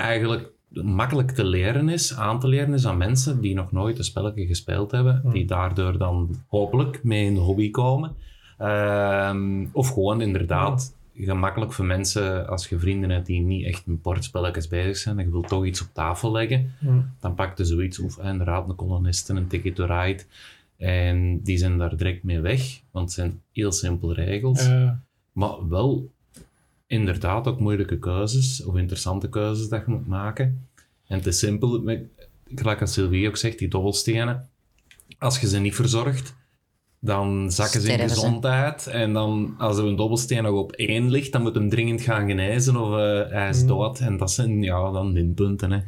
[0.00, 4.04] eigenlijk makkelijk te leren is, aan te leren is aan mensen die nog nooit een
[4.04, 8.14] spelletje gespeeld hebben, die daardoor dan hopelijk mee in de hobby komen.
[8.58, 14.02] Ehm, of gewoon inderdaad gemakkelijk voor mensen, als je vrienden hebt die niet echt met
[14.02, 17.00] bordspelletjes bezig zijn en je wilt toch iets op tafel leggen, Hm.
[17.20, 20.22] dan pak je zoiets, of eh, inderdaad een kolonisten, een Ticket to Ride,
[20.76, 24.68] en die zijn daar direct mee weg, want het zijn heel simpele regels.
[25.32, 26.10] Maar wel
[26.90, 30.66] inderdaad ook moeilijke keuzes of interessante keuzes dat je moet maken.
[31.06, 32.04] En het is simpel, met-
[32.54, 34.48] gelijk als Sylvie ook zegt, die dobbelstenen.
[35.18, 36.34] Als je ze niet verzorgt,
[37.00, 38.14] dan zakken ze in ze.
[38.14, 38.86] gezondheid.
[38.86, 42.26] En dan, als er een dobbelsteen nog op één ligt, dan moet hem dringend gaan
[42.28, 43.66] genezen of eh, hij is Mm.
[43.68, 43.98] dood.
[43.98, 45.70] En dat zijn ja, dan minpunten.
[45.72, 45.80] Hè.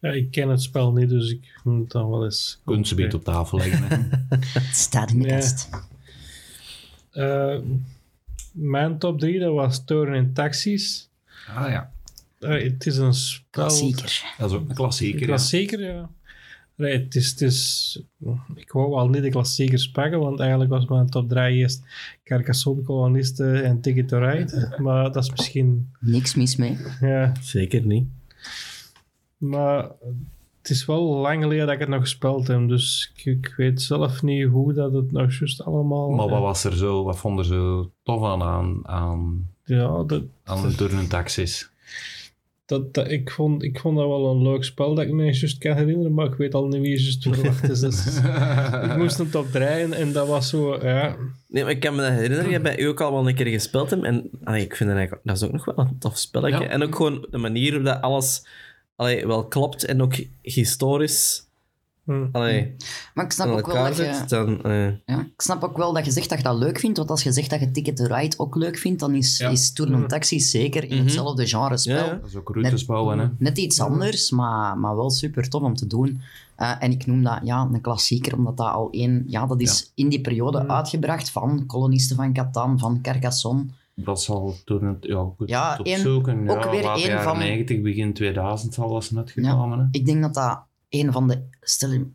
[0.00, 2.60] ja, ik ken het spel niet, dus ik moet dan wel eens...
[2.64, 3.82] Kunt ze beter op tafel leggen.
[3.88, 3.96] Hè.
[4.60, 5.34] Het staat in de Ja.
[5.34, 5.68] kast.
[8.52, 11.10] Mijn top 3, dat was Turn in Taxis.
[11.56, 11.92] ah ja,
[12.38, 13.44] Eh, het is een spel...
[13.50, 14.34] Klassieker.
[14.38, 15.20] dat is ook een klassieker.
[15.20, 15.26] ja.
[15.26, 16.10] Klassieker, ja.
[16.74, 18.00] Nee, het is, het is...
[18.54, 21.82] Ik wou wel niet de klassiekers pakken, want eigenlijk was mijn top 3 eerst
[22.24, 24.68] Carcassonne, Kolonisten en Ticket to Ride.
[24.82, 25.90] Maar dat is misschien...
[26.00, 26.76] Niks mis mee.
[27.00, 28.06] Ja, Zeker niet.
[29.36, 29.90] maar
[30.62, 33.82] het is wel lang geleden dat ik het nog gespeeld heb, dus ik, ik weet
[33.82, 36.10] zelf niet hoe dat het nou juist allemaal...
[36.10, 40.68] Maar wat was er zo, wat vonden ze tof aan, aan, aan, Ja, dat, aan
[40.68, 41.70] de turnen taxis?
[42.72, 45.58] dat, dat, ik, vond, ik vond dat wel een leuk spel dat ik me juist
[45.58, 47.80] kan herinneren, maar ik weet al niet wie juist verwacht is.
[47.80, 48.20] Dus
[48.90, 51.16] ik moest top 3 en, dat was zo, ja...
[51.48, 53.46] Nee, maar ik kan me dat herinneren, je bij u ook al wel een keer
[53.46, 54.04] gespeeld hebt.
[54.04, 56.64] En allee, ik vind dat eigenlijk, dat is ook nog wel een tof spelletje.
[56.64, 56.68] Ja.
[56.68, 58.46] En ook gewoon de manier waarop dat alles
[58.96, 61.46] allee, wel klopt en ook historisch
[62.04, 62.26] hm.
[62.32, 62.76] allee,
[63.14, 64.14] Maar ik snap ook wel dat je...
[64.14, 64.28] zit.
[64.28, 66.98] Dan, eh, Ja, ik snap ook wel dat je zegt dat je dat leuk vindt,
[66.98, 69.48] want als je zegt dat je Ticket to Ride ook leuk vindt, dan is, Ja.
[69.48, 71.02] is Tour en Taxis zeker in Mhm.
[71.04, 71.96] hetzelfde genre spel.
[71.96, 72.14] Ja, ja.
[72.14, 73.26] Dat is ook routes bouwen, hè.
[73.38, 76.20] Net iets anders, maar, maar wel super tof om te doen.
[76.56, 79.24] Eh, en ik noem dat ja, een klassieker, omdat dat al één...
[79.26, 83.64] Ja, dat is in die periode uitgebracht van kolonisten van Catan, van Carcassonne.
[83.94, 86.48] Dat zal toen het, ja, goed Ja, op één- zoeken.
[86.50, 89.78] ook ja, weer laat jaren van- 90, begin 2000 zal dat net gekomen.
[89.78, 89.84] hè.
[89.90, 92.10] Ik denk dat dat een van de stel,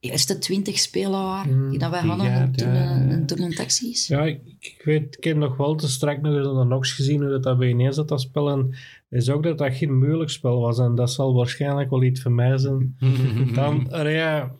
[0.00, 3.00] eerste twintig spelen waren die dat wij hadden, een ja, ja.
[3.10, 4.06] een Tour en Taxis.
[4.06, 6.92] Ja, ik, ik weet, ik heb nog wel te strak nog eens aan de Nox
[6.92, 8.50] gezien hoe dat, dat bij ineens zat, dat spel.
[8.50, 8.74] En
[9.10, 10.78] is ook dat dat geen moeilijk spel was.
[10.78, 12.96] En dat zal waarschijnlijk wel iets voor mij zijn.
[13.54, 14.50] Dan, eh, ja,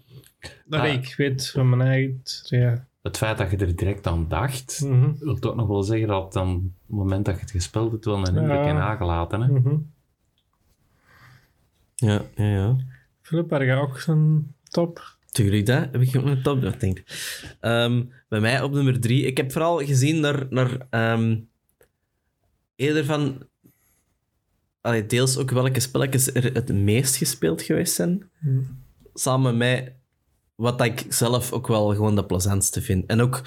[0.66, 0.92] dat Ah.
[0.92, 2.20] ik weet van mijn eigen...
[2.44, 2.88] Ja.
[3.02, 6.32] Het feit dat je er direct aan dacht, Mhm, wil toch nog wel zeggen dat
[6.32, 8.68] dan, op het moment dat je het gespeeld hebt, wel een indruk Ja.
[8.68, 9.40] in nagelaten.
[9.40, 9.52] Hè?
[9.52, 9.76] mhm.
[11.94, 12.76] ja, ja, ja.
[13.20, 15.16] Philip, heb jij ook een top?
[15.30, 17.06] Tuurlijk, dat heb ik ook een top nog, denk ik.
[17.60, 19.24] Ehm, bij mij op nummer drie.
[19.24, 21.38] Ik heb vooral gezien naar, naar ehm,
[22.76, 23.48] eerder van...
[24.80, 28.30] Allee, deels ook welke spelletjes er het meest gespeeld geweest zijn.
[28.38, 28.82] Hmm.
[29.14, 29.92] Samen met
[30.60, 33.06] wat ik zelf ook wel gewoon de plezantste vind.
[33.06, 33.42] En ook...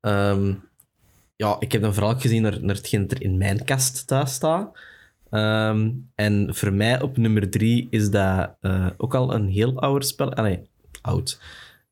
[0.00, 0.54] ehm,
[1.36, 4.32] ja, ik heb dan vooral gezien naar, naar hetgeen dat er in mijn kast thuis
[4.32, 4.78] staat.
[5.30, 10.06] Ehm, en voor mij op nummer drie is dat eh, ook al een heel oud
[10.06, 10.34] spel.
[10.34, 10.68] Allee,
[11.02, 11.40] oud.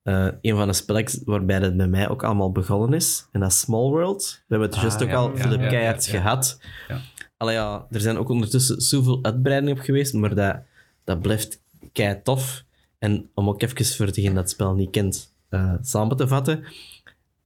[0.02, 3.28] Eh, een van de spelletjes waarbij dat bij mij ook allemaal begonnen is.
[3.32, 4.22] En dat is Small World.
[4.24, 6.60] We hebben het Ah, juist ook al ja, Philip ja, Keijert gehad.
[6.88, 7.00] Ja.
[7.36, 10.56] Allee, ja, er zijn ook ondertussen zoveel uitbreidingen op geweest, maar dat,
[11.04, 12.64] dat blijft kei tof.
[13.06, 16.64] En om ook even voor degene dat spel niet kent eh, samen te vatten.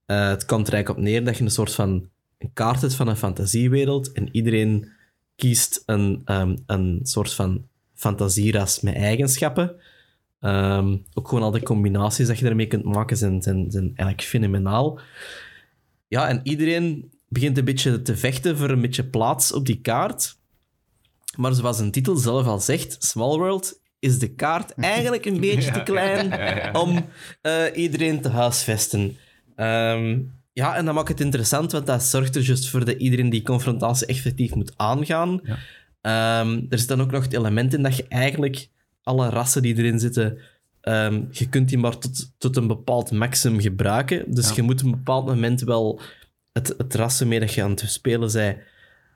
[0.07, 2.09] eh, het komt er eigenlijk op neer dat je een soort van
[2.39, 4.89] een kaart hebt van een fantasiewereld en iedereen
[5.37, 9.77] kiest een, ehm, een soort van fantasieras met eigenschappen.
[10.41, 14.23] Ehm, ook gewoon al de combinaties dat je ermee kunt maken zijn, zijn, zijn eigenlijk
[14.23, 15.01] fenomenaal.
[16.09, 20.39] Ja, en iedereen begint een beetje te vechten voor een beetje plaats op die kaart.
[21.37, 25.71] Maar zoals een titel zelf al zegt, Small World is de kaart eigenlijk een beetje
[25.71, 26.33] te klein
[26.77, 27.07] om
[27.41, 29.17] eh, iedereen te huisvesten.
[29.57, 30.19] Ehm,
[30.53, 33.43] ja, en dat maakt het interessant, want dat zorgt er juist voor dat iedereen die
[33.43, 35.41] confrontatie effectief moet aangaan.
[35.43, 35.59] Ja.
[36.01, 38.69] Ehm, er zit dan ook nog het element in dat je eigenlijk
[39.03, 40.39] alle rassen die erin zitten,
[40.81, 44.25] ehm, je kunt die maar tot, tot een bepaald maximum gebruiken.
[44.35, 44.55] Dus Ja.
[44.57, 46.01] je moet op een bepaald moment wel
[46.53, 48.59] het, het ras waarmee dat je aan het spelen bent,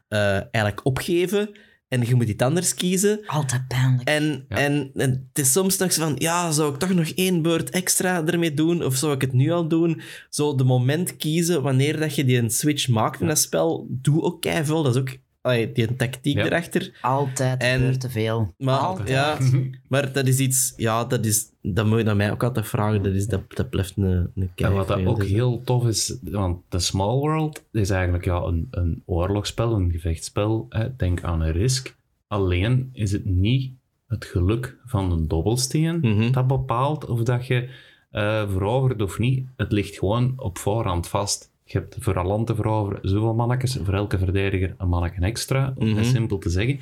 [0.09, 1.51] eh, eigenlijk opgeven.
[1.89, 3.21] En je moet iets anders kiezen.
[3.27, 4.09] Altijd pijnlijk.
[4.09, 4.57] En, Ja.
[4.57, 7.71] en, en het is soms nog zo van, ja, zou ik toch nog één beurt
[7.71, 8.85] extra ermee doen?
[8.85, 10.01] Of zou ik het nu al doen?
[10.31, 14.23] Zo de moment kiezen wanneer dat je die een switch maakt in dat spel, doe
[14.23, 14.83] ook keiveel.
[14.83, 16.45] Dat is ook allee, die tactiek Ja.
[16.45, 16.99] erachter.
[17.01, 18.55] Altijd En- gebeurt te veel.
[18.59, 19.09] Maar, Altijd.
[19.09, 19.39] ja,
[19.89, 23.03] maar dat is iets, ja, dat, is, dat moet je naar mij ook altijd vragen.
[23.03, 25.31] Dat, is, dat, dat blijft een, een En wat dat ook zaak.
[25.31, 30.67] heel tof is, want The Small World is eigenlijk ja, een, een oorlogsspel, een gevechtsspel.
[30.69, 30.97] Hè.
[30.97, 31.97] Denk aan een risk.
[32.27, 33.73] Alleen is het niet
[34.07, 36.33] het geluk van een dobbelsteen Mhm.
[36.33, 37.69] dat bepaalt of dat je
[38.11, 39.47] eh, verovert of niet.
[39.57, 41.53] Het ligt gewoon op voorhand vast.
[41.65, 45.73] Je hebt voor een land te veroveren zoveel mannetjes, voor elke verdediger een manneke extra,
[45.77, 46.05] om Mhm.
[46.05, 46.81] simpel te zeggen.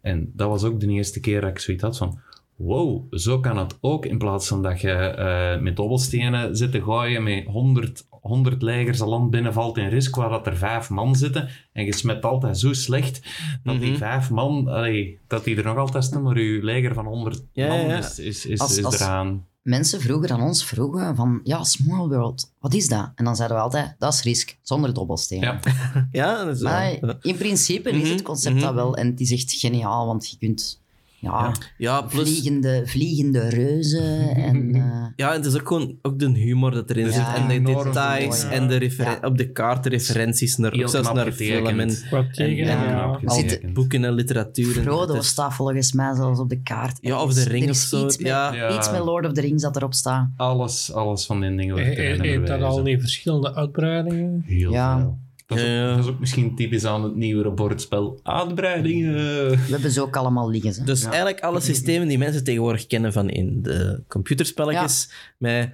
[0.00, 2.18] En dat was ook de eerste keer dat ik zoiets had van...
[2.56, 4.06] Wow, zo kan het ook.
[4.06, 9.00] In plaats van dat je eh, met dobbelstenen zit te gooien met 100, 100 legers
[9.00, 11.48] een land binnenvalt in risk, waar dat er vijf man zitten.
[11.72, 13.20] En je smet altijd zo slecht
[13.64, 13.98] dat die Mhm.
[13.98, 17.68] vijf man, allee, dat die er nog altijd staan, maar je leger van 100 Ja,
[17.68, 17.98] man ja, ja.
[17.98, 19.46] is, is, is, Als- is als- eraan.
[19.64, 23.12] Mensen vroeger aan ons vroegen van, ja, Small World, wat is dat?
[23.14, 25.40] En dan zeiden we altijd, dat is Risk, zonder dobbelsteen.
[25.40, 25.60] Ja.
[26.12, 28.64] Ja, dat is Maar in principe is Mhm, het concept mhm.
[28.64, 28.96] dat wel.
[28.96, 30.82] En het is echt geniaal, want je kunt
[31.24, 32.22] ja, Ja, plus...
[32.28, 34.74] vliegende, vliegende reuzen en...
[34.74, 37.24] eh, Ja, en het is ook gewoon ook de humor dat erin Er zit.
[37.36, 38.50] En de details ja.
[38.50, 42.56] en de referen- op de kaart referenties naar, Heel ook zelfs naar film en, en-
[42.56, 43.18] ja.
[43.24, 43.72] getekend.
[43.74, 44.76] boeken en literatuur.
[44.76, 46.98] en Frodo staat volgens mij zelfs op de kaart.
[47.00, 48.76] Ja, of de ring of zo, Iets met, ja.
[48.76, 50.28] Iets met Lord of the Rings dat erop staat.
[50.36, 54.42] Alles, alles van die dingen Heeft dat al niet verschillende uitbreidingen?
[54.46, 54.98] Heel Ja.
[54.98, 55.18] veel.
[55.46, 55.94] Dat is, ook, Ja, ja.
[55.96, 58.20] dat is ook misschien typisch aan het nieuwere bordspel.
[58.22, 59.14] Uitbreidingen.
[59.48, 60.72] We hebben ze ook allemaal liggen.
[60.72, 60.84] Ze.
[60.84, 65.72] Dus eigenlijk alle systemen die mensen tegenwoordig kennen van in de computerspelletjes, met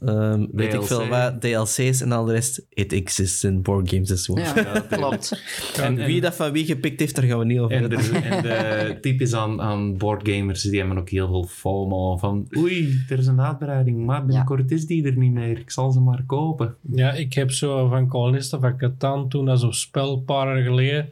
[0.00, 4.12] ehm, weet ik veel wat, DLC's en al de rest, it exists in board games
[4.12, 4.42] as well.
[4.44, 5.42] Ja, klopt.
[5.80, 7.98] En wie dat van wie gepikt heeft, daar gaan we niet over En, hebben.
[7.98, 12.16] de, en de typisch aan, aan boardgamers, die hebben ook heel veel FOMO.
[12.16, 15.58] Van oei, er is een uitbreiding, maar binnenkort is die er niet meer.
[15.58, 16.74] Ik zal ze maar kopen.
[16.92, 20.64] Ja, ik heb zo van Kolonisten van Catan toen dat zo'n spel een paar jaar
[20.64, 21.08] geleden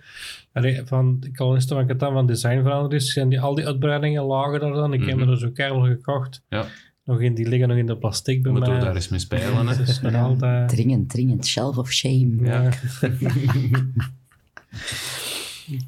[0.84, 4.60] van de Kolonisten van Catan van design veranderd is, zijn die, al die uitbreidingen lagen
[4.60, 4.92] daar dan.
[4.92, 5.28] Ik heb Mhm.
[5.30, 6.42] er zo keihard gekocht.
[6.48, 6.64] Ja,
[7.04, 8.78] Nog in, die liggen nog in de plastic bij moeten mij.
[8.78, 9.66] we daar eens mee spelen.
[9.66, 10.18] Hè.
[10.22, 10.68] Altijd...
[10.68, 11.46] Dringend, dringend.
[11.46, 12.36] Shelf of shame.
[12.40, 12.68] Ja.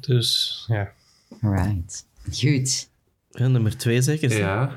[0.07, 0.91] dus, ja.
[1.41, 2.05] Right.
[2.33, 2.89] Goed.
[3.29, 4.29] Ja, nummer twee zeker.
[4.29, 4.37] hè?
[4.37, 4.71] Ja.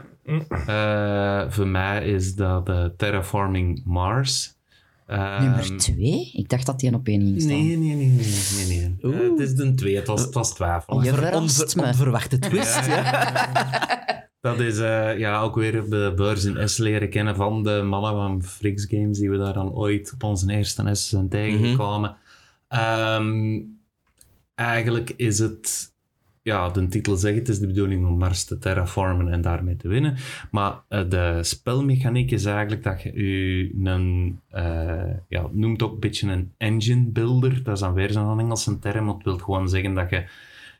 [0.66, 4.54] Eh, voor mij is dat eh, Terraforming Mars.
[5.06, 6.30] Ehm, Nummer twee?
[6.32, 7.50] Ik dacht dat die op één ging staan.
[7.66, 8.78] Nee, nee, nee, nee, nee.
[8.78, 8.96] nee.
[9.02, 9.16] Oeh.
[9.16, 11.02] Eh, het is de twee, het was, het was twijfel.
[11.02, 11.86] Je Onver- verrast onver- me.
[11.86, 12.86] Onverwachte twist.
[12.86, 14.18] Ja.
[14.40, 17.82] Dat is eh, ja, ook weer op de beurs in S leren kennen van de
[17.82, 22.16] mannen van Frix Games, die we daar dan ooit op onze eerste S zijn tegengekomen.
[22.68, 23.60] Ehm,
[24.54, 25.92] eigenlijk is het,
[26.42, 29.88] ja, de titel zegt het, is de bedoeling om Mars te terraformen en daarmee te
[29.88, 30.16] winnen.
[30.50, 36.00] Maar eh, de spelmechaniek is eigenlijk dat je u een, eh, ja, noemt ook een
[36.00, 37.62] beetje een engine builder.
[37.62, 40.24] Dat is dan weer zo'n Engelse term, het wil gewoon zeggen dat je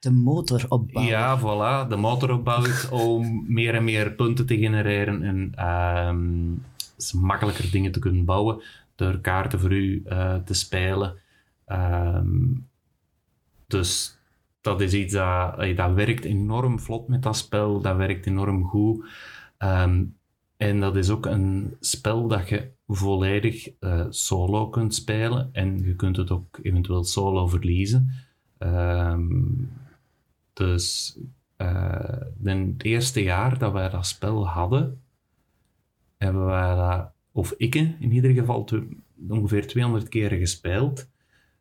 [0.01, 1.13] De motor opbouwen.
[1.13, 1.89] ja, voilà.
[1.89, 7.99] De motor opbouwt om meer en meer punten te genereren en ehm, makkelijker dingen te
[7.99, 8.63] kunnen bouwen
[8.95, 11.17] door kaarten voor u eh, te spelen.
[11.65, 12.39] Ehm,
[13.67, 14.19] dus
[14.61, 17.81] dat is iets dat, eh, dat werkt enorm vlot met dat spel.
[17.81, 19.07] Dat werkt enorm goed.
[19.59, 20.05] Ehm,
[20.57, 25.49] en dat is ook een spel dat je volledig eh, solo kunt spelen.
[25.53, 28.11] En je kunt het ook eventueel solo verliezen.
[30.61, 31.19] Dus
[31.57, 35.03] eh, het eerste jaar dat wij dat spel hadden,
[36.17, 38.69] hebben wij dat, of ik in ieder geval,
[39.29, 41.09] ongeveer 200 keren gespeeld.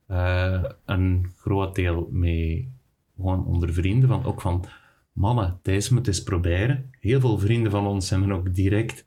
[0.07, 2.71] Eh, een groot deel mee
[3.15, 4.65] gewoon onder vrienden, van, ook van
[5.11, 6.91] mannen, deze moet eens proberen.
[6.99, 9.05] Heel veel vrienden van ons hebben ook direct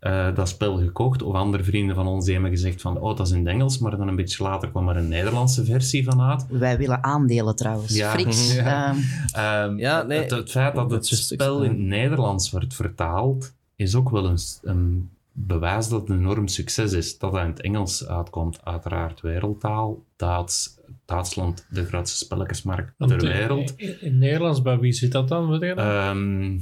[0.00, 1.22] eh, dat spel gekocht.
[1.22, 3.78] Of andere vrienden van ons die hebben gezegd van, oh, dat is in het Engels,
[3.78, 6.46] maar dan een beetje later kwam er een Nederlandse versie van uit.
[6.48, 7.96] Wij willen aandelen trouwens.
[7.96, 8.10] Ja.
[8.10, 8.54] Frits.
[8.54, 8.88] Ja.
[8.88, 8.98] ehm,
[9.32, 13.52] Ehm, Ja, nee, het, het feit dat dat het spel in het Nederlands wordt vertaald,
[13.76, 17.18] is ook wel een, een bewijs dat het een enorm succes is.
[17.18, 20.02] Dat het in het Engels uitkomt, uiteraard wereldtaal.
[20.16, 23.72] Duits, Duitsland, de grootste spelletjesmarkt ter Want, wereld.
[23.76, 25.50] In, in het Nederlands, bij wie zit dat dan?
[25.50, 25.62] Dat?
[25.62, 26.58] Ehm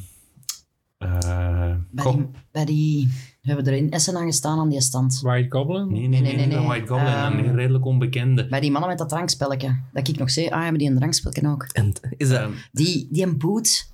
[0.98, 3.08] eh, bij, Go- die, bij die...
[3.48, 5.20] We hebben er in Essen aan gestaan aan die stand.
[5.22, 5.88] White Goblin?
[5.92, 6.66] nee, nee, nee, nee, nee, nee, nee.
[6.66, 8.46] White Goblin, Ehm, een redelijk onbekende.
[8.48, 9.76] Bij die mannen met dat drankspelletje.
[9.92, 11.66] Dat ik nog zei, ah, hebben die een drankspelletje ook?
[11.72, 13.90] En is dat, Ehm, Die, die een boot...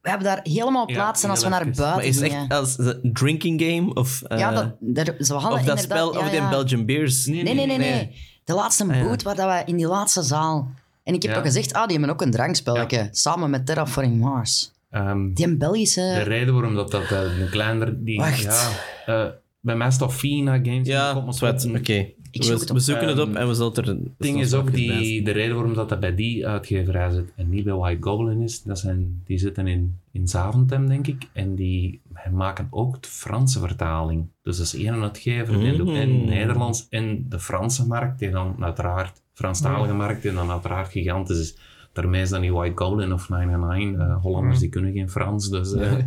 [0.00, 2.40] We hebben daar helemaal Ja, plaatsen als we naar buiten maar is gingen.
[2.42, 3.94] echt als een drinking game?
[3.94, 5.80] Of, eh, ja, dat, daar, ze hadden of dat inderdaad...
[5.98, 6.48] spel, ja, of die ja.
[6.50, 7.26] Belgian Beers?
[7.26, 8.16] Nee, Nee, nee, nee, nee.
[8.44, 9.02] De laatste Ah, ja.
[9.02, 10.70] boot waar dat we in die laatste zaal...
[11.02, 11.36] En ik heb Ja.
[11.36, 13.08] toch gezegd, ah, die hebben ook een drankspelletje.
[13.10, 14.71] Samen met Terraforming Mars.
[14.92, 16.00] Ehm, Die een Belgische...
[16.00, 18.04] De reden waarom dat, dat een kleiner...
[18.04, 18.42] Die, Wacht.
[18.42, 18.70] Ja,
[19.06, 19.30] eh,
[19.60, 20.88] bij mij staat Fina Games.
[20.88, 22.06] Ja, oké.
[22.32, 23.86] We, het zoeken het op en we zullen het er...
[23.86, 27.48] Het ding is ook, die, de reden waarom dat, dat bij die uitgeverij zit en
[27.48, 31.54] niet bij White Goblin is, dat zijn, die zitten in, in Zaventem, denk ik, en
[31.54, 34.26] die maken ook de Franse vertaling.
[34.42, 36.24] Dus dat is één uitgever, die doet en Mm.
[36.24, 41.56] Nederlands en de Franse markt, die dan uiteraard, Franstalige markt, die dan uiteraard gigantisch is.
[41.92, 44.06] Daarmee is dan niet White Goblin of 999.
[44.16, 45.98] eh Hollanders die kunnen geen Frans, dus eh,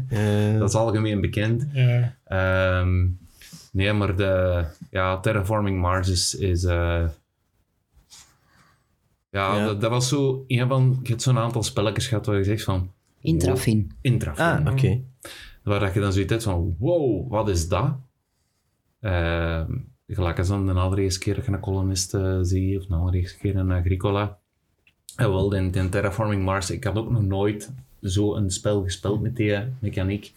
[0.54, 1.68] Eh, dat is algemeen bekend.
[1.74, 2.16] Ja.
[2.24, 3.08] Ehm,
[3.72, 6.36] nee, maar de ja, Terraforming Mars is.
[6.36, 7.08] is eh,
[9.30, 9.66] ja, Ja.
[9.66, 11.00] Dat, dat was zo een van.
[11.04, 12.92] Je hebt zo'n aantal spelletjes gehad waar je zegt van.
[13.22, 13.92] Intrafin.
[14.02, 14.46] Intrafin.
[14.46, 15.02] ah, oké.
[15.64, 17.96] Waar dat je dan zoiets hebt van: wow, wat is dat?
[19.00, 19.72] Ehm
[20.08, 23.38] gelijk als dan de allereerste keer dat je een kolonist eh, zie, of de allereerste
[23.38, 24.40] keer een Agricola.
[25.16, 29.22] En wel, in, in Terraforming Mars, ik had ook nog nooit zo een spel gespeeld
[29.22, 30.34] met die mechaniek.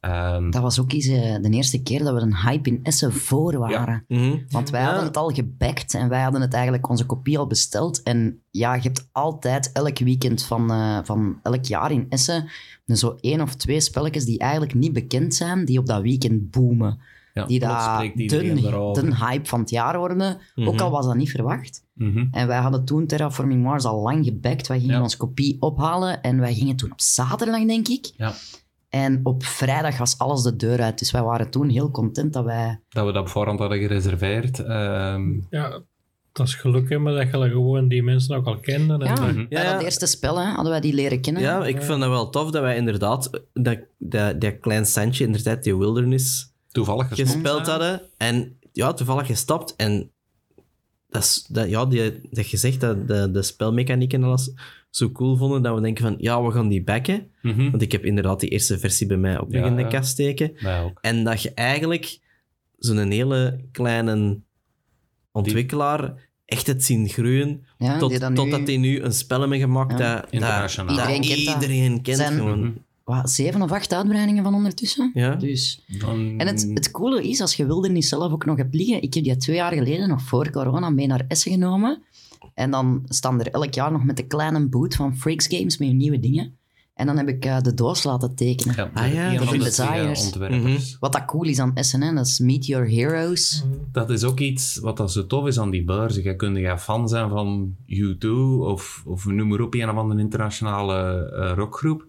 [0.00, 3.12] Ehm, Dat was ook eens eh, de eerste keer dat we een hype in Essen
[3.12, 4.04] voor waren.
[4.08, 4.36] Mhm.
[4.50, 4.86] Want wij Ja.
[4.86, 8.02] hadden het al gebackt en wij hadden het eigenlijk onze kopie al besteld.
[8.02, 12.48] En ja, je hebt altijd elk weekend van, eh, van elk jaar in Essen
[12.86, 16.98] zo één of twee spelletjes die eigenlijk niet bekend zijn, die op dat weekend boomen.
[17.32, 20.38] Ja, Die daar de, hype van het jaar worden.
[20.54, 20.82] Ook Mhm.
[20.82, 21.84] al was dat niet verwacht.
[21.94, 22.26] Mhm.
[22.30, 24.66] En wij hadden toen Terraforming Mars al lang gebackt.
[24.66, 25.02] Wij gingen Ja.
[25.02, 28.12] onze kopie ophalen en wij gingen toen op zaterdag, denk ik.
[28.16, 28.32] Ja.
[28.88, 30.98] En op vrijdag was alles de deur uit.
[30.98, 32.80] Dus wij waren toen heel content dat wij...
[32.88, 34.58] dat we dat op voorhand hadden gereserveerd.
[34.58, 35.80] Ehm, ja,
[36.32, 38.58] dat is geluk hè, maar dat je gewoon die mensen ook al.
[38.62, 39.34] En, Ja, eh, Mhm.
[39.34, 39.80] bij Ja, dat ja.
[39.80, 41.42] eerste spel hè, hadden wij die leren kennen.
[41.42, 45.62] Ja, ik vind dat wel tof dat wij inderdaad dat, dat, dat klein standje, inderdaad,
[45.62, 47.28] die wilderness, toevallig gespeeld.
[47.30, 48.00] gespeeld hadden.
[48.16, 49.76] En ja, toevallig gestapt.
[49.76, 50.10] En
[51.08, 54.52] dat, is, dat, ja, die, dat je zegt dat de, de spelmechanieken en alles
[54.90, 57.30] zo cool vonden, dat we denken van, ja, we gaan die backen.
[57.42, 57.70] Mhm.
[57.70, 59.88] Want ik heb inderdaad die eerste versie bij mij ook nog Ja, in de ja.
[59.88, 60.52] kast steken.
[61.00, 62.18] En dat je eigenlijk
[62.78, 64.40] zo'n hele kleine
[65.32, 66.14] ontwikkelaar
[66.44, 67.64] echt het zien groeien.
[67.78, 70.14] Ja, die tot, nu- totdat die nu een spel hebben gemaakt Ja.
[70.14, 71.54] dat, dat, Iedereen kent dat.
[71.54, 72.16] iedereen kent.
[72.16, 72.84] Zijn- gewoon.
[73.04, 75.10] Wat, zeven of acht uitbreidingen van ondertussen.
[75.14, 75.34] Ja.
[75.34, 75.84] Dus.
[75.98, 79.02] Dan- En het, het coole is, als je wilde niet zelf ook nog hebt liggen,
[79.02, 82.02] ik heb die twee jaar geleden, nog voor corona, mee naar Essen genomen.
[82.54, 85.92] En dan staan er elk jaar nog met de kleine boot van Freaks Games met
[85.92, 86.56] nieuwe dingen.
[86.94, 88.74] En dan heb ik eh, de doos laten tekenen.
[88.76, 90.24] Ja, Ah ja, een dat is designers.
[90.24, 90.96] ontwerpers.
[91.00, 93.64] Wat dat cool is aan Essen, hè, dat is Meet Your Heroes.
[93.92, 96.22] Dat is ook iets wat dat zo tof is aan die beurzen.
[96.22, 98.28] Je kunt ja fan zijn van U2
[98.60, 102.06] of, of noem maar op, een of andere internationale eh, rockgroep.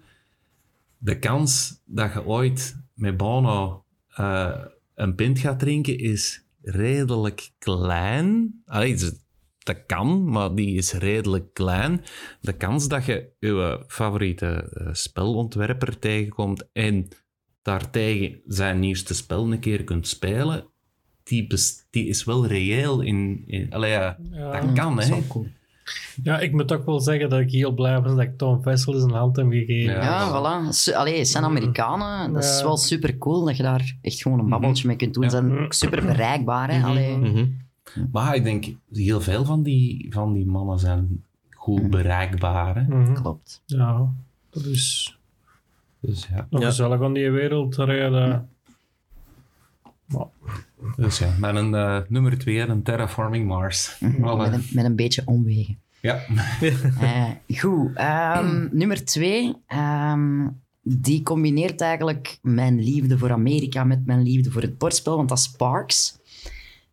[1.03, 4.59] De kans dat je ooit met Bono eh,
[4.95, 8.61] een pint gaat drinken is redelijk klein.
[8.65, 9.21] Allee, ze-
[9.57, 12.01] dat kan, maar die is redelijk klein.
[12.41, 17.07] De kans dat je je favoriete eh, spelontwerper tegenkomt en
[17.61, 20.67] daartegen zijn nieuwste spel een keer kunt spelen,
[21.23, 21.47] die,
[22.07, 23.43] is wel reëel in...
[23.45, 24.61] in allee, ja, Ja.
[24.61, 25.27] dat kan, Dat is hè.
[25.27, 25.47] cool.
[26.23, 29.01] Ja, ik moet ook wel zeggen dat ik heel blij ben dat ik Tom Vessel
[29.01, 29.93] een hand heb gegeven.
[29.93, 30.01] Ja.
[30.03, 30.69] Ja, voilà.
[30.69, 32.33] Su- Allee, het zijn Amerikanen.
[32.33, 35.29] Dat is wel super cool dat je daar echt gewoon een babbeltje mee kunt doen.
[35.29, 35.41] Ze Ja.
[35.47, 36.71] zijn ook super bereikbaar.
[36.71, 36.77] Hè?
[36.77, 36.87] Mhm.
[36.87, 37.17] Allee.
[37.17, 37.45] Mhm.
[38.11, 42.75] Maar ik denk, heel veel van die, van die mannen zijn goed bereikbaar.
[42.75, 43.13] Hè.
[43.13, 43.61] Klopt.
[43.65, 44.07] Ja,
[44.49, 45.17] dat is
[45.99, 46.47] Dus ja.
[46.49, 46.67] nog Ja.
[46.67, 48.49] gezellig aan die wereld te rijden.
[50.05, 50.25] Maar,
[50.95, 53.97] Dus ja, met een eh, nummer twee, een Terraforming Mars.
[54.19, 55.77] Wel, Met een, met een beetje omwegen.
[56.01, 56.19] ja.
[56.99, 57.95] Eh, goed.
[57.95, 59.55] ehm, nummer twee.
[59.67, 60.47] ehm,
[60.81, 65.37] die combineert eigenlijk mijn liefde voor Amerika met mijn liefde voor het bordspel, want dat
[65.37, 66.19] is Parks.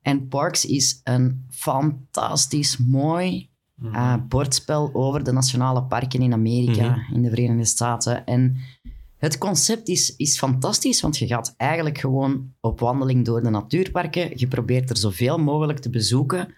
[0.03, 3.49] En Parks is een fantastisch mooi
[3.93, 8.26] eh, bordspel over de nationale parken in Amerika, in de Verenigde Staten.
[8.26, 8.57] En
[9.21, 14.31] het concept is, is fantastisch, want je gaat eigenlijk gewoon op wandeling door de natuurparken.
[14.35, 16.55] Je probeert er zoveel mogelijk te bezoeken.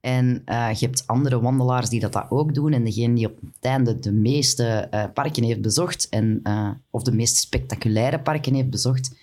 [0.00, 2.72] En eh, je hebt andere wandelaars die dat, dat ook doen.
[2.72, 7.02] En degene die op het einde de meeste eh, parken heeft bezocht, en, eh, of
[7.02, 9.16] de meest spectaculaire parken heeft bezocht,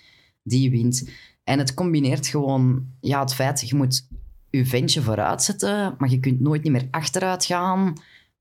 [0.43, 1.09] die wint.
[1.43, 4.07] En het combineert gewoon ja, het feit, je moet
[4.49, 7.93] je ventje vooruit zetten, maar je kunt nooit niet meer achteruit gaan.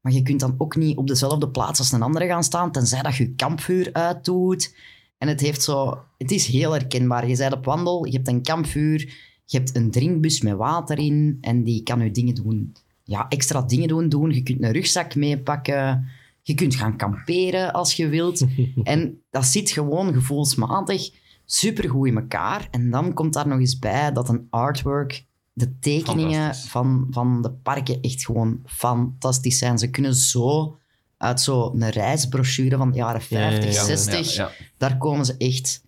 [0.03, 3.03] Maar je kunt dan ook niet op dezelfde plaats als een andere gaan staan, tenzij
[3.03, 4.75] dat je je kampvuur uitdoet.
[5.19, 5.99] En het heeft zo...
[6.19, 7.29] Het is heel herkenbaar.
[7.29, 8.99] Je bent op wandel, je hebt een kampvuur,
[9.45, 12.73] je hebt een drinkbus met water in en die kan je dingen doen.
[13.05, 14.31] Ja, extra dingen doen, doen.
[14.31, 16.09] Je kunt een rugzak meepakken.
[16.43, 18.47] Je kunt gaan kamperen als je wilt.
[18.83, 21.11] en dat zit gewoon gevoelsmatig
[21.45, 22.69] supergoed in elkaar.
[22.71, 27.51] En dan komt daar nog eens bij dat een artwork, de tekeningen van, van de
[27.51, 29.79] parken echt gewoon fantastisch zijn.
[29.79, 30.79] Ze kunnen zo
[31.17, 33.85] uit zo'n reisbrochure van de jaren Ja, ja, 50, ja.
[33.85, 34.67] 60, Ja, ja.
[34.77, 35.85] daar komen ze echt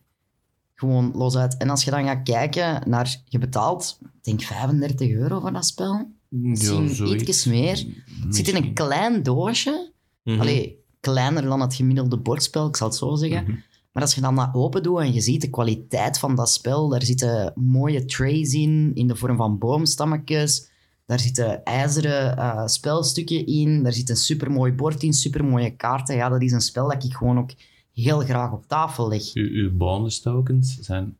[0.75, 1.57] Gewoon los uit.
[1.57, 3.23] En als je dan gaat kijken naar...
[3.29, 6.11] Je betaalt, denk 35 euro voor dat spel.
[6.29, 7.87] Misschien ietsjes meer.
[8.25, 9.93] Het zit in een klein doosje.
[10.25, 13.43] Allee, kleiner dan het gemiddelde bordspel, ik zal het zo zeggen.
[13.43, 13.53] Mhm.
[13.95, 16.89] Maar als je dan dat open doet en je ziet de kwaliteit van dat spel,
[16.89, 20.71] daar zitten mooie trays in, in de vorm van boomstammetjes.
[21.07, 23.83] Daar zitten ijzeren eh, spelstukken in.
[23.83, 26.17] Daar zit een supermooi bord in, supermooie kaarten.
[26.17, 27.51] Ja, dat is een spel dat ik gewoon ook
[27.93, 29.35] heel graag op tafel leg.
[29.35, 31.17] Uw, uw bonus tokens zijn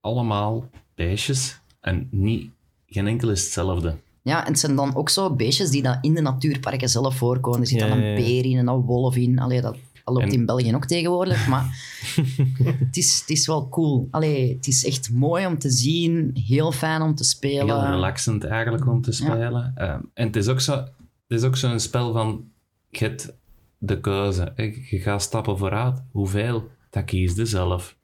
[0.00, 0.64] allemaal
[0.94, 2.50] beestjes en niet,
[2.86, 3.96] geen enkel is hetzelfde.
[4.22, 7.60] Ja, en het zijn dan ook zo beestjes die dan in de natuurparken zelf voorkomen.
[7.60, 8.16] Er zit Ja, dan een ja, ja.
[8.16, 9.38] beer in en een wolf in.
[9.38, 9.76] Allee, dat
[10.06, 11.64] dat loopt En- in België ook tegenwoordig, maar
[12.86, 14.08] het, is, het is wel cool.
[14.10, 17.80] Allee, het is echt mooi om te zien, heel fijn om te spelen.
[17.80, 19.72] Heel relaxend eigenlijk om te spelen.
[19.74, 20.92] Ehm, en het is ook zo, het
[21.38, 22.44] is ook zo'n spel van,
[22.90, 23.34] je hebt
[23.78, 24.52] de keuze.
[24.90, 26.02] Je gaat stappen vooruit.
[26.10, 26.68] Hoeveel?
[26.90, 27.96] Dat kiest je zelf.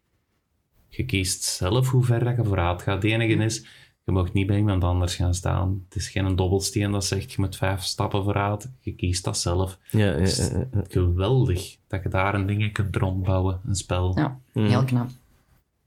[0.88, 3.03] Je kiest zelf hoe ver dat je vooruit gaat.
[3.03, 3.66] Het enige is,
[4.05, 5.84] je mag niet bij iemand anders gaan staan.
[5.88, 8.70] Het is geen dobbelsteen dat zegt, je moet vijf stappen vooruit.
[8.80, 9.78] Je kiest dat zelf.
[9.90, 10.84] Ja, ja, ja, ja.
[10.88, 14.18] geweldig dat je daar een ding kunt rondbouwen, een spel.
[14.18, 15.09] Ja, heel knap.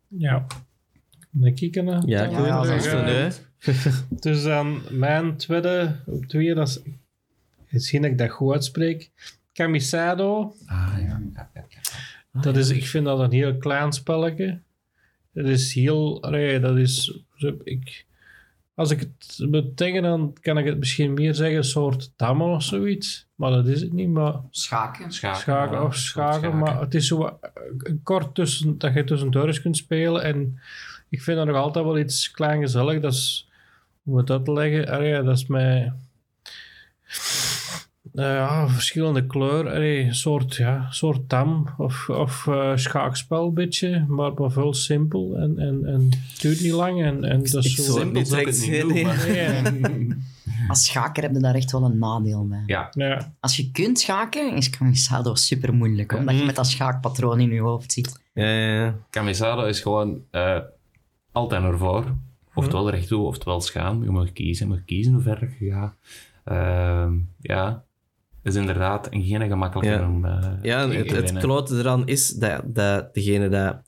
[0.07, 0.45] Ja.
[1.55, 2.01] Kijken naar.
[2.05, 3.41] Ja, Ja, ja, dat is.
[4.25, 6.81] Dus dan mijn tweede op twee, dat is...
[7.69, 9.11] Misschien dat ik dat goed uitspreek.
[9.53, 10.55] Camisado.
[10.65, 11.21] Ah, ja.
[11.33, 12.41] ja, ja, ja.
[12.41, 14.61] Dat is, ik vind dat een heel klein spelletje.
[15.33, 16.21] Het is heel...
[16.61, 17.24] dat is...
[17.35, 18.05] zo- Ik,
[18.73, 22.63] als ik het moet dan kan ik het misschien meer zeggen, een soort dammen of
[22.63, 23.27] zoiets.
[23.35, 24.33] Maar dat is het niet, maar...
[24.49, 25.11] Schaken.
[25.11, 29.47] Schaken, Schaken of schaken, maar het is zo wat, eh, kort tussen, dat je tussendoor
[29.47, 30.23] eens kunt spelen.
[30.23, 30.59] En
[31.09, 33.01] ik vind dat nog altijd wel iets klein gezellig.
[33.01, 33.49] Dat is,
[34.03, 34.87] hoe moet ik dat leggen?
[34.87, 35.93] Ah ja, dat is mij...
[38.15, 39.73] Nou ja, verschillende kleuren.
[39.73, 45.35] Allee, een soort, ja, soort tam of, of eh, schaakspel, beetje, maar, maar veel simpel.
[45.37, 46.01] En, en, en
[46.31, 47.03] het duurt niet lang.
[47.03, 47.91] En, en dat is ik zo...
[47.91, 49.03] Simpel niet ik het niet nee.
[49.03, 50.17] maar-
[50.67, 52.63] Als schaker heb je daar echt wel een nadeel bij.
[52.65, 56.45] Ja, ja, Als je kunt schaken, is Camisado super moeilijk, omdat je Mhm.
[56.45, 58.19] met dat schaakpatroon in je hoofd zit.
[58.33, 58.95] Ja, ja, ja.
[59.09, 60.57] Camisado is gewoon eh,
[61.31, 62.15] altijd ervoor.
[62.53, 64.03] Oftewel rechtdoor, oftewel schaam.
[64.03, 65.95] Je mag kiezen, je mag kiezen hoe ver je gaat.
[66.43, 67.83] Ehm, ja,
[68.45, 70.07] is inderdaad een geen gemakkelijke Ja.
[70.07, 73.81] om eh, Ja, het, het klote eraan is dat, dat degene dat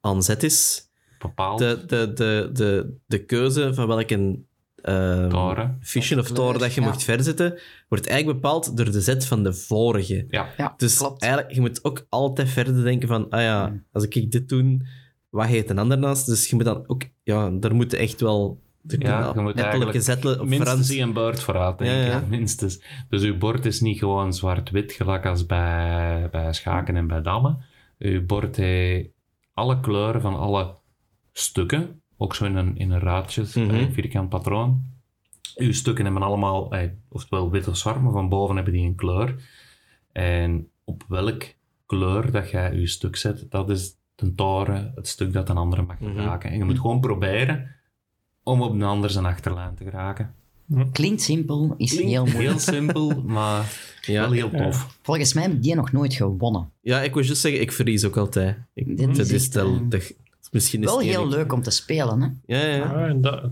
[0.00, 1.58] aan zet is, Bepaald.
[1.58, 4.38] de, de, de, de, de keuze van welke
[4.82, 5.78] ehm Toren.
[6.18, 6.86] of toren dat je ja.
[6.86, 7.58] mocht verzetten,
[7.88, 10.26] wordt eigenlijk bepaald door de zet van de vorige.
[10.28, 11.22] Ja, Ja, Dus klopt.
[11.22, 13.84] eigenlijk, je moet ook altijd verder denken van, ah ja, Mm.
[13.92, 14.78] als ik dit doe,
[15.30, 16.26] wat heet een ander naast?
[16.26, 20.40] Dus je moet dan ook, ja, daar moet echt wel Ja, je moet eigenlijk zetten
[20.40, 21.00] op minstens Frans.
[21.00, 21.78] een beurt vooruit.
[21.78, 22.24] Ja, ja.
[22.28, 22.82] Minstens.
[23.08, 27.58] Dus uw bord is niet gewoon zwart-wit, gelijk als bij, bij schaken en bij dammen.
[27.98, 29.08] Uw bord heeft
[29.54, 30.74] alle kleuren van alle
[31.32, 33.74] stukken, ook zo in een, in een raadje, Mhm.
[33.74, 34.82] een vierkant patroon.
[35.56, 38.94] Uw stukken hebben allemaal, eh, oftewel wit of zwart, maar van boven hebben die een
[38.94, 39.34] kleur.
[40.12, 41.42] En op welk
[41.86, 45.82] kleur dat jij je stuk zet, dat is de toren, het stuk dat een andere
[45.82, 46.16] mag Mhm.
[46.16, 46.50] raken.
[46.50, 47.76] En je moet gewoon proberen
[48.48, 50.34] om op een ander zijn achterlijn te geraken.
[50.92, 52.38] Klinkt simpel, is heel moeilijk.
[52.48, 54.20] Heel simpel, maar Ja.
[54.20, 54.98] wel heel tof.
[55.02, 56.70] Volgens mij heb die nog nooit gewonnen.
[56.80, 58.56] ja, ik wil juist zeggen, ik verlies ook altijd.
[58.74, 60.16] Ik, dat is is de,
[60.50, 61.30] misschien is Wel heel eerlijk.
[61.36, 62.28] leuk om te spelen, hè?
[62.56, 62.76] Ja, ja.
[62.76, 63.50] ja, en dat,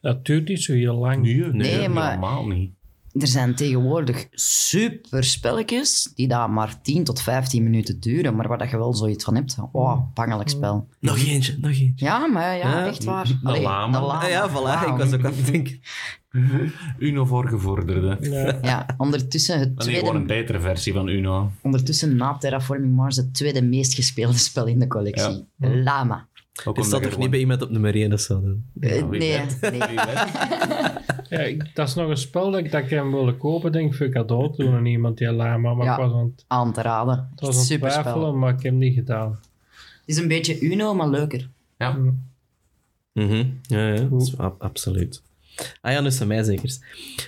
[0.00, 1.22] dat duurt niet zo heel lang.
[1.22, 2.70] Nee, Nee, maar- helemaal niet.
[3.12, 8.58] Er zijn tegenwoordig super spelletjes die daar maar 10 tot 15 minuten duren, maar waar
[8.58, 9.56] dat je wel zoiets van hebt.
[9.72, 10.88] Oh, pangelijk spel.
[11.00, 11.92] Nog eentje, nog eentje.
[12.06, 13.38] Ja, maar ja, Ja, echt waar.
[13.42, 13.98] de lama.
[13.98, 14.88] Ah, ja, voilà.
[14.88, 15.80] Ik was ook aan het denken.
[16.98, 18.30] Uno voor gevorderden.
[18.30, 18.58] Ja.
[18.62, 21.50] Ja, ondertussen het Dat is gewoon een tweede, betere versie van Uno.
[21.62, 25.48] ondertussen na Terraforming Mars het tweede meest gespeelde spel in de collectie.
[25.56, 26.28] Lama.
[26.52, 28.40] Staat je toch niet bij iemand op nummer 1 of zo?
[28.40, 28.62] dan?
[28.80, 29.98] Eh, nee, nee.
[31.30, 33.90] Ja, ik- dat is nog een spel dat ik, dat ik hem wilde kopen, denk
[33.90, 35.74] ik, voor cadeau te doen aan iemand die lama.
[35.74, 35.92] Maar Ja.
[35.92, 37.28] ik was aan het, Aan te raden.
[37.30, 38.02] het was aan het Super spel.
[38.02, 39.30] twijfelen, maar ik heb het niet gedaan.
[39.70, 41.48] Het is een beetje Uno, maar leuker.
[41.78, 41.98] Ja.
[43.12, 43.44] Mhm.
[43.62, 45.22] Ja, ja, dat is ab- absoluut.
[45.80, 46.76] Ah ja, dus bij mij zeker.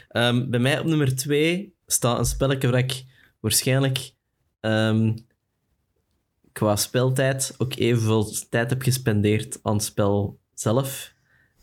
[0.08, 3.04] Ehm, bij mij op nummer 2 staat een spelletje waar ik
[3.40, 4.12] waarschijnlijk
[4.60, 5.12] ehm,
[6.52, 11.14] qua speltijd ook evenveel tijd heb gespendeerd aan het spel zelf.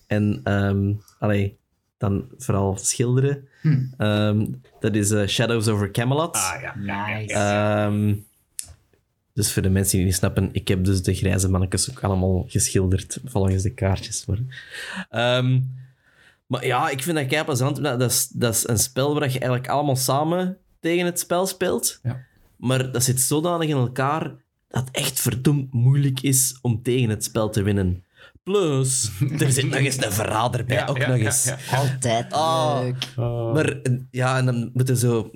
[0.07, 1.57] En ehm allee,
[1.99, 3.47] dan vooral schilderen.
[3.61, 3.85] Hm.
[3.97, 4.45] Ehm,
[4.79, 6.35] dat is eh, Shadows over Camelot.
[6.35, 6.75] Ah ja.
[6.75, 7.33] Nice.
[7.33, 8.15] Ehm,
[9.33, 12.45] dus voor de mensen die niet snappen, ik heb dus de grijze mannetjes ook allemaal
[12.47, 14.25] geschilderd volgens de kaartjes.
[14.25, 14.37] Maar,
[15.09, 15.59] Ehm,
[16.47, 17.83] maar ja, ik vind dat kei plezant.
[17.83, 21.47] Dat, dat, is, dat is een spel waar je eigenlijk allemaal samen tegen het spel
[21.47, 21.99] speelt.
[22.03, 22.25] Ja.
[22.55, 24.21] Maar dat zit zodanig in elkaar
[24.67, 28.03] dat het echt verdomd moeilijk is om tegen het spel te winnen.
[28.51, 31.51] Plus, er zit nog eens een verrader bij, ook nog eens.
[31.71, 32.79] Altijd Ah.
[32.81, 33.07] leuk.
[33.53, 35.31] Maar eh, ja, en dan moeten we zo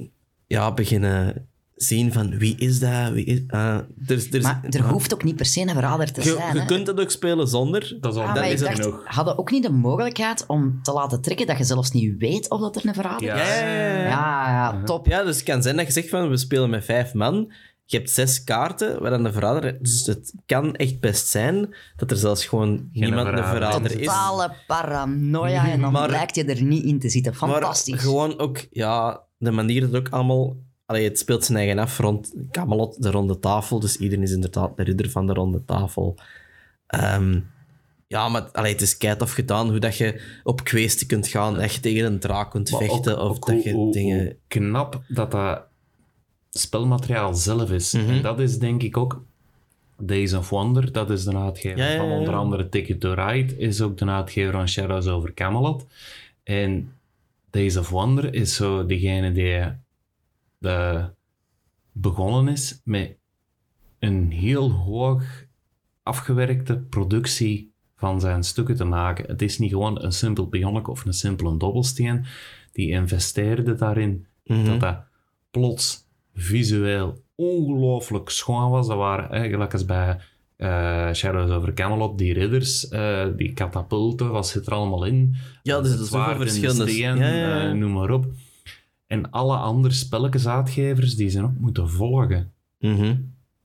[0.48, 3.12] ja, beginnen zien van wie is dat?
[3.12, 4.82] Wie is, ah, er, Maar ja.
[4.82, 6.54] hoeft ook niet per se een verrader te Je, zijn.
[6.54, 6.66] je hè.
[6.66, 7.98] kunt het ook spelen zonder.
[8.02, 9.02] Dat is al Ah, dat maar is ik er nog.
[9.06, 12.60] hadden ook niet de mogelijkheid om te laten trekken dat je zelfs niet weet of
[12.62, 13.42] dat er een verrader Ja.
[13.42, 13.48] is?
[13.60, 14.04] Ja, ja, ja, ja.
[14.10, 15.06] Ja, ja, top.
[15.08, 17.52] Ja, dus het kan zijn dat je zegt van we spelen met vijf man.
[17.86, 19.78] Je hebt zes kaarten waar dan de verrader.
[19.82, 24.06] Dus het kan echt best zijn dat er zelfs gewoon niemand de verrader verrader is.
[24.06, 27.36] Totale paranoia en dan Maar- blijkt je er niet in te zitten.
[27.36, 27.94] Fantastisch.
[27.94, 30.56] Maar gewoon ook, ja, de manier dat ook allemaal.
[30.86, 33.80] Allee, het speelt zijn eigen af rond Camelot, de ronde tafel.
[33.80, 36.18] Dus iedereen is inderdaad de ridder van de ronde tafel.
[36.88, 37.40] Ehm,
[38.08, 41.80] ja, maar allee, het is keitof gedaan hoe dat je op kweesten kunt gaan, je
[41.80, 44.20] tegen een draak kunt Maar vechten ook- of ook dat hoe- je dingen...
[44.24, 45.62] hoe knap dat dat
[46.58, 47.94] spelmateriaal zelf is.
[47.94, 48.10] Mhm.
[48.10, 49.24] En dat is denk ik ook
[49.98, 50.92] Days of Wonder.
[50.92, 53.58] Dat is de uitgever Ja, ja, van onder andere Ticket to Ride.
[53.58, 55.86] Is ook de uitgever van Shadows over Camelot.
[56.44, 56.94] En
[57.50, 59.64] Days of Wonder is zo degene die
[60.58, 61.06] de,
[61.92, 63.16] begonnen is met
[64.00, 65.24] een heel hoog
[66.04, 69.26] afgewerkte productie van zijn stukken te maken.
[69.28, 72.26] Het is niet gewoon een simpel pionnetje of een simpele dobbelsteen.
[72.72, 74.66] Die investeerde daarin Mhm.
[74.66, 74.98] dat dat
[75.52, 76.03] plots
[76.34, 78.88] visueel ongelooflijk schoon was.
[78.88, 80.18] Dat waren eigenlijk als bij
[80.56, 85.36] eh, Shadows over Camelot, die ridders, eh, die katapulten, wat zit er allemaal in?
[85.64, 86.88] Ja, dus Het zijn zwaard verschillende...
[86.88, 87.70] steen, ja, ja, ja.
[87.70, 88.26] eh, noem maar op.
[89.08, 92.52] En alle andere spelletjesuitgevers die zijn ook moeten volgen.
[92.80, 93.16] Mhm.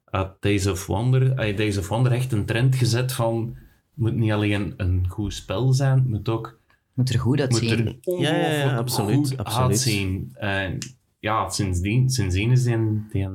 [0.05, 3.57] Had Days of Wonder, Days of Wonder echt een trend gezet van het
[3.95, 6.59] moet niet alleen een goed spel zijn, het moet ook
[6.95, 7.71] Moet er goed moet uitzien.
[7.87, 9.69] er ongelooflijk Ja, ja, ja, absoluut, goed absoluut.
[9.69, 10.31] uitzien.
[10.35, 10.79] En
[11.19, 12.77] ja, sindsdien, sindsdien is die,
[13.13, 13.29] die,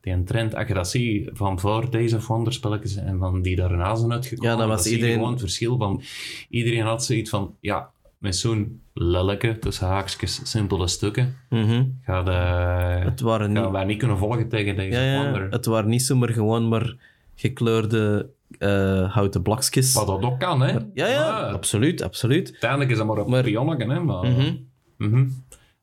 [0.00, 0.68] die een trend.
[0.74, 4.56] Dat ziet van voor deze of Wonder spelletjes en van die daarna zijn uitgekomen, Ja,
[4.56, 6.02] dan was je iedereen- gewoon het verschil van...
[6.48, 11.84] Iedereen had zoiets van, ja, met zo'n lelijke, tussen haakjes, simpele stukken, Mhm.
[12.02, 13.70] gaat, eh Het waren niet...
[13.70, 15.50] wij niet kunnen volgen tegen deze Ja, Wonder.
[15.50, 16.96] het waren niet zomaar gewoon maar
[17.34, 19.94] gekleurde eh, houten blokjes.
[19.94, 20.72] Wat dat ook kan, hè.
[20.94, 22.48] Ja, ja, Maar absoluut, absoluut.
[22.50, 24.00] Uiteindelijk is dat maar een Maar- pionnetje, hè.
[24.00, 24.54] Maar, Mhm.
[24.98, 25.26] Mhm.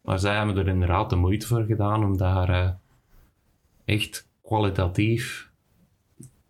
[0.03, 2.69] Maar zij hebben er inderdaad de moeite voor gedaan om daar eh,
[3.85, 5.49] echt kwalitatief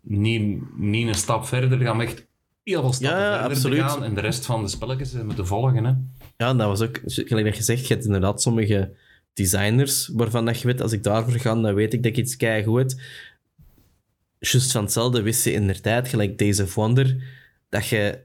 [0.00, 2.26] niet, niet een stap verder te gaan, maar echt
[2.64, 3.78] heel veel stappen Ja, verder absoluut.
[3.78, 5.84] te gaan en de rest van de spelletjes moeten volgen.
[5.84, 5.92] Hè.
[6.36, 8.96] Ja, dat was ook, gelijk dat je zegt, je hebt inderdaad sommige
[9.32, 12.36] designers waarvan dat je weet, als ik daarvoor ga, dan weet ik dat ik iets
[12.36, 13.00] keigoed heb.
[14.38, 17.22] Juist van hetzelfde wist je in de tijd, gelijk Days of Wonder,
[17.68, 18.24] dat je,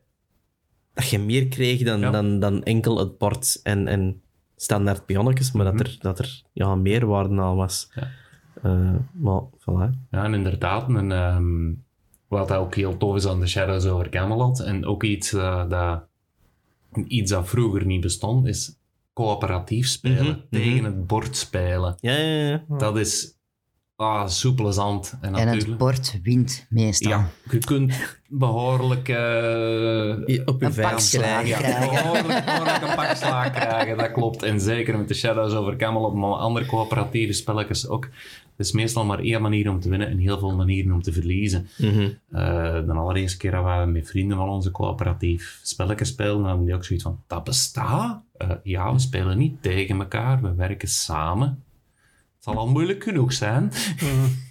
[0.93, 2.11] dat je meer kreeg dan, Ja.
[2.11, 4.21] dan, dan enkel het bord en, en
[4.61, 7.91] standaard pionnetjes, maar dat er, dat er ja, meerwaarde aan was.
[7.95, 8.07] Ja.
[8.63, 9.89] Eh, maar, voilà.
[10.11, 11.73] Ja, en inderdaad, een, ehm,
[12.27, 16.03] wat ook heel tof is aan de Shadows over Camelot, en ook iets, eh, dat,
[17.07, 18.77] iets dat vroeger niet bestond, is
[19.13, 21.95] coöperatief spelen, Mhm, tegen het bord spelen.
[21.99, 22.63] Ja, ja, ja.
[22.77, 23.37] Dat is
[23.99, 25.17] ah, soepele zand.
[25.21, 27.11] En, En het bord wint meestal.
[27.11, 27.93] Ja, je kunt
[28.27, 29.09] behoorlijk...
[29.09, 31.47] eh, Op je Een pak krijgen.
[31.47, 34.43] ja, behoorlijk, behoorlijk een pak slaag krijgen, dat klopt.
[34.43, 38.03] En zeker met de Shadows over Camelot, maar andere coöperatieve spelletjes ook.
[38.57, 41.11] Het is meestal maar één manier om te winnen en heel veel manieren om te
[41.13, 41.67] verliezen.
[41.77, 42.09] Mhm.
[42.31, 42.41] Eh,
[42.85, 46.83] de allereerste keer dat we met vrienden van onze coöperatief spelletjes spelen, hadden die ook
[46.85, 48.21] zoiets van, dat bestaat?
[48.37, 51.63] Eh, ja, we spelen niet tegen elkaar, we werken samen.
[52.39, 53.71] Het zal al moeilijk genoeg zijn.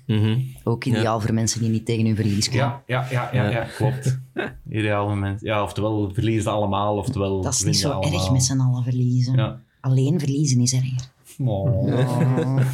[0.06, 0.38] Mhm.
[0.64, 2.66] Ook ideaal voor mensen die niet tegen hun verlies kunnen.
[2.66, 4.18] Ja, ja, ja, ja, ja klopt.
[4.78, 5.40] Ideaal moment.
[5.40, 8.12] Ja, oftewel verliezen ze allemaal, oftewel Dat is niet zo allemaal.
[8.20, 9.36] erg met z'n allen verliezen.
[9.36, 9.60] Ja.
[9.80, 11.08] Alleen verliezen is erger.
[11.38, 11.86] Oh.
[11.86, 12.60] Oh.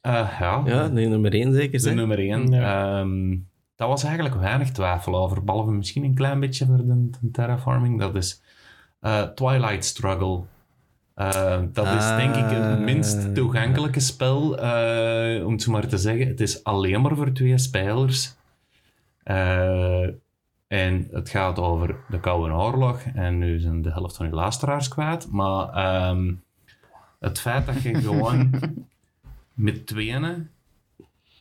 [0.00, 1.70] Eh, ja, Ja, de nummer één zeker.
[1.72, 1.94] de zeg.
[1.94, 2.52] nummer één.
[2.54, 3.36] Ehm,
[3.76, 7.98] dat was eigenlijk weinig twijfel over, behalve misschien een klein beetje voor de, de terraforming.
[7.98, 8.42] Dat is
[9.00, 10.40] eh, Twilight Struggle.
[11.20, 12.78] Eh, dat is denk ik het Ah.
[12.78, 16.26] minst toegankelijke spel, eh, om het zo maar te zeggen.
[16.26, 18.34] Het is alleen maar voor twee spelers.
[19.22, 20.02] Eh,
[20.66, 23.00] en het gaat over de Koude Oorlog.
[23.14, 25.30] En nu zijn de helft van uw luisteraars kwijt.
[25.30, 26.32] Maar ehm,
[27.20, 28.50] het feit dat je gewoon
[29.54, 30.48] met tweeën...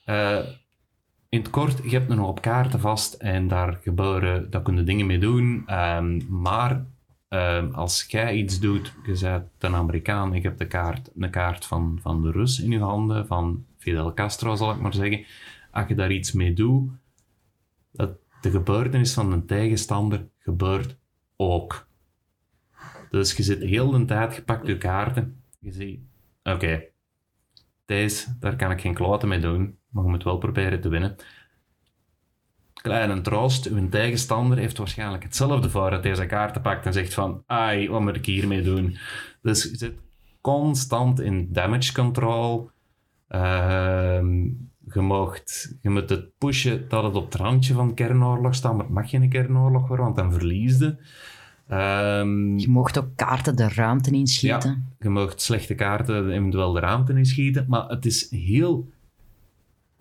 [0.05, 0.39] eh,
[1.29, 5.05] in het kort, je hebt een hoop kaarten vast en daar gebeuren, daar kunnen dingen
[5.05, 5.63] mee doen.
[5.67, 6.85] ehm, maar
[7.29, 11.65] ehm, als jij iets doet, je bent een Amerikaan, ik heb de kaart, een kaart
[11.65, 15.25] van, van de Rus in je handen, van Fidel Castro zal ik maar zeggen.
[15.71, 16.91] Als je daar iets mee doet,
[17.91, 18.11] dat
[18.41, 20.97] de gebeurtenis van een tegenstander gebeurt
[21.35, 21.87] ook.
[23.09, 25.43] Dus je zit heel de tijd gepakt je kaarten.
[25.59, 25.99] Je ziet,
[26.43, 26.83] oké,
[27.85, 31.15] deze, daar kan ik geen kloten mee doen, maar je moet wel proberen te winnen.
[32.81, 37.43] Kleine troost, uw tegenstander heeft waarschijnlijk hetzelfde voor dat deze kaarten pakt en zegt van,
[37.45, 38.97] ai, wat moet ik hiermee doen?
[39.41, 39.93] Dus je zit
[40.41, 42.69] constant in damage control.
[43.27, 44.43] Ehm,
[44.93, 48.85] je, mocht, je moet het pushen dat het op het randje van kernoorlog staat, maar
[48.85, 50.95] het mag geen kernoorlog worden, want dan verlies je.
[51.67, 54.87] Ehm, Je mocht ook kaarten de ruimte inschieten.
[54.99, 58.89] je mag slechte kaarten eventueel de ruimte inschieten, maar het is heel,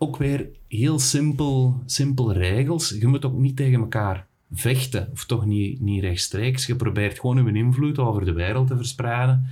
[0.01, 2.89] ook weer heel simpel, simpel regels.
[2.89, 6.65] Je moet ook niet tegen elkaar vechten, of toch niet, niet rechtstreeks.
[6.65, 9.47] Je probeert gewoon je invloed over de wereld te verspreiden.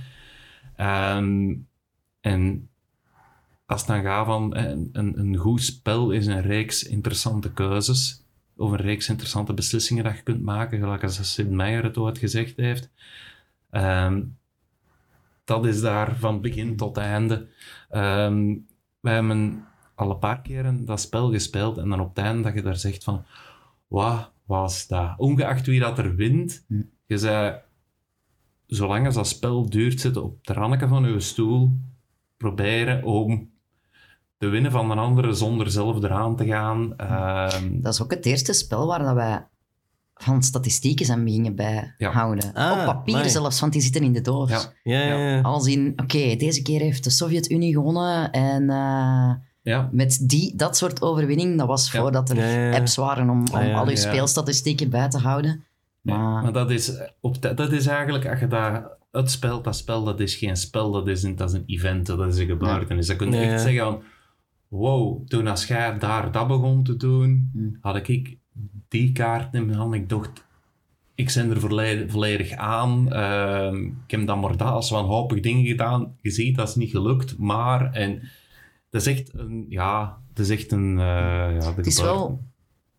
[0.76, 1.54] Ehm,
[2.20, 2.68] en
[3.66, 8.24] als het dan gaat van een, een, goed spel is een reeks interessante keuzes,
[8.56, 12.18] of een reeks interessante beslissingen dat je kunt maken, gelijk als Sid Meijer het ooit
[12.18, 12.90] gezegd heeft.
[13.70, 14.22] Ehm,
[15.44, 17.48] dat is daar van begin tot einde.
[17.88, 18.54] Ehm
[19.00, 19.64] we hebben
[19.98, 22.76] al een paar keren dat spel gespeeld en dan op het einde dat je daar
[22.76, 23.24] zegt van
[23.86, 25.14] wat was dat?
[25.16, 26.64] Ongeacht wie dat er wint,
[27.06, 27.56] je zei
[28.66, 31.70] zolang als dat spel duurt, zitten op de ranneke van je stoel
[32.36, 33.50] proberen om
[34.38, 36.96] te winnen van een andere zonder zelf eraan te gaan.
[36.96, 39.46] Ehm, Dat is ook het eerste spel waar dat wij
[40.14, 42.54] van statistieken zijn beginnen bijhouden.
[42.54, 43.28] Ah, Op papier amai.
[43.30, 44.50] zelfs, want die zitten in de doos.
[44.50, 44.72] Ja.
[44.82, 45.40] Ja, ja, ja.
[45.40, 49.32] Als in, oké, deze keer heeft de Sovjet-Unie gewonnen en eh,
[49.68, 52.00] ja, met die, dat soort overwinning, dat was Ja.
[52.00, 53.96] voordat er apps waren om, om Ah, ja, al je ja.
[53.96, 55.64] speelstatistieken bij te houden.
[56.00, 60.20] Maar, maar dat is, op dat is eigenlijk, als je dat uitspeelt, dat spel, dat
[60.20, 63.06] is geen spel, dat is een, dat is een event, dat is een gebeurtenis.
[63.06, 64.02] Dan kun je Ja, echt zeggen van,
[64.68, 67.60] wow, toen als jij daar dat begon te doen, Hm.
[67.80, 68.36] had ik
[68.88, 69.94] die kaart in mijn hand.
[69.94, 70.44] Ik dacht,
[71.14, 73.12] ik ben er volledig, volledig aan.
[73.12, 76.16] Ehm, ik heb dan maar dat als wanhopig dingen gedaan.
[76.20, 77.92] Je ziet, dat is niet gelukt, maar...
[77.92, 78.22] En
[78.90, 79.66] dat is echt een...
[79.68, 80.98] Ja, dat is echt een...
[80.98, 82.46] eh, ja, de het is gebeurten- wel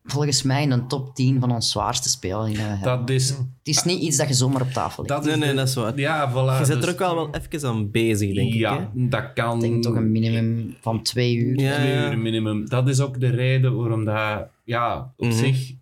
[0.03, 2.81] volgens mij in een top 10 van ons zwaarste we hebben.
[2.99, 3.29] Dat is...
[3.29, 5.15] Het is niet iets dat je zomaar op tafel legt.
[5.15, 5.99] Dat Nee, nee, de- dat is waar.
[5.99, 6.59] Ja, voilà.
[6.59, 8.79] Je zit dus- er ook wel, wel even aan bezig, denk ja, ik.
[8.95, 9.07] Hè?
[9.07, 9.55] dat kan...
[9.63, 11.59] Ik denk toch een minimum van twee uur.
[11.59, 11.75] Ja.
[11.75, 12.69] twee uur minimum.
[12.69, 14.47] Dat is ook de reden waarom dat...
[14.63, 15.35] Ja, op Mhm.
[15.37, 15.73] zich...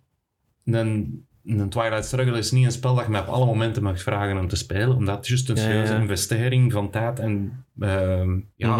[0.64, 4.02] Een, een Twilight Struggle is niet een spel dat je me op alle momenten mag
[4.02, 6.00] vragen om te spelen, omdat het juist een Ja, serieuze ja.
[6.00, 7.64] investering van tijd en...
[7.80, 8.76] ehm, ja,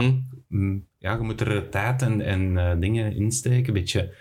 [0.49, 0.77] Mhm.
[0.99, 3.67] Ja, je moet er tijd en, en eh, dingen insteken.
[3.67, 4.15] Een beetje...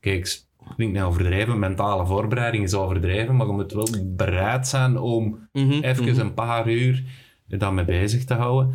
[0.00, 4.98] Kijk, ik denk nou overdreven, mentale voorbereiding is overdreven, maar je moet wel bereid zijn
[4.98, 6.20] om Mhm, even mhm.
[6.20, 7.04] een paar uur
[7.48, 8.74] er dan mee bezig te houden.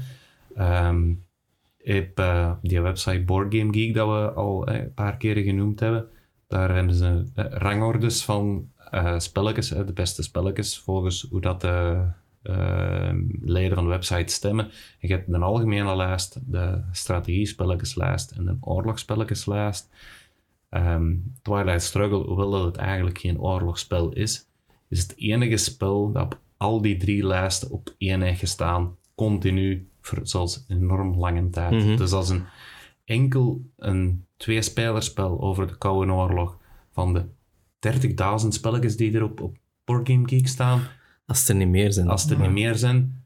[0.55, 6.09] Eh, die website Board Game Geek, dat we al eh, een paar keren genoemd hebben,
[6.47, 11.61] daar hebben ze eh, rangordes van eh, spelletjes, eh, de beste spelletjes, volgens hoe dat
[11.61, 12.05] de
[12.45, 14.71] ehm, leden van de website stemmen.
[14.99, 19.89] Je hebt de algemene lijst, de strategiespelletjeslijst en de oorlogsspelletjeslijst.
[20.69, 24.47] Ehm, Twilight Struggle, hoewel dat het eigenlijk geen oorlogsspel is,
[24.87, 29.89] is het enige spel dat op al die drie lijsten op één heeft gestaan, continu,
[30.01, 31.97] voor zelfs een enorm lange tijd.
[31.97, 32.43] Dus als een
[33.05, 36.57] enkel een tweespelerspel over de Koude Oorlog
[36.91, 37.25] van de
[38.41, 40.81] 30.000 spelletjes die er op, op Board Game Geek staan,
[41.25, 42.07] Als het er niet meer zijn.
[42.07, 43.23] als het er niet meer zijn,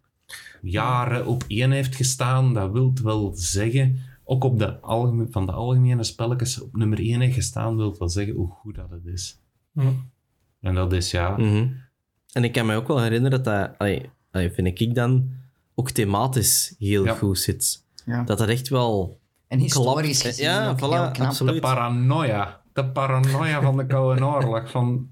[0.62, 5.52] jaren op één heeft gestaan, dat wil wel zeggen, ook op de algemeen, van de
[5.52, 9.40] algemene spelletjes op nummer één heeft gestaan, wil wel zeggen hoe goed dat het is.
[10.62, 11.68] En dat is ja, Mhm.
[12.34, 15.30] En ik kan me ook wel herinneren dat dat, allee, allee, vind ik dan,
[15.76, 17.14] ook thematisch heel Ja.
[17.16, 17.84] goed zit.
[18.06, 18.24] Ja.
[18.24, 21.16] Dat dat echt wel En historisch gezien Ja, ook voilà, heel knap.
[21.16, 21.62] de absoluut.
[21.62, 22.62] paranoia.
[22.74, 24.72] De paranoia van de Koude Oorlog.
[24.72, 25.10] Van...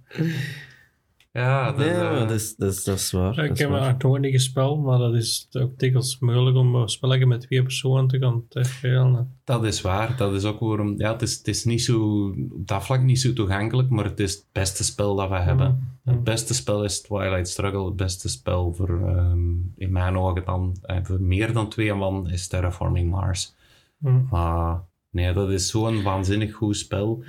[1.37, 3.29] Ja, dat, Nee, eh, maar dat is, dat is, dat is waar.
[3.29, 3.91] Ja, dat ik is heb waar.
[3.93, 7.63] nog nooit niet gespeeld, maar dat is ook dikwijls moeilijk om een spelletje met twee
[7.63, 9.37] personen te gaan spelen.
[9.43, 10.17] dat is waar.
[10.17, 10.93] Dat is ook waarom...
[10.97, 12.27] Ja, het is, het is niet zo...
[12.51, 15.97] Op dat vlak niet zo toegankelijk, maar het is het beste spel dat we hebben.
[16.03, 16.11] Ja.
[16.11, 17.85] Het beste spel is Twilight Struggle.
[17.85, 22.29] Het beste spel voor, ehm, in mijn ogen dan, eh, voor meer dan twee man,
[22.29, 23.53] is Terraforming Mars.
[23.99, 24.19] Hm.
[24.29, 27.23] Maar nee, dat is zo'n waanzinnig goed spel.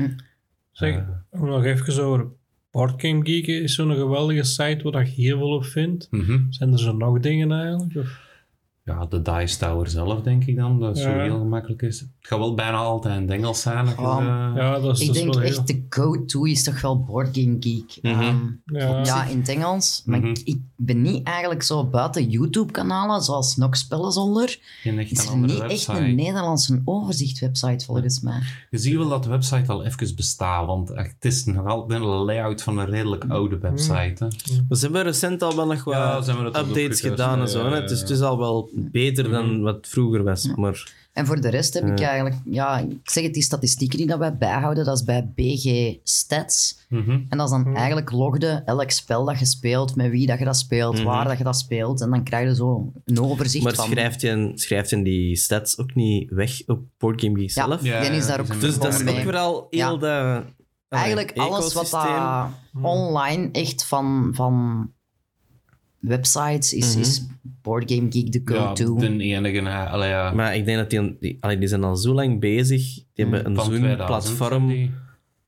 [0.71, 2.27] Zeg, Eh, om nog even over
[2.71, 6.09] Board Game Geek is zo'n geweldige site waar je heel veel op vindt.
[6.11, 6.41] mhm.
[6.51, 7.97] Zijn er zo nog dingen eigenlijk?
[7.97, 8.27] Of?
[8.89, 11.23] Ja, de Dice Tower zelf, denk ik dan, dat het zo Ja.
[11.23, 12.01] heel gemakkelijk is.
[12.01, 13.87] Het gaat wel bijna altijd in het Engels zijn.
[13.99, 14.53] Ja.
[14.57, 15.43] Ja, dat is, Ik dat is denk heel...
[15.43, 17.99] echt de go-to is toch wel Board Game Geek.
[18.03, 18.21] Mhm.
[18.23, 19.05] Ehm, Ja.
[19.05, 20.03] ja, in het Engels.
[20.07, 20.29] Maar Mhm.
[20.29, 24.59] ik, ik ben niet eigenlijk zo buiten YouTube-kanalen, zoals Nog Spellen Zonder.
[24.85, 25.93] Is er niet website.
[25.93, 28.41] echt een Nederlandse overzicht-website volgens mij.
[28.71, 32.01] Je ziet wel dat de website al even bestaat, want echt, het is nog altijd
[32.01, 33.61] een layout van een redelijk oude Mm.
[33.61, 34.25] website.
[34.25, 34.29] Hè.
[34.77, 37.59] Ze hebben recent al wel nog wat Ja, updates gedaan en ja, zo.
[37.65, 37.75] ja, hè.
[37.77, 37.99] ja, Dus ja.
[38.01, 40.49] het is al wel beter dan wat vroeger was.
[40.57, 44.07] Maar En voor de rest heb ik eigenlijk, ja, ik zeg het, die statistieken die
[44.07, 46.87] dat wij bijhouden, dat is bij BG Stats.
[46.89, 47.11] Mhm.
[47.11, 50.45] En dat is dan eigenlijk logde elk spel dat je speelt, met wie dat je
[50.45, 52.01] dat speelt, waar dat je dat speelt.
[52.01, 53.89] En dan krijg je zo een overzicht maar van...
[53.89, 57.83] schrijft je, schrijft je die stats ook niet weg op Board Game Geek ja, zelf?
[57.83, 59.23] Ja, is daar ook Dus dat is ook mee.
[59.23, 60.35] vooral heel Ja.
[60.35, 60.45] dat...
[60.89, 62.49] Eigenlijk alles wat dat
[62.83, 64.87] online echt van, van
[66.01, 67.01] websites is, Mhm.
[67.01, 67.27] is
[67.63, 68.95] Board Game Geek de Ja, go-to.
[68.95, 69.69] de enige.
[69.89, 70.31] Allee, ja.
[70.33, 72.95] Maar ik denk dat die, die, allee, die zijn al zo lang bezig.
[72.95, 74.91] Die hebben een Van zo'n 2000 platform die-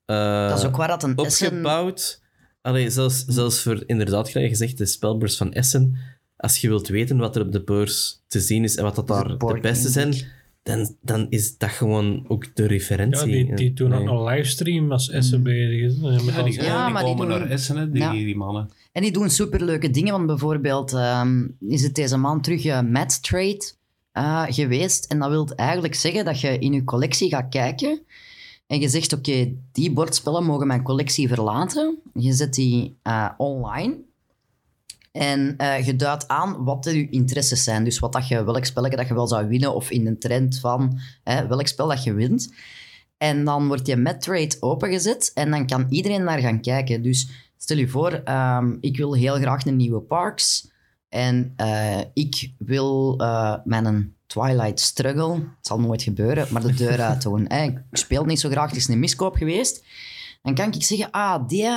[0.05, 1.47] eh, dat is ook waar dat een Essen...
[1.49, 2.23] opgebouwd.
[2.63, 5.97] Allee, zelfs, zelfs voor, inderdaad, gelijk gezegd, de spelbeurs van Essen.
[6.37, 9.09] Als je wilt weten wat er op de beurs te zien is en wat dat
[9.09, 10.15] daar de beste zijn,
[10.63, 13.27] dan, dan is dat gewoon ook de Ja, referentie.
[13.33, 14.09] die, die doen ook Nee.
[14.15, 17.77] een livestream als Essen bezig Ja, die, Ja, die maar die komen doen- naar Essen,
[17.77, 18.13] hè, die, Ja.
[18.13, 18.71] die mannen.
[18.93, 23.73] En die doen superleuke dingen, want bijvoorbeeld ehm, is het deze maand terug uh, Trade
[24.13, 25.05] eh, geweest.
[25.05, 28.01] En dat wil eigenlijk zeggen dat je in je collectie gaat kijken
[28.67, 31.99] en je zegt, oké, die bordspellen mogen mijn collectie verlaten.
[32.15, 33.97] Je zet die eh, online
[35.13, 37.85] en eh, je duidt aan wat je interesses zijn.
[37.85, 40.59] Dus wat dat je, welk spelletje dat je wel zou winnen of in de trend
[40.59, 42.55] van hè, welk spel dat je wint.
[43.17, 47.03] En dan wordt je Match Trade opengezet en dan kan iedereen naar gaan kijken.
[47.03, 50.71] Dus Stel je voor, ehm, ik wil heel graag een nieuwe Parks.
[51.09, 57.01] En eh, ik wil eh mijn Twilight Struggle, het zal nooit gebeuren, maar de deur
[57.11, 57.45] uit doen.
[57.49, 57.63] hè.
[57.65, 59.85] Ik speel niet zo graag, het is een miskoop geweest.
[60.43, 61.69] Dan kan ik zeggen, ah, die,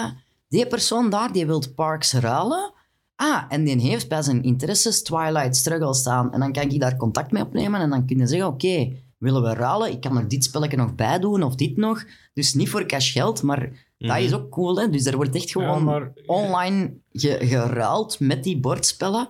[0.47, 2.73] die persoon daar, die wil Parks ruilen.
[3.15, 6.34] Ah, en die heeft bij zijn interesses Twilight Struggle staan.
[6.34, 9.53] En dan kan ik daar contact mee opnemen en dan kunnen zeggen, oké, willen we
[9.53, 9.91] ruilen?
[9.91, 12.03] Ik kan er dit spelletje nog bij doen of dit nog.
[12.34, 14.80] Dus niet voor cash geld, maar dat is ook cool.
[14.80, 14.90] Hè?
[14.90, 19.30] Dus er wordt echt gewoon Ja, maar- online ge- geruild met die bordspellen.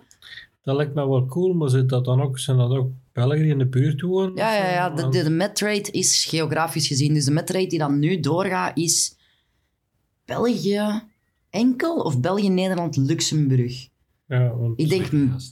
[0.62, 3.52] Dat lijkt me wel cool, maar zit dat dan ook, zijn dat ook Belgen die
[3.52, 4.36] in de buurt wonen?
[4.36, 4.90] Ja, ja, ja.
[4.90, 7.14] De, de, de metrate is geografisch gezien.
[7.14, 9.16] Dus de metrate die dan nu doorgaat is
[10.26, 11.02] België
[11.54, 13.88] enkel of België, Nederland, Luxemburg.
[14.28, 15.12] Ja, want- Ik denk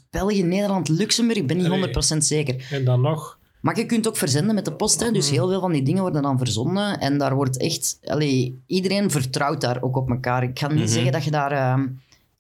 [0.10, 1.40] België, Nederland, Luxemburg.
[1.40, 1.68] Ik ben niet
[2.14, 2.68] 100% zeker.
[2.72, 5.00] En dan nog, Maar je kunt ook verzenden met de post.
[5.00, 5.12] Hè?
[5.12, 7.00] Dus heel veel van die dingen worden dan verzonden.
[7.00, 7.98] En daar wordt echt...
[8.04, 10.44] Allee, iedereen vertrouwt daar ook op elkaar.
[10.44, 11.52] Ik ga niet zeggen dat je daar...
[11.52, 11.88] ehm,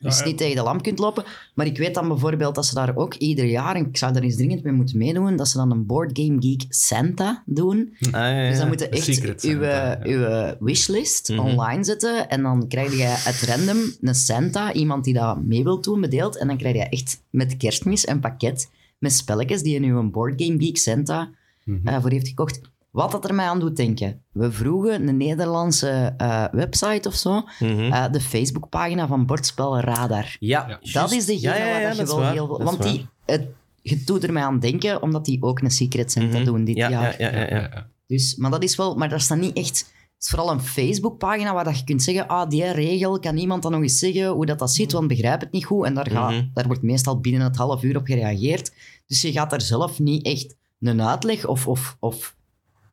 [0.01, 1.23] dus Ja, niet tegen de lamp kunt lopen.
[1.55, 3.75] Maar ik weet dan bijvoorbeeld dat ze daar ook ieder jaar...
[3.75, 5.35] En ik zou daar eens dringend mee moeten meedoen.
[5.35, 7.95] Dat ze dan een Board Game Geek Santa doen.
[8.01, 8.49] Ah, ja, ja.
[8.49, 9.99] Dus dan moeten echt secret uw, Santa, ja.
[10.03, 11.39] uw wishlist Mhm.
[11.39, 12.29] online zetten.
[12.29, 16.37] En dan krijg je uit random een Santa, iemand die dat mee wil doen, bedeeld.
[16.37, 20.11] En dan krijg je echt met kerstmis een pakket met spelletjes die je nu een
[20.11, 21.29] Board Game Geek Santa
[21.63, 21.87] Mhm.
[21.87, 22.61] eh, voor heeft gekocht.
[22.91, 24.21] Wat dat er mij aan doet denken.
[24.31, 27.43] We vroegen een Nederlandse eh, website of zo.
[27.59, 27.79] Mhm.
[27.91, 30.35] eh, de Facebookpagina van Bordspel Radar.
[30.39, 31.01] ja, Ja.
[31.01, 32.63] Dat is degene Ja, ja, ja, waar dat je wel waar, heel veel...
[32.63, 33.47] Want die, het,
[33.81, 36.45] je doet er mij aan denken, omdat die ook een Secret Santa Mhm.
[36.45, 37.15] doen dit ja, jaar.
[37.21, 37.55] ja, ja, ja, ja.
[37.55, 37.87] Ja, ja.
[38.07, 39.77] Dus, maar dat is wel, maar dat is dan niet echt.
[39.79, 43.63] Het is vooral een Facebookpagina waar dat je kunt zeggen: ah, die regel, kan iemand
[43.63, 45.85] dan nog eens zeggen hoe dat, dat zit, want begrijp het niet goed.
[45.85, 46.45] En daar, gaat, Mhm.
[46.53, 48.71] daar wordt meestal binnen het half uur op gereageerd.
[49.07, 52.35] Dus je gaat daar zelf niet echt een uitleg of, of, of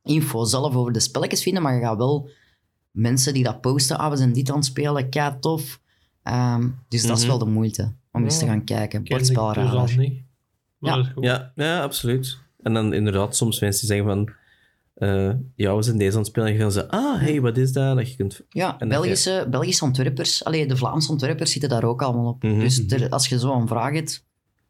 [0.09, 2.29] info zelf over de spelletjes vinden, maar je gaat wel
[2.91, 5.81] mensen die dat posten, ah, we zijn dit aan het spelen, kei tof.
[6.23, 7.29] Ehm, dus dat is Mhm.
[7.31, 9.01] wel de moeite om eens te gaan kijken.
[9.05, 9.65] dus Bordspelradar.
[10.79, 10.97] Maar Ja.
[10.97, 11.25] dat is goed.
[11.25, 12.39] Ja, ja, absoluut.
[12.63, 14.35] En dan inderdaad soms mensen die zeggen van...
[14.95, 16.49] eh ja, we zijn deze aan het spelen.
[16.49, 17.97] En je dan zeggen, ah, hey, wat is dat?
[17.97, 18.41] Dat je kunt...
[18.49, 22.43] Ja, Belgische, Belgische ontwerpers, allee, de Vlaamse ontwerpers zitten daar ook allemaal op.
[22.43, 22.59] Mhm.
[22.59, 24.27] Dus als je zo een vraag hebt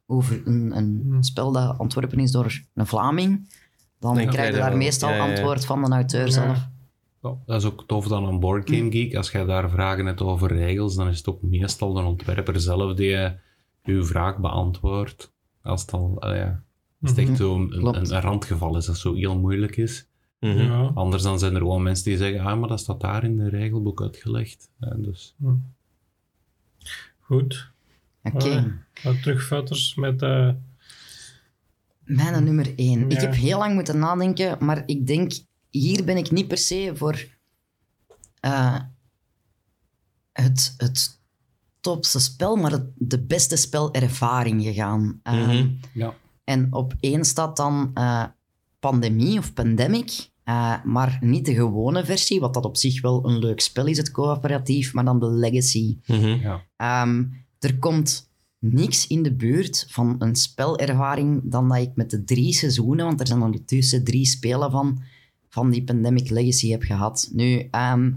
[0.06, 1.22] over een, een Mhm.
[1.22, 3.48] spel dat ontworpen is door een Vlaming,
[4.00, 5.30] dan krijg krijg je daar wel- meestal ja, ja, ja.
[5.30, 6.30] antwoord van de auteur Ja.
[6.32, 6.68] zelf.
[7.22, 9.14] Ja, dat is ook tof dan een Board Game Geek.
[9.14, 12.94] Als jij daar vragen hebt over regels, dan is het ook meestal de ontwerper zelf
[12.94, 13.32] die je
[13.84, 15.32] uw vraag beantwoordt.
[15.62, 16.62] Als het al, eh, ja,
[17.02, 20.06] als het echt zo een, een, een randgeval is, dat zo heel moeilijk is.
[20.40, 20.58] Mhm.
[20.58, 20.90] Ja.
[20.94, 23.48] Anders dan zijn er gewoon mensen die zeggen, ah, maar dat staat daar in de
[23.48, 24.70] regelboek uitgelegd.
[24.80, 25.34] Ja, dus,
[27.20, 27.70] Goed.
[28.22, 28.78] Oké,
[29.22, 30.22] terug verder met...
[30.22, 30.50] eh
[32.08, 33.10] mijn nummer één.
[33.10, 35.32] Ik heb heel lang moeten nadenken, maar ik denk,
[35.70, 37.24] hier ben ik niet per se voor
[38.40, 38.76] eh,
[40.32, 41.20] het, het
[41.80, 45.20] topste spel, maar het, de beste spelervaring gegaan.
[45.22, 45.68] Ehm, Mhm.
[45.94, 46.14] ja.
[46.44, 48.24] En op één staat dan eh,
[48.80, 50.28] Pandemie of Pandemic.
[50.44, 53.96] eh, maar niet de gewone versie, wat dat op zich wel een leuk spel is,
[53.96, 55.98] het coöperatief, maar dan de Legacy.
[56.06, 56.26] Mhm.
[56.26, 56.64] Ja.
[56.76, 57.24] Ehm,
[57.58, 58.27] er komt
[58.58, 63.20] niks in de buurt van een spelervaring dan dat ik met de drie seizoenen, want
[63.20, 65.02] er zijn ondertussen drie spelen van,
[65.48, 67.28] van die Pandemic Legacy heb gehad.
[67.32, 68.12] Nu, ehm,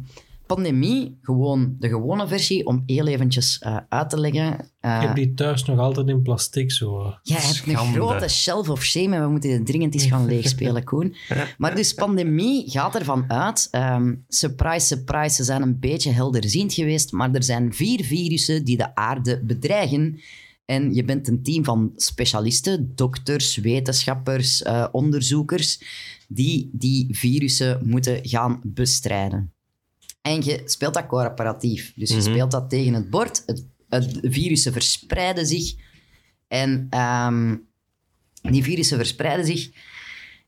[0.55, 4.69] pandemie, gewoon de gewone versie, om heel eventjes eh, uit te leggen.
[4.79, 7.13] Eh, Ik heb die thuis nog altijd in plastic zo.
[7.23, 10.83] Jij hebt een grote shelf of shame en we moeten dit dringend eens gaan leegspelen,
[10.83, 11.15] Koen.
[11.57, 13.67] Maar dus pandemie gaat ervan uit.
[13.71, 18.77] ehm, surprise, surprise, ze zijn een beetje helderziend geweest, maar er zijn vier virussen die
[18.77, 20.19] de aarde bedreigen.
[20.65, 25.81] En je bent een team van specialisten, dokters, wetenschappers, eh, onderzoekers,
[26.27, 29.53] die die virussen moeten gaan bestrijden.
[30.22, 31.93] En je speelt dat coöperatief.
[31.95, 32.30] Dus je Mhm.
[32.31, 33.43] speelt dat tegen het bord.
[33.45, 35.76] Het, virussen verspreiden zich.
[36.48, 37.56] En ehm,
[38.41, 39.69] die virussen verspreiden zich.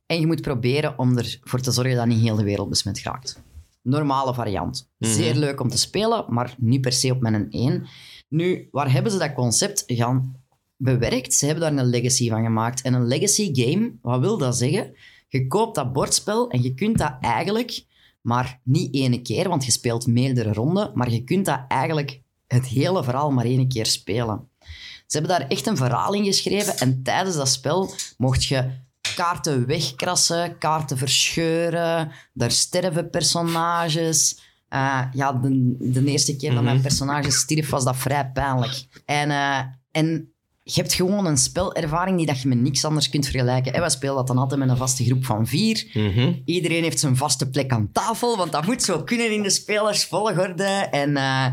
[0.06, 3.42] En je moet proberen om ervoor te zorgen dat niet heel de wereld besmet raakt.
[3.82, 4.90] Normale variant.
[4.98, 5.12] Mhm.
[5.12, 7.88] Zeer leuk om te spelen, maar niet per se op met een 1.
[8.28, 10.36] Nu, waar hebben ze dat concept gaan
[10.78, 11.34] bewerkt?
[11.34, 12.82] Ze hebben daar een legacy van gemaakt.
[12.82, 14.96] En een legacy game, wat wil dat zeggen?
[15.28, 17.86] Je koopt dat bordspel en je kunt dat eigenlijk,
[18.24, 22.66] maar niet ene keer, want je speelt meerdere ronden, maar je kunt dat eigenlijk het
[22.66, 24.48] hele verhaal maar één keer spelen.
[25.08, 28.72] Ze hebben daar echt een verhaal in geschreven en tijdens dat spel mocht je
[29.16, 34.42] kaarten wegkrassen, kaarten verscheuren, daar sterven personages.
[34.70, 38.86] Eh, ja, de, de eerste keer dat mijn personage stierf was dat vrij pijnlijk.
[39.06, 39.60] En, eh,
[39.92, 40.33] en
[40.64, 43.74] je hebt gewoon een spelervaring die dat je met niks anders kunt vergelijken.
[43.74, 45.86] En wij spelen dat dan altijd met een vaste groep van vier.
[45.94, 46.34] Mhm.
[46.46, 50.64] Iedereen heeft zijn vaste plek aan tafel, want dat moet zo kunnen in de spelersvolgorde.
[50.92, 51.46] En, eh,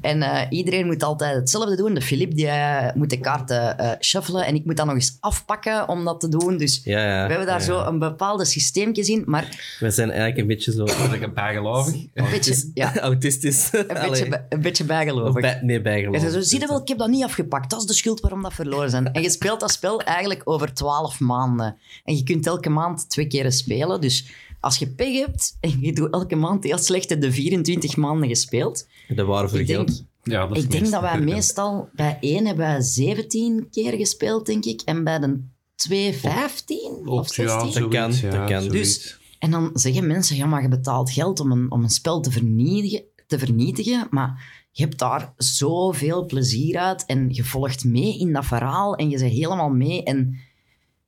[0.00, 1.94] en eh, iedereen moet altijd hetzelfde doen.
[1.94, 5.16] De Filip die, eh, moet de kaarten eh shuffelen en ik moet dat nog eens
[5.20, 6.56] afpakken om dat te doen.
[6.56, 7.22] Dus Ja, ja.
[7.22, 10.84] we hebben daar zo een bepaalde systeemje in, maar We zijn eigenlijk een beetje zo...
[11.10, 11.94] Lekker bijgelovig.
[12.14, 13.68] een beetje, ja, Autistisch.
[13.72, 15.40] een beetje, een beetje bijgelovig.
[15.40, 16.20] Bij, nee, En bijgelovig.
[16.20, 17.70] ze zo, zie je wel, ik heb dat niet afgepakt.
[17.70, 19.12] Dat is de schuld waarom dat verloren zijn.
[19.12, 21.76] En je speelt dat spel eigenlijk over 12 maanden.
[22.04, 24.00] En je kunt elke maand twee keren spelen.
[24.00, 24.26] Dus
[24.66, 28.86] als je pech hebt en je doet elke maand heel slecht, de 24 maanden gespeeld.
[29.08, 30.04] Dat waren voor Ik denk, geld.
[30.22, 34.46] Ja, dat is ik denk dat wij meestal- bij één hebben wij 17 keer gespeeld,
[34.46, 34.80] denk ik.
[34.84, 35.40] En bij de
[35.74, 37.80] twee 15 of Op, ja, 16.
[37.82, 38.68] Dat kan, dat ja, kan.
[38.68, 42.20] Dus- En dan zeggen mensen, ja, maar je betaalt geld om een, om een spel
[42.20, 48.18] te vernietigen, te vernietigen, maar je hebt daar zoveel plezier uit en je volgt mee
[48.18, 50.02] in dat verhaal en je zit helemaal mee.
[50.02, 50.38] En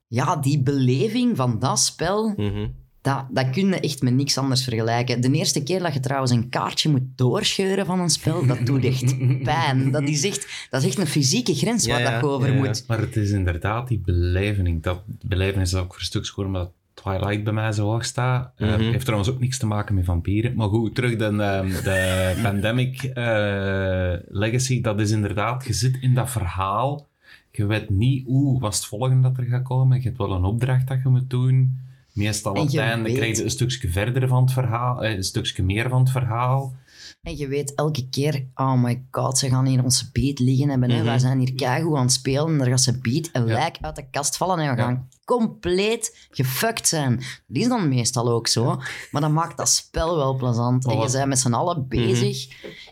[0.07, 2.69] ja, die beleving van dat spel, Mhm.
[3.09, 5.21] Dat, dat kun je echt met niks anders vergelijken.
[5.21, 8.85] De eerste keer dat je trouwens een kaartje moet doorscheuren van een spel, dat doet
[8.85, 9.91] echt pijn.
[9.91, 12.55] Dat is echt, dat is echt een fysieke grens waar ja, dat je over ja,
[12.55, 12.59] ja.
[12.61, 12.85] moet.
[12.87, 14.83] Maar het is inderdaad die beleving.
[14.83, 18.53] Dat beleving is ook voor een stuk scoren, omdat Twilight bij mij zo hoog staat.
[18.57, 18.81] Eh, Mhm.
[18.81, 20.55] heeft trouwens ook niks te maken met vampieren.
[20.55, 24.81] Maar goed, terug de, ehm, de pandemic eh, legacy.
[24.81, 27.07] Dat is inderdaad, je zit in dat verhaal.
[27.53, 29.97] Je weet niet hoe was het volgende dat er gaat komen.
[29.97, 31.79] Je hebt wel een opdracht dat je moet doen.
[32.19, 35.63] Meestal op het einde krijg je een stukje verder van het verhaal, eh, een stukje
[35.63, 36.77] meer van het verhaal.
[37.23, 40.89] En je weet elke keer, oh my god, ze gaan hier onze beat liggen hebben.
[40.89, 41.05] Mhm.
[41.05, 43.53] Wij zijn hier keigoed aan het spelen en er gaat ze beat en Ja.
[43.55, 47.17] lijk uit de kast vallen en we gaan compleet gefuckt zijn.
[47.47, 48.81] Dat is dan meestal ook zo,
[49.11, 50.87] maar dat maakt dat spel wel plezant.
[50.87, 52.49] En je bent met z'n allen bezig.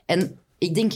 [0.07, 0.93] En ik denk,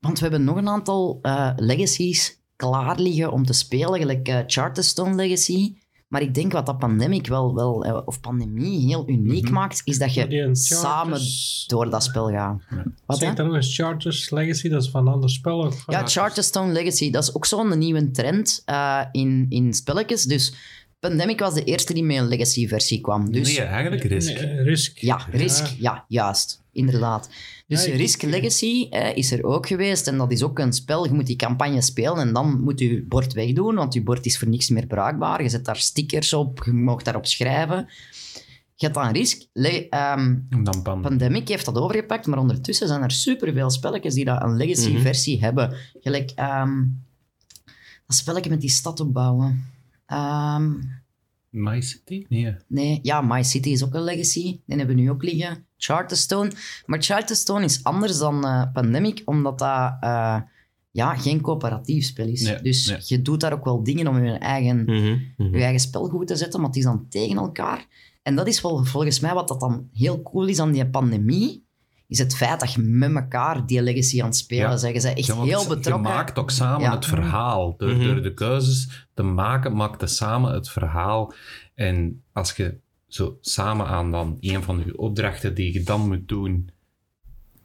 [0.00, 4.38] want we hebben nog een aantal eh, legacies klaar liggen om te spelen, gelijk eh,
[4.46, 5.74] Charterstone Legacy.
[6.10, 9.52] Maar ik denk wat dat pandemic wel, wel eh, of pandemie heel uniek Mhm.
[9.52, 12.60] maakt, is dat je samen Charters- door dat spel gaat.
[13.06, 13.26] Wat, hè?
[13.26, 15.64] Zeg dan nog eens Charters Legacy, dat is van een ander spel.
[15.64, 15.74] ook.
[15.86, 20.22] Ja, Charterstone Legacy, dat is ook zo'n nieuwe trend eh, in, in spelletjes.
[20.24, 20.54] Dus
[21.00, 23.32] Pandemic was de eerste die met een Legacy-versie kwam.
[23.32, 24.40] Dus nee, eigenlijk Risk.
[24.40, 24.98] Nee, Risk.
[24.98, 26.04] ja, Risk, ja.
[26.08, 26.62] juist.
[26.80, 27.28] Inderdaad.
[27.66, 30.06] Dus Ja, ik- Risk Legacy eh, is er ook geweest.
[30.06, 31.04] En dat is ook een spel.
[31.04, 34.38] Je moet die campagne spelen en dan moet je bord wegdoen, want je bord is
[34.38, 35.42] voor niks meer bruikbaar.
[35.42, 37.88] Je zet daar stickers op, je mag daarop schrijven.
[38.74, 39.42] Je hebt dan Risk.
[39.52, 39.86] Le-
[40.62, 41.00] dan pan.
[41.00, 45.74] Pandemic heeft dat overgepakt, maar ondertussen zijn er superveel spelletjes die dat een legacy-versie hebben.
[46.00, 46.84] Gelijk ehm,
[48.06, 49.66] dat spelletje met die stad opbouwen.
[50.06, 50.72] Ehm,
[51.50, 52.26] My City?
[52.28, 52.56] Nee.
[52.66, 54.42] nee, ja, My City is ook een legacy.
[54.42, 55.66] Die hebben we nu ook liggen.
[55.76, 56.50] Charterstone.
[56.86, 60.40] Maar Charterstone is anders dan eh, Pandemic, omdat dat eh,
[60.90, 62.42] ja, geen coöperatief spel is.
[62.42, 62.98] Nee, dus nee.
[63.04, 65.56] je doet daar ook wel dingen om je eigen Mhm, mhm.
[65.56, 67.86] je eigen spel goed te zetten, maar het is dan tegen elkaar.
[68.22, 71.64] En dat is wel volgens mij wat dat dan heel cool is aan die pandemie,
[72.10, 74.80] is het feit dat je met elkaar die legacy aan het spelen Ja.
[74.80, 74.94] bent.
[74.94, 76.10] Je bent echt Ja, heel Je betrokken.
[76.10, 76.94] maakt ook samen Ja.
[76.94, 77.76] het verhaal.
[77.76, 78.04] Door, Mhm.
[78.06, 81.32] door de keuzes te maken, maakt je samen het verhaal.
[81.74, 86.28] En als je zo samen aan dan een van je opdrachten die je dan moet
[86.28, 86.70] doen,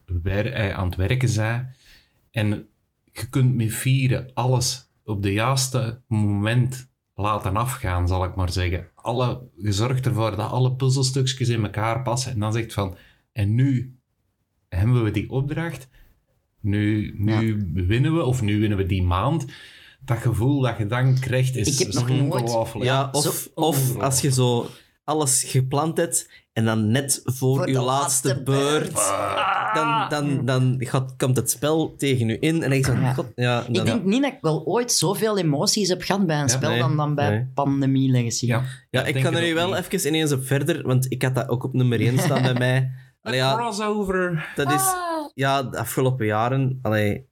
[0.06, 1.68] wer- eh, aan het werken bent,
[2.32, 2.68] en
[3.04, 8.88] je kunt met vieren alles op de juiste moment laten afgaan, zal ik maar zeggen.
[8.96, 12.98] Alle, je zorgt ervoor dat alle puzzelstukjes in elkaar passen en dan zegt van,
[13.32, 13.95] en nu
[14.76, 15.88] hebben we die opdracht.
[16.60, 19.46] Nu, nu winnen we, of nu winnen we die maand.
[20.06, 22.86] Dat gevoel dat je dan krijgt is, Ik heb is nog nooit- ongelooflijk.
[22.86, 24.68] Ja, of, Zo- of als je zo
[25.04, 28.94] alles gepland hebt en dan net voor, Voor je laatste, laatste beurt,
[29.74, 32.98] dan, dan, dan gaat, komt het spel tegen je in en dan denk je zo,
[33.00, 33.14] Ja.
[33.14, 36.40] god, ja, dan, Ik denk niet dat ik wel ooit zoveel emoties heb gehad bij
[36.42, 37.46] een spel nee, dan, dan bij nee.
[37.54, 38.46] Pandemie Legacy.
[38.46, 39.88] Ja, ja, ik kan er nu wel niet.
[39.94, 42.92] even ineens op verder, want ik had dat ook op nummer 1 staan bij mij.
[43.26, 44.52] Allee, ja, Crossover.
[44.56, 44.84] dat is,
[45.34, 47.28] ja, de afgelopen jaren, allee,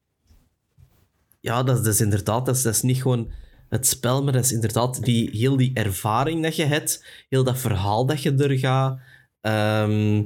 [1.40, 3.32] ja, dat is, dat is inderdaad, dat is, dat is niet gewoon
[3.70, 7.57] het spel, maar dat is inderdaad die, heel die ervaring dat je hebt, heel dat
[7.57, 8.99] verhaal dat je er gaat.
[9.41, 10.24] ehm,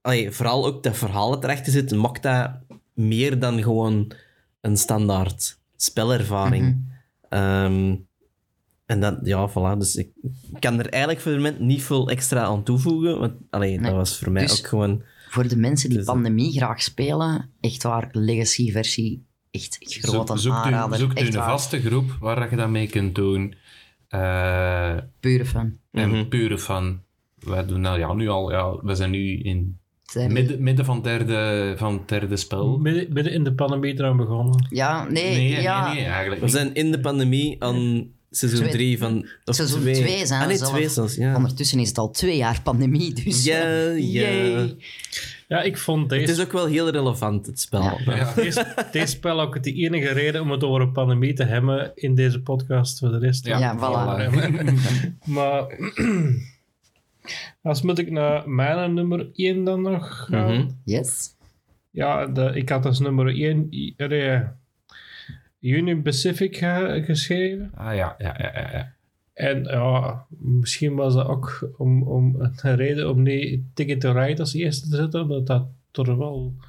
[0.00, 2.50] allee, vooral ook dat verhaal dat erachter zit, maakt dat
[2.94, 4.12] meer dan gewoon
[4.60, 6.90] een standaard spelervaring.
[7.28, 7.96] Ehm,
[8.92, 9.78] en dat, ja, voilà.
[9.78, 10.08] Dus ik
[10.58, 13.18] kan er eigenlijk voor het moment niet veel extra aan toevoegen.
[13.18, 15.02] Want allee, dat was voor mij Dus- ook gewoon.
[15.28, 20.52] Voor de mensen die Dus- Pandemie graag spelen, echt waar, Legacy-versie, echt groot een zoek,
[20.52, 20.96] aanrader.
[20.96, 23.54] u, zoek echt een waar, vaste groep waar je dat mee kunt doen.
[24.08, 25.78] Eh, pure fan.
[25.92, 26.28] en Mhm.
[26.28, 27.00] pure van.
[27.38, 29.78] Wij doen nou, ja, nu al, ja, we zijn nu in
[30.28, 32.78] midden, midden van, het derde, van derde spel.
[32.78, 34.66] Midden, midden in de pandemie eraan begonnen.
[34.70, 35.86] Ja, nee, Nee, ja.
[35.86, 38.06] nee, nee, eigenlijk We zijn in de pandemie aan
[38.36, 39.26] seizoen Twee- 3 van.
[39.44, 39.94] Of Seizoen twee.
[39.94, 40.76] twee zijn ah, nee, we zelf.
[40.76, 41.36] twee zelfs, ja.
[41.36, 43.44] Ondertussen is het al twee jaar pandemie, dus...
[43.44, 43.94] Ja, ja.
[43.96, 44.76] Yay.
[45.48, 47.82] Ja, ik vond Het deze, is ook wel heel relevant, het spel.
[47.82, 48.14] Ja.
[48.14, 48.32] Ja.
[48.34, 52.14] deze, deze spel ook de enige reden om het over een pandemie te hebben in
[52.14, 52.98] deze podcast.
[52.98, 54.30] Voor de rest Ja, voilà.
[55.34, 55.78] Maar
[57.62, 60.54] als moet ik naar mijn nummer 1 dan nog gaan.
[60.54, 60.68] Mhm.
[60.84, 61.30] Yes.
[61.90, 63.66] Ja, de, ik had als nummer 1
[65.62, 67.70] Union Pacific ge- geschreven.
[67.74, 68.70] Ah ja, ja, ja, ja.
[68.72, 68.94] ja.
[69.32, 74.40] En ja, misschien was dat ook om, om een reden om niet Ticket to Ride
[74.40, 76.64] als eerste te zetten, omdat dat er wel een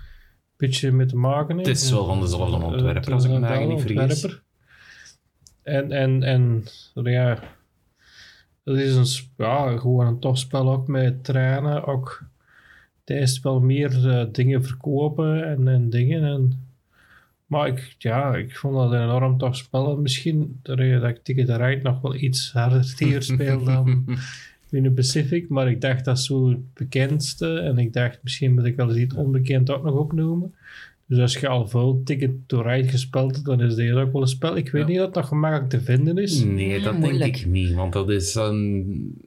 [0.57, 1.67] beetje mee te maken heeft.
[1.67, 4.13] Het is wel van dezelfde ontwerper, als ik me een eigenlijk niet vergis.
[4.13, 4.43] ontwerper.
[5.61, 6.63] En, en, en
[7.03, 7.39] ja,
[8.63, 11.85] dat is een, ja, gewoon een tof spel ook met trainen.
[11.85, 12.23] Ook
[13.03, 16.23] tijdens wel meer eh, dingen verkopen en, en dingen.
[16.23, 16.62] En,
[17.45, 19.95] maar ik, ja, ik vond dat een enorm tof spel.
[19.95, 23.63] En misschien de reden dat ik Ticket to Ride nog wel iets harder hier speel
[23.63, 24.05] dan
[24.69, 25.49] in de Pacific.
[25.49, 27.59] Maar ik dacht dat is zo het bekendste.
[27.59, 30.53] En ik dacht misschien moet ik wel eens iets onbekend ook nog opnoemen.
[31.05, 34.21] Dus als je al veel Ticket to Ride gespeeld hebt, dan is deze ook wel
[34.21, 34.57] een spel.
[34.57, 34.87] Ik weet Ja.
[34.87, 36.43] niet of dat gemakkelijk te vinden is.
[36.43, 37.37] Nee, dat denk moeilijk.
[37.37, 37.73] ik niet.
[37.73, 39.21] Want dat is een...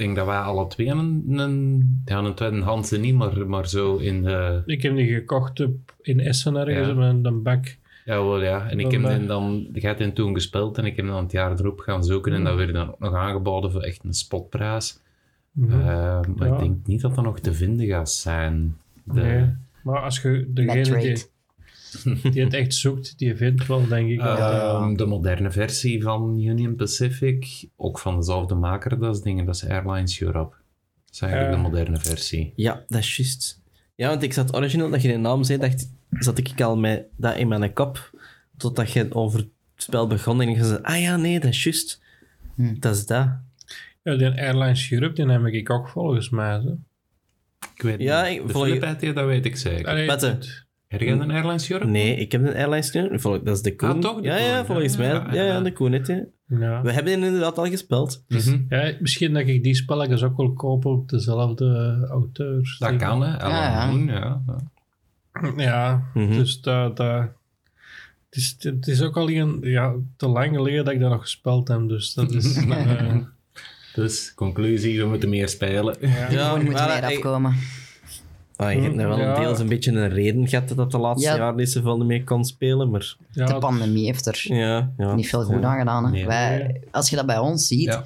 [0.00, 1.24] Ik denk dat wij alle twee een...
[1.26, 4.62] een ja, een tweedehandse niet, maar, maar zo in de...
[4.66, 6.94] Ik heb die gekocht op, in Essen ergens, Ja.
[6.94, 7.76] met een bak.
[8.04, 8.68] Ja, wel ja.
[8.68, 9.68] En ik Dan heb den dan...
[9.72, 12.32] Ik had den toen gespeeld en ik heb dan het jaar erop gaan zoeken.
[12.32, 15.00] En dat werd dan ook nog aangeboden voor echt een spotprijs.
[15.52, 15.72] Mhm.
[15.80, 16.54] Eh, maar Ja.
[16.54, 18.76] ik denk niet dat dat nog te vinden gaat zijn.
[19.04, 19.54] De, Nee.
[19.82, 21.24] Maar als je degene die,
[22.32, 24.20] die het echt zoekt, die vindt wel, denk ik.
[24.20, 24.36] wel.
[24.36, 29.54] Ehm, de moderne versie van Union Pacific, ook van dezelfde maker, dat is, dingen, dat
[29.54, 30.54] is Airlines Europe.
[31.04, 32.52] Dat is eigenlijk de moderne versie.
[32.56, 33.60] Ja, dat is juist.
[33.94, 37.04] Ja, want ik zat origineel, dat je de naam zei, dacht, zat ik al met
[37.16, 38.10] dat in mijn kop,
[38.56, 42.02] totdat je over het spel begon en ik zei, ah ja, nee, dat is juist.
[42.54, 42.74] Hm.
[42.78, 43.28] Dat is dat.
[44.02, 46.60] Ja, die Airlines Europe, die heb ik ook volgens mij.
[46.60, 46.78] Zo.
[47.74, 48.40] Ik weet Ja, niet.
[48.40, 48.78] ik- de volg-
[49.14, 49.86] dat weet ik zeker.
[49.86, 50.06] Allee,
[50.90, 51.90] Heb jij een Airlines Europe?
[51.90, 52.90] Nee, ik heb een airlines.
[53.22, 53.88] Vol- Dat is de Koen.
[53.88, 54.16] Ah, toch?
[54.20, 55.08] De ja, ja, Koen, volgens ja, mij.
[55.08, 55.60] ja, Ja, ja, ja, ja.
[55.60, 56.06] de Koen, het,
[56.46, 56.82] ja.
[56.82, 58.24] We hebben inderdaad al gespeeld.
[58.28, 58.58] Mhm.
[58.68, 62.78] ja, misschien dat ik die spelletjes ook wel koop op dezelfde auteurs.
[62.78, 63.38] Dat kan, hè.
[63.40, 65.52] Alan Ja, ja.
[65.56, 66.02] Ja.
[66.14, 66.32] Mhm.
[66.36, 66.96] dus dat...
[66.96, 67.20] dat
[68.30, 71.20] het, is, het is ook al een, ja, te lang geleden dat ik dat nog
[71.20, 72.56] gespeeld heb, dus dat is...
[72.66, 73.16] eh,
[73.94, 75.96] Dus, conclusie, we moeten meer spelen.
[76.00, 76.08] ja.
[76.08, 77.54] Ja, Gewoon moet maar, meer afkomen.
[78.60, 79.34] Ah, je hebt nou wel Ja.
[79.40, 81.36] deels een beetje een reden gehad dat dat de laatste Ja.
[81.36, 84.92] jaren niet zoveel mee kon spelen, maar Ja, De pandemie heeft er ja.
[84.96, 86.10] ja niet veel goed aan gedaan.
[86.10, 86.26] Nee.
[86.26, 88.04] wij, als je dat bij ons ziet, Ja.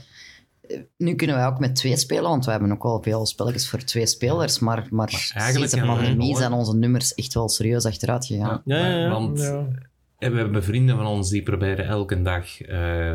[0.96, 3.78] nu kunnen wij ook met twee spelen, want wij hebben ook wel veel spelletjes voor
[3.78, 7.48] twee spelers, maar, maar, eigenlijk sinds de hebben we pandemie zijn onze nummers echt wel
[7.48, 8.62] serieus achteruit gegaan.
[8.64, 9.10] Ja, ja, ja.
[9.10, 9.66] Want ja.
[10.18, 12.68] We hebben vrienden van ons die proberen elke dag, eh,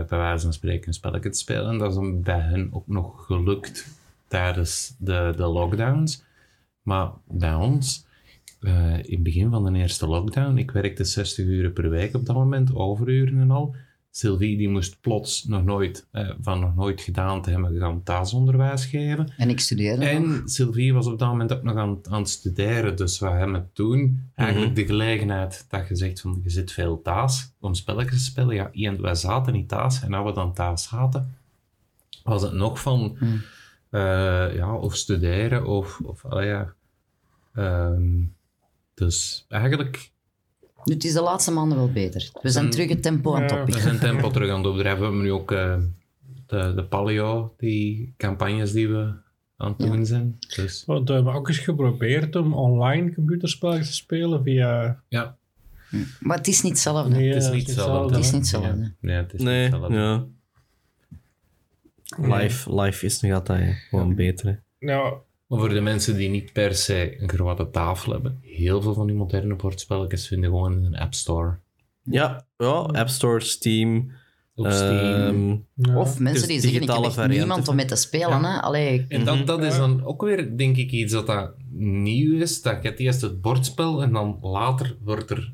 [0.07, 1.69] bij wijze van spreken, een spelletje te spelen.
[1.69, 3.87] En dat is bij hen ook nog gelukt
[4.27, 6.23] tijdens de, de lockdowns.
[6.89, 8.05] Maar bij ons,
[8.59, 12.25] eh, in het begin van de eerste lockdown, ik werkte 60 uur per week op
[12.25, 13.75] dat moment, overuren en al.
[14.11, 18.85] Sylvie die moest plots nog nooit, eh, van nog nooit gedaan te hebben, gaan thuisonderwijs
[18.85, 19.33] geven.
[19.37, 20.09] En ik studeerde nog.
[20.09, 22.95] En Sylvie was op dat moment ook nog aan, aan het studeren.
[22.95, 27.53] Dus we hebben toen eigenlijk de gelegenheid dat je zegt van je zit veel thuis
[27.59, 28.55] om spelletjes te spelen.
[28.55, 30.01] Ja, Ian, wij zaten niet thuis.
[30.01, 31.35] En als we dan thuis zaten,
[32.23, 33.41] was het nog van Hmm.
[33.89, 36.73] eh, ja, of studeren of, of ja,
[37.53, 38.21] Ehm,
[38.93, 40.09] dus eigenlijk,
[40.85, 42.29] Nu, het is de laatste maanden wel beter.
[42.41, 43.65] We zijn terug het tempo aan het Ja.
[43.65, 44.99] we zijn tempo terug aan het opdrijven.
[44.99, 45.77] We hebben nu ook eh,
[46.47, 49.13] de, de paleo, die campagnes die we
[49.57, 49.85] aan het Ja.
[49.91, 50.37] doen zijn.
[50.55, 55.01] Dus Want we hebben ook eens geprobeerd om online computerspelletjes te spelen via...
[55.07, 55.37] ja,
[56.19, 57.09] Maar het is niet hetzelfde.
[57.15, 58.15] Nee, het is niet hetzelfde.
[58.15, 58.75] Het is niet hetzelfde.
[58.75, 59.97] Nee, nee, het is Nee, niet hetzelfde.
[59.97, 60.25] ja.
[62.17, 64.47] Live, live is nog altijd gewoon beter.
[64.79, 64.87] hè.
[64.87, 65.13] Ja,
[65.49, 69.07] Maar voor de mensen die niet per se een grote tafel hebben, heel veel van
[69.07, 71.57] die moderne bordspelletjes vinden gewoon in een app store.
[72.03, 74.11] Ja, ja, App Store, Steam.
[74.55, 75.61] Op Steam.
[75.75, 75.97] ehm, ja.
[75.99, 78.43] Of mensen die Dus zeggen, ik heb niemand om mee te spelen.
[78.43, 78.59] Hè?
[78.61, 79.79] Allee, En dat, dat is Ja.
[79.79, 82.61] dan ook weer, denk ik, iets dat, dat nieuw is.
[82.61, 85.51] Dat je hebt eerst het bordspel en dan later wordt er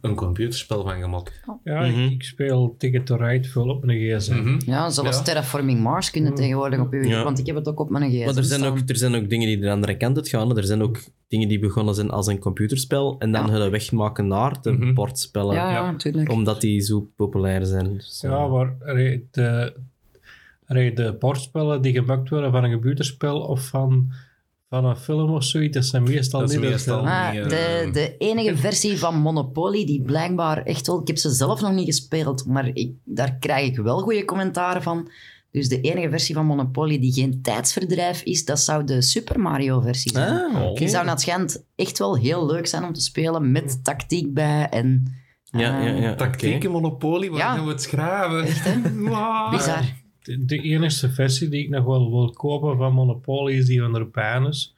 [0.00, 1.40] een computerspel van gemaakt.
[1.64, 1.98] Ja, Mhm.
[2.00, 4.34] ik, ik speel Ticket to Ride veel op mijn gsm.
[4.34, 4.58] Mhm.
[4.66, 5.22] ja, Ja.
[5.22, 6.36] Terraforming Mars kunnen Mm.
[6.36, 7.02] tegenwoordig op uw...
[7.02, 7.24] Ja.
[7.24, 8.72] Want ik heb het ook op mijn gsm maar er zijn, staan.
[8.72, 10.56] ook, er zijn ook dingen die de andere kant uit gaan.
[10.56, 10.98] Er zijn ook
[11.28, 13.52] dingen die begonnen zijn als een computerspel en dan Ja.
[13.52, 14.94] hun weg maken naar de Mhm.
[14.94, 15.54] bordspellen.
[15.54, 16.30] Ja, natuurlijk.
[16.32, 17.92] Omdat die zo populair zijn.
[17.94, 18.74] Dus, Ja, eh, maar
[20.68, 24.12] de, de bordspellen die gemaakt worden van een computerspel of van,
[24.70, 27.02] van een film of zoiets, dat zijn meestal Dat niet meestal-
[27.32, 31.00] die, de, eh, de enige versie van Monopoly die blijkbaar echt wel...
[31.00, 34.82] Ik heb ze zelf nog niet gespeeld, maar ik, daar krijg ik wel goede commentaren
[34.82, 35.10] van.
[35.52, 39.80] Dus de enige versie van Monopoly die geen tijdsverdrijf is, dat zou de Super Mario
[39.80, 40.54] versie zijn.
[40.54, 40.74] Ah.
[40.74, 44.34] Die zou naar het schijnt echt wel heel leuk zijn om te spelen, met tactiek
[44.34, 45.14] bij en...
[45.44, 46.14] Ja, ja, eh, ja.
[46.14, 47.54] Tactieken, Monopoly, waar Ja.
[47.54, 48.42] gaan we het schrijven?
[48.44, 48.80] Echt, hè?
[49.08, 49.50] Wow.
[49.50, 49.84] Bizar.
[50.22, 53.92] De, de enige versie die ik nog wel wil kopen van Monopoly is die van
[53.92, 54.74] de Urbanus.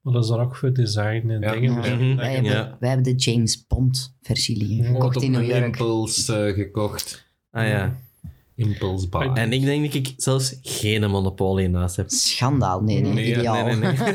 [0.00, 1.52] Maar dat is dan ook voor design en Ja.
[1.52, 1.72] dingen.
[1.74, 1.80] Ja.
[1.80, 2.16] Dus Mhm.
[2.16, 2.76] Wij, hebben, Ja.
[2.80, 4.84] wij hebben de James Bond versie liggen, Ja.
[4.84, 5.64] gekocht in New York.
[5.64, 7.26] Impuls eh, gekocht.
[7.50, 7.96] Ah ja.
[8.56, 9.32] Impulse bar.
[9.36, 12.10] En ik denk dat ik zelfs geen Monopoly in huis heb.
[12.10, 13.64] Schandaal, nee, nee, Nee, ideaal.
[13.64, 14.12] nee, nee, nee.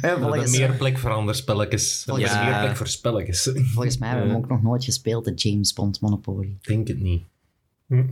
[0.00, 2.02] We hebben volgens, meer plek voor andere spelletjes.
[2.06, 2.44] Hebben Ja.
[2.50, 3.42] meer plek voor spelletjes.
[3.74, 6.46] volgens mij hebben we hem ook nog nooit gespeeld, de James Bond Monopoly.
[6.46, 7.22] Ik denk het niet.
[7.86, 8.02] Hm.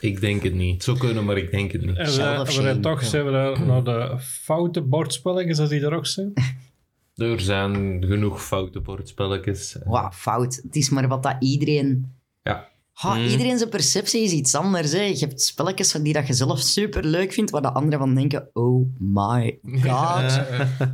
[0.00, 0.74] Ik denk het niet.
[0.74, 1.96] Het zou kunnen, maar ik denk het niet.
[1.96, 2.66] En we, Shell of we shame.
[2.66, 6.32] zijn toch zijn we daar naar de foute bordspelletjes, als die er ook zijn.
[7.16, 9.76] Er zijn genoeg foute bordspelletjes.
[9.84, 10.60] Wauw, fout.
[10.62, 12.12] Het is maar wat dat iedereen...
[12.42, 12.68] Ja.
[12.92, 13.26] Ha, Hmm.
[13.26, 14.92] Iedereen zijn perceptie is iets anders.
[14.92, 15.00] Hè.
[15.02, 18.14] Je hebt spelletjes van die dat je zelf super leuk vindt, waar de anderen van
[18.14, 20.40] denken, oh my god.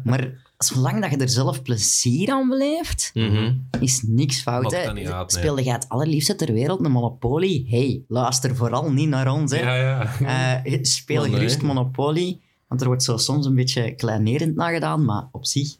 [0.05, 3.53] maar zolang dat je er zelf plezier aan beleeft, Mhm.
[3.81, 4.73] is niks fout.
[4.73, 4.79] Hè.
[4.79, 5.09] uit, nee.
[5.27, 7.67] Speelde jij het allerliefste ter wereld, een Monopoly?
[7.69, 9.53] hey, luister vooral niet naar ons.
[9.53, 9.59] Hè.
[9.61, 9.75] Ja,
[10.21, 10.63] ja.
[10.65, 11.31] Eh, speel nee.
[11.33, 15.77] gerust Monopoly, want er wordt zo soms een beetje kleinerend naar gedaan, maar op zich,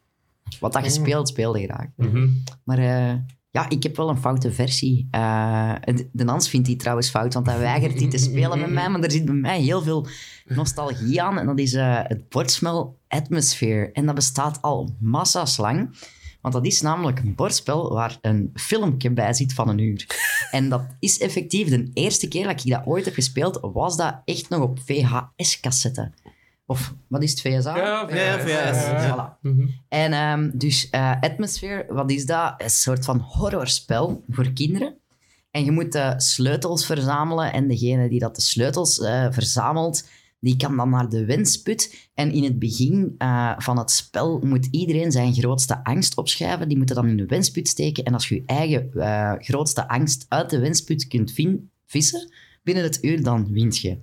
[0.61, 1.87] wat dat je speelt, speel je graag.
[1.97, 2.29] Mhm.
[2.65, 3.15] Maar eh,
[3.57, 5.09] ja, ik heb wel een foute versie.
[5.11, 5.75] Eh,
[6.13, 8.89] de, Nans vindt die trouwens fout, want hij weigert die te spelen met mij.
[8.89, 10.07] Maar er zit bij mij heel veel
[10.45, 11.39] nostalgie aan.
[11.39, 13.93] En dat is eh, het bordspel Atmosphere.
[13.93, 15.99] En dat bestaat al massa's lang.
[16.41, 20.07] Want dat is namelijk een bordspel waar een filmpje bij zit van een uur.
[20.51, 24.21] En dat is effectief de eerste keer dat ik dat ooit heb gespeeld, was dat
[24.25, 26.13] echt nog op VHS-cassette.
[26.67, 27.77] Of wat is het, VSA?
[27.77, 29.05] Ja, Ja, VHS.
[29.05, 29.41] Voilà.
[29.41, 29.69] Mhm.
[29.89, 32.55] En ehm, dus eh, Atmosphere, wat is dat?
[32.59, 34.97] Een soort van horrorspel voor kinderen.
[35.51, 40.09] En je moet de sleutels verzamelen en degene die dat de sleutels eh, verzamelt,
[40.41, 42.09] die kan dan naar de wensput.
[42.15, 46.69] En in het begin eh, van het spel moet iedereen zijn grootste angst opschrijven.
[46.69, 48.05] Die moeten dan in de wensput steken.
[48.05, 51.35] En als je je eigen eh, grootste angst uit de wensput kunt
[51.87, 52.33] vissen,
[52.63, 53.99] binnen het uur, dan wint je.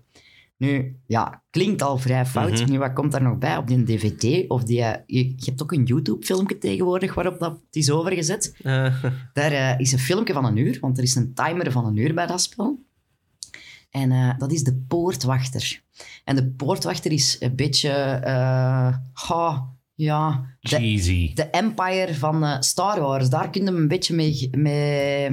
[0.63, 2.59] Nu, ja, klinkt al vrij fout.
[2.61, 2.71] Mhm.
[2.71, 4.49] Nu, wat komt daar nog bij op die dvd?
[4.49, 8.55] Of die, eh, je, je hebt ook een YouTube-filmpje tegenwoordig waarop dat is overgezet.
[8.61, 9.03] Eh,
[9.33, 11.95] Daar eh, is een filmpje van een uur, want er is een timer van een
[11.95, 12.79] uur bij dat spel.
[13.91, 15.81] En dat is de poortwachter.
[16.23, 17.89] En de poortwachter is een beetje...
[19.13, 20.45] ha, ja...
[21.33, 23.29] De, Empire van Star Wars.
[23.29, 24.49] Daar kun je hem een beetje mee...
[24.51, 25.29] mee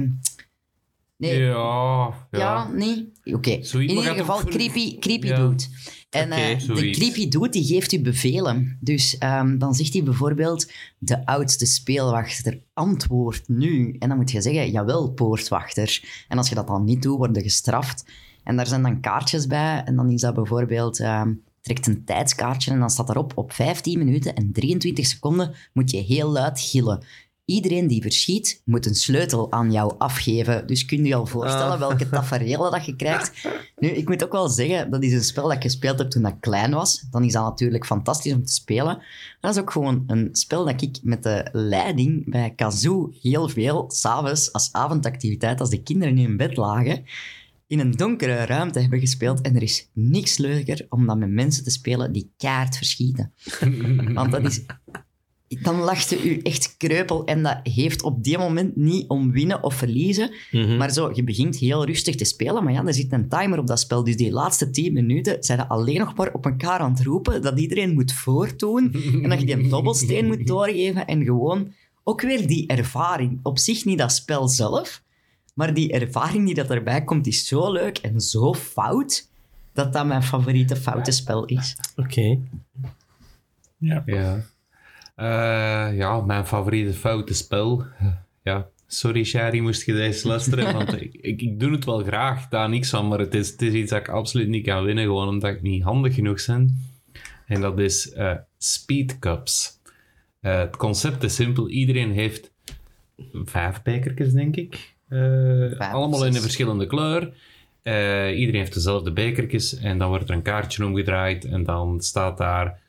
[1.21, 2.39] nee, Ja, ja.
[2.39, 3.11] ja, nee?
[3.23, 3.49] Oké.
[3.51, 5.35] In ieder geval ook creepy, creepy Ja.
[5.35, 5.63] dude.
[6.09, 8.77] En Oké, eh, de creepy dude die geeft u bevelen.
[8.79, 13.95] Dus ehm, dan zegt hij bijvoorbeeld, de oudste speelwachter, antwoord nu.
[13.99, 16.03] En dan moet je zeggen, jawel, poortwachter.
[16.27, 18.05] En als je dat dan niet doet, word je gestraft.
[18.43, 19.81] En daar zijn dan kaartjes bij.
[19.85, 20.99] En dan is dat bijvoorbeeld...
[20.99, 25.91] ehm, trekt een tijdskaartje en dan staat daarop op 15 minuten en 23 seconden moet
[25.91, 27.03] je heel luid gillen.
[27.51, 30.67] Iedereen die verschiet, moet een sleutel aan jou afgeven.
[30.67, 31.79] Dus kun je je al voorstellen Ah.
[31.79, 33.47] welke tafereelen dat je krijgt.
[33.77, 36.25] Nu, ik moet ook wel zeggen, dat is een spel dat ik gespeeld heb toen
[36.25, 37.05] ik klein was.
[37.11, 39.01] Dan is dat natuurlijk fantastisch om te spelen.
[39.39, 43.85] Dat is ook gewoon een spel dat ik met de leiding bij Kazoo heel veel,
[43.87, 47.03] s'avonds als avondactiviteit, als de kinderen in hun bed lagen,
[47.67, 49.41] in een donkere ruimte hebben gespeeld.
[49.41, 53.33] En er is niks leuker om dan met mensen te spelen die kaart verschieten.
[54.13, 54.61] Want dat is
[55.59, 57.25] dan lachte u echt kreupel.
[57.25, 60.31] En dat heeft op die moment niet om winnen of verliezen.
[60.51, 60.77] Mhm.
[60.77, 63.67] Maar zo, je begint heel rustig te spelen, maar ja, er zit een timer op
[63.67, 64.03] dat spel.
[64.03, 67.41] Dus die laatste 10 minuten zijn ze alleen nog maar op elkaar aan het roepen
[67.41, 71.73] dat iedereen moet voortdoen en dat je die een dobbelsteen moet doorgeven en gewoon
[72.03, 73.39] ook weer die ervaring.
[73.43, 75.03] Op zich niet dat spel zelf,
[75.53, 79.29] maar die ervaring die dat erbij komt is zo leuk en zo fout
[79.73, 81.77] dat dat mijn favoriete foute spel is.
[81.95, 82.39] Oké.
[83.77, 84.03] Ja.
[84.05, 84.43] Ja.
[85.21, 87.83] Eh, ja, mijn favoriete foute spel.
[88.43, 92.47] Ja, sorry Shari, moest je deze luisteren, want ik, ik, ik doe het wel graag,
[92.47, 95.03] daar niks van, maar het is, het is iets dat ik absoluut niet kan winnen,
[95.03, 96.91] gewoon omdat ik niet handig genoeg ben.
[97.45, 99.79] En dat is eh Speed Cups.
[100.39, 102.53] Eh, het concept is simpel, iedereen heeft
[103.33, 104.95] vijf bekertjes, denk ik.
[105.77, 107.33] Allemaal in een verschillende kleur.
[108.33, 112.79] Iedereen heeft dezelfde bekertjes en dan wordt er een kaartje omgedraaid en dan staat daar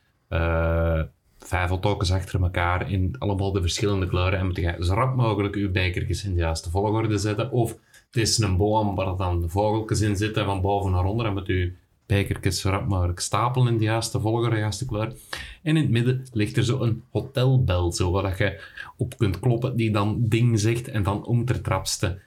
[1.45, 5.55] vijf hotdogs achter elkaar in allemaal de verschillende kleuren en moet je zo rap mogelijk
[5.55, 7.51] je bekertjes in de juiste volgorde zetten.
[7.51, 7.71] Of
[8.11, 11.33] het is een boom waar dan de vogeltjes in zitten van boven naar onder en
[11.33, 11.73] moet je
[12.05, 15.13] bekertjes zo rap mogelijk stapelen in de juiste volgorde, de juiste kleur.
[15.63, 18.61] En in het midden ligt er zo een hotelbel, zo, waar je
[18.97, 22.19] op kunt kloppen, die dan ding zegt en dan om ter trapste.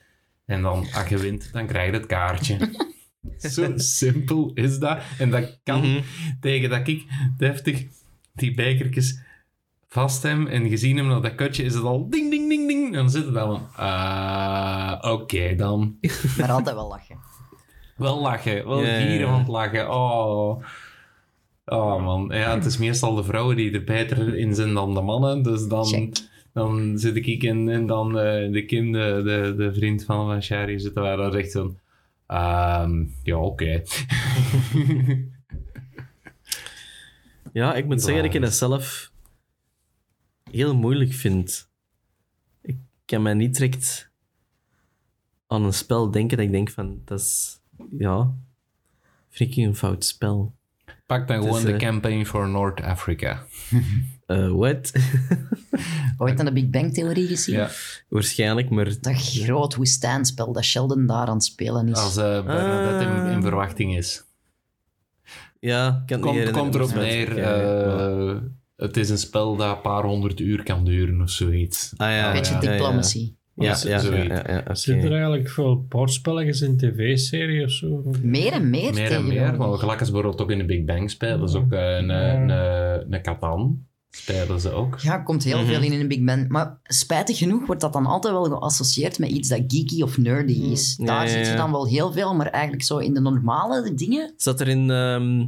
[0.47, 2.59] En dan, als je wint, dan krijg je het kaartje.
[3.39, 4.99] Zo simpel is dat.
[5.19, 6.01] En dat kan Mhm.
[6.41, 7.05] tegen dat ik
[7.39, 7.85] deftig
[8.37, 9.21] die bekertjes
[9.89, 12.87] vast hem en gezien hem naar dat kutje, is het al ding, ding, ding, ding.
[12.87, 15.97] En dan zit het dan van, ah, oké dan.
[16.39, 17.17] Maar altijd wel lachen.
[17.97, 19.91] Wel lachen, wel gieren van het lachen.
[19.91, 20.63] Oh.
[21.69, 25.01] Oh man, ja, het is meestal de vrouwen die er beter in zijn dan de
[25.01, 25.43] mannen.
[25.43, 26.17] Dus dan, Check.
[26.53, 30.43] dan zit ik in en dan eh, de Kim, de, de, de vriend van van
[30.43, 31.75] Shari, zitten wij daar echt zo.
[32.27, 33.83] ehm, ja, oké.
[37.57, 39.13] Ja, ik moet zeggen dat ik dat zelf
[40.51, 41.69] heel moeilijk vind.
[42.63, 44.11] Ik kan mij niet direct
[45.47, 47.61] aan een spel denken dat ik denk van, dat is,
[47.99, 48.35] ja,
[49.29, 50.55] freaking een fout spel.
[51.07, 53.43] Pak dan Het gewoon de eh, campaign for North Africa.
[54.27, 54.93] Eh what?
[56.19, 57.55] Ooit aan de Big Bang Theorie gezien?
[57.55, 57.71] Ja,
[58.09, 61.97] Waarschijnlijk, maar Dat groot woestijnspel dat Sheldon daar aan het spelen is.
[61.99, 64.26] als eh Bernadette in, in verwachting is.
[65.67, 68.37] Ja, ik kan het niet Komt, erop neer, eh,
[68.77, 71.93] het is een spel dat een paar honderd uur kan duren of zoiets.
[71.97, 73.35] Ah ja, Een beetje ja, ja, diplomacy.
[73.55, 74.27] Ja, ja, ja, zoiets.
[74.27, 74.75] ja, ja, oké.
[74.75, 78.03] Zit er eigenlijk veel bordspelletjes in tv-serie of zo?
[78.23, 81.49] Meer en meer, Meer en meer, gelijk als bijvoorbeeld ook in de Big Bang spelen
[81.49, 82.35] ze ook eh, een, Ja.
[82.35, 83.87] een, een, een Catan.
[84.17, 84.99] Spelen ze ook.
[84.99, 85.67] Ja, komt heel Mhm.
[85.67, 86.49] veel in in een Big Bang.
[86.49, 90.53] Maar spijtig genoeg wordt dat dan altijd wel geassocieerd met iets dat geeky of nerdy
[90.53, 90.95] is.
[90.99, 91.57] Ja, Daar ja, zit je ja.
[91.57, 94.33] dan wel heel veel, maar eigenlijk zo in de normale dingen...
[94.37, 95.47] Zat er in ehm,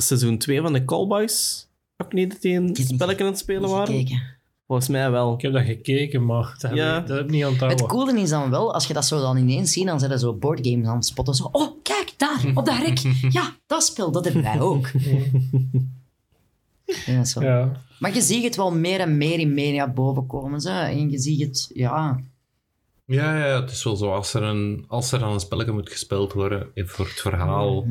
[0.00, 1.66] seizoen 2 van de Callboys
[1.96, 3.86] ook niet dat die een heb spelletje aan het spelen waren?
[3.94, 4.22] gekeken.
[4.66, 5.34] Volgens mij wel.
[5.34, 6.98] Ik heb dat gekeken, maar dat heb, Ja.
[6.98, 7.86] ik, dat heb ik niet Het onthouden.
[7.86, 10.32] coole is dan wel, als je dat zo dan ineens ziet, dan zijn er zo
[10.34, 11.34] boardgames aan het spotten.
[11.34, 12.98] Zo, oh, kijk, daar, op dat rek.
[13.38, 14.90] Ja, dat spel, dat hebben wij ook.
[17.06, 17.42] Ja, zo.
[17.42, 17.72] Ja.
[17.98, 20.60] Maar je ziet het wel meer en meer in media bovenkomen.
[20.60, 20.70] Zo.
[20.70, 22.20] En je ziet het, ja...
[23.04, 24.12] Ja, ja, het is wel zo.
[24.12, 27.86] Als er, een, als er aan een spelletje moet gespeeld worden eh, voor het verhaal,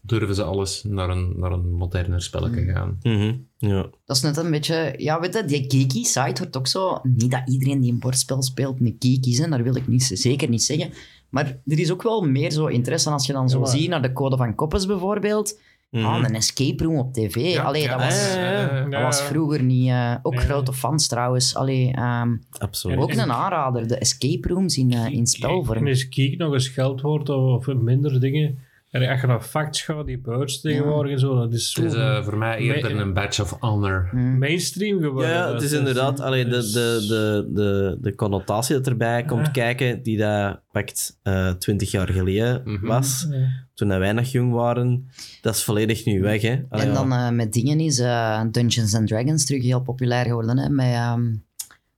[0.00, 2.98] durven ze alles naar een, naar een moderner spelletje gaan.
[3.02, 3.90] Mhm, Ja.
[4.04, 4.94] Dat is net een beetje...
[4.96, 7.00] Ja, weet je, die geeky side wordt ook zo...
[7.02, 10.10] Niet dat iedereen die een bordspel speelt een geek is, hè, dat wil ik niet,
[10.14, 10.90] zeker niet zeggen.
[11.28, 14.02] Maar er is ook wel meer zo interesse als je dan zo Ja, ziet naar
[14.02, 15.58] de Code van Koppes bijvoorbeeld.
[15.92, 16.04] Mhm.
[16.04, 17.34] Ah, een escape room op tv.
[17.36, 18.34] Ja, Allee, ja, dat was...
[18.34, 18.84] ja, ja.
[18.88, 19.88] Dat was vroeger niet...
[19.88, 20.44] eh, ook Nee.
[20.44, 21.54] grote fans trouwens.
[21.54, 22.98] Allee, ehm, Absoluut.
[22.98, 23.88] ook een aanrader.
[23.88, 25.86] De escape rooms in, eh, in En spelvorm.
[25.86, 28.58] is Geek nog een scheldwoord of minder dingen?
[28.92, 31.92] En als je naar facts gaat, die birds tegenwoordig en zo, dat is zo Het
[31.92, 34.08] is eh, voor mij eerder een badge of honor.
[34.10, 34.38] Hm.
[34.38, 35.30] mainstream geworden.
[35.30, 39.24] ja, het is is- inderdaad allee, de, dus- de, de, de, de connotatie dat erbij
[39.24, 39.52] komt Ja.
[39.52, 41.18] kijken, die dat pakt
[41.58, 42.86] twintig jaar geleden Mhm.
[42.86, 43.66] was, Ja.
[43.74, 45.08] toen wij nog jong waren,
[45.40, 46.42] dat is volledig nu weg.
[46.42, 46.60] Hè?
[46.68, 50.58] Allee, En dan eh, met dingen is eh, Dungeons and Dragons terug heel populair geworden.
[50.58, 50.68] Hè?
[50.68, 51.34] Met, ehm,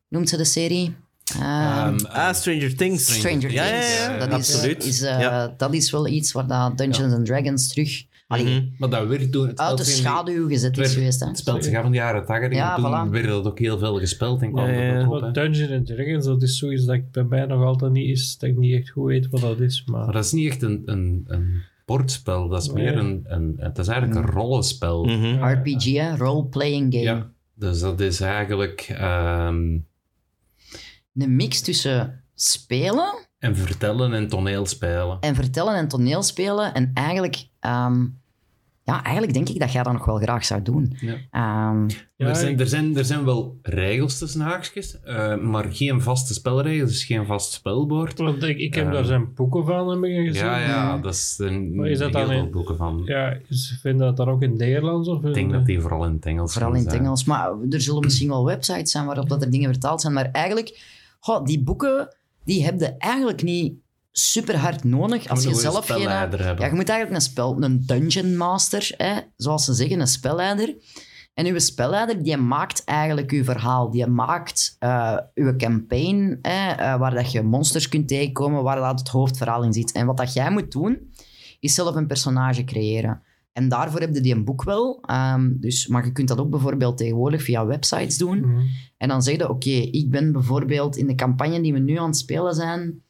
[0.09, 0.95] noemt ze de serie?
[1.33, 3.15] Ehm, Ehm, ah, Stranger Things.
[3.19, 3.97] Stranger Ja, ja, Things.
[3.99, 4.83] ja, dat, absoluut.
[4.85, 5.55] Is, is, eh, Ja.
[5.57, 8.65] dat is wel iets waar dat Dungeons and Dragons terug allee, Mhm.
[8.79, 9.47] maar dat werd toen...
[9.47, 11.21] Het uit de schaduw gezet is geweest.
[11.21, 11.27] Hè?
[11.27, 13.11] Het speelt zich af in de jaren 80 Ja, en toen voilà.
[13.11, 15.35] werd dat ook heel veel gespeeld en kwam Ja, op.
[15.35, 18.51] Dungeons and Dragons, dat is zoiets dat ik bij mij nog altijd niet is, dat
[18.51, 19.83] ik niet echt goed weet wat dat is.
[19.87, 22.85] Maar, Maar dat is niet echt een, een, een bordspel, dat is Nee.
[22.85, 23.55] meer een, een...
[23.59, 25.05] Het is eigenlijk een rollenspel.
[25.05, 25.45] Mhm.
[25.45, 26.17] RPG, hè?
[26.17, 27.05] role-playing game.
[27.05, 28.87] Ja, dus dat is eigenlijk...
[28.99, 29.79] ehm,
[31.15, 35.17] Een mix tussen spelen en vertellen en toneelspelen.
[35.21, 36.75] en vertellen en toneelspelen.
[36.75, 38.07] En eigenlijk, ehm,
[38.83, 40.97] ja, eigenlijk denk ik dat jij dat nog wel graag zou doen.
[41.01, 41.15] Ja.
[41.31, 46.01] Ehm, Ja, er, zijn, er, zijn, er zijn wel regels tussen haakjes, eh, maar geen
[46.03, 48.19] vaste spelregels, dus geen vast spelbord.
[48.19, 50.45] Want ik, ik heb Eh, daar zijn boeken van heb ik gezien.
[50.45, 53.03] Ja, ja, dat is een, Maar is dat heel dan veel boeken van.
[53.05, 55.09] Ja, ze vinden dat dan ook in het Nederlands?
[55.09, 57.03] Of Ik denk dat die vooral in het Engels vooral in het zijn.
[57.03, 57.25] Engels.
[57.25, 60.13] Maar er zullen misschien wel websites zijn waarop dat er dingen vertaald zijn.
[60.13, 60.93] Maar eigenlijk,
[61.25, 63.75] goh, die boeken, die heb je eigenlijk niet
[64.13, 66.09] super hard nodig als moet je een goede zelf geen...
[66.59, 70.77] Ja, je moet eigenlijk een spel, een dungeon master, hè, zoals ze zeggen, een spelleider.
[71.35, 73.91] En uw spelleider, die maakt eigenlijk uw verhaal.
[73.91, 78.99] Die maakt eh, uw campaign, hè, eh, waar dat je monsters kunt tegenkomen, waar dat
[78.99, 79.93] het hoofdverhaal in zit.
[79.93, 81.13] En wat dat jij moet doen,
[81.61, 83.23] is zelf een personage creëren.
[83.55, 84.99] En daarvoor heb je die een boek wel.
[85.07, 88.39] ehm, dus, maar je kunt dat ook bijvoorbeeld tegenwoordig via websites doen.
[88.39, 88.61] Mhm.
[88.97, 92.07] En dan zeg je, oké, ik ben bijvoorbeeld in de campagne die we nu aan
[92.07, 93.03] het spelen zijn,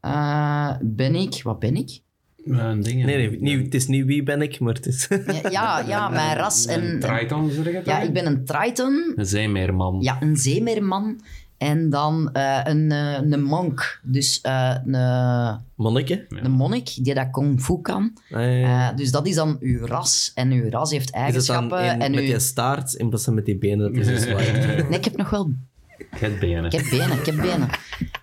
[0.00, 1.40] eh, ben ik...
[1.42, 2.00] Wat ben ik?
[2.44, 3.06] Eh, dingen.
[3.06, 5.08] Nee, nee niet, het is niet wie ben ik, maar het is...
[5.26, 6.80] Ja, ja, ja mijn ras en...
[6.82, 9.12] en- Triton, zeg je ja, ik ben een Triton.
[9.16, 10.00] Een zeemeerman.
[10.00, 11.20] Ja, een zeemeerman.
[11.58, 14.00] En dan eh, een, eh, een monk.
[14.02, 16.26] Dus eh, een, Manneke?
[16.28, 18.12] een monnik die dat kung fu kan.
[18.30, 20.30] Eh, Eh, dus dat is dan uw ras.
[20.34, 21.84] En uw ras heeft is het dan eigenschappen.
[21.84, 22.26] in- en met uw...
[22.26, 24.24] die staart in plaats van met die benen dat is.
[24.88, 25.50] Nee, ik heb nog wel
[26.40, 26.64] benen.
[26.64, 27.68] Ik heb benen, ik heb benen.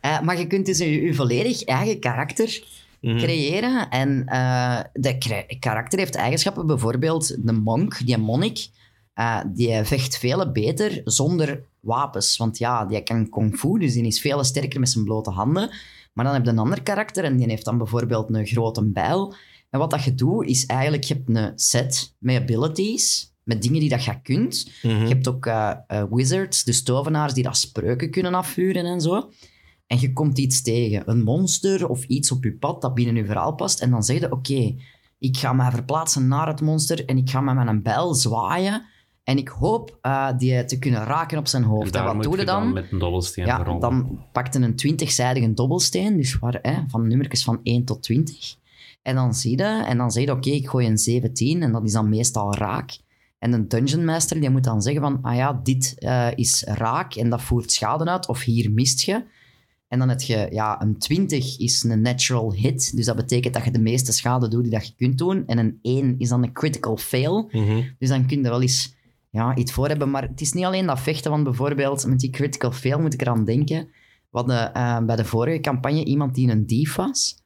[0.02, 2.64] Eh, maar je kunt dus je, volledig eigen karakter
[3.02, 3.18] Mhm.
[3.18, 3.90] creëren.
[3.90, 6.68] En eh de kra- karakter heeft eigenschappen.
[6.68, 8.68] Bijvoorbeeld de monk, die monnik,
[9.14, 12.38] eh, die vecht veel beter zonder wapens.
[12.38, 15.70] Want ja, die kan kung fu, dus die is veel sterker met zijn blote handen.
[16.14, 19.36] Maar dan heb je een ander karakter en die heeft dan bijvoorbeeld een grote bijl.
[19.70, 23.80] En wat dat je doet, is eigenlijk, je hebt een set met abilities, met dingen
[23.80, 24.72] die dat je kunt.
[24.82, 25.02] Mhm.
[25.02, 29.32] Je hebt ook eh, eh, wizards, dus tovenaars die dat spreuken kunnen afvuren en zo.
[29.88, 33.26] En je komt iets tegen, een monster of iets op je pad dat binnen je
[33.26, 33.82] verhaal past.
[33.82, 34.76] En dan zeg je, oké,
[35.20, 38.86] ik ga mij verplaatsen naar het monster en ik ga met mijn bijl zwaaien.
[39.24, 41.86] En ik hoop eh, die te kunnen raken op zijn hoofd.
[41.86, 42.74] En, daar wat doe je dan?
[42.74, 47.60] met een dobbelsteen Ja, dan pakte een 20-zijdige dobbelsteen, dus waar, hè, van nummertjes van
[47.64, 48.56] 1 tot 20.
[49.02, 51.84] En dan zie je, en dan zeg je, oké, ik gooi een 17, en dat
[51.84, 52.98] is dan meestal raak.
[53.40, 57.16] En een dungeon master die moet dan zeggen van, ah ja, dit eh, is raak
[57.16, 59.24] en dat voert schade uit, of hier mist je.
[59.88, 63.64] En dan heb je, ja, een 20 is een natural hit, dus dat betekent dat
[63.64, 65.48] je de meeste schade doet die dat je kunt doen.
[65.48, 67.50] En een 1 is dan een critical fail.
[67.52, 67.82] Mhm.
[68.00, 68.96] Dus dan kun je wel eens
[69.34, 70.10] ja, iets voor hebben.
[70.12, 73.22] Maar het is niet alleen dat vechten, want bijvoorbeeld met die critical fail moet ik
[73.22, 73.86] eraan denken.
[74.30, 77.42] We hadden eh, bij de vorige campagne iemand die een dief was.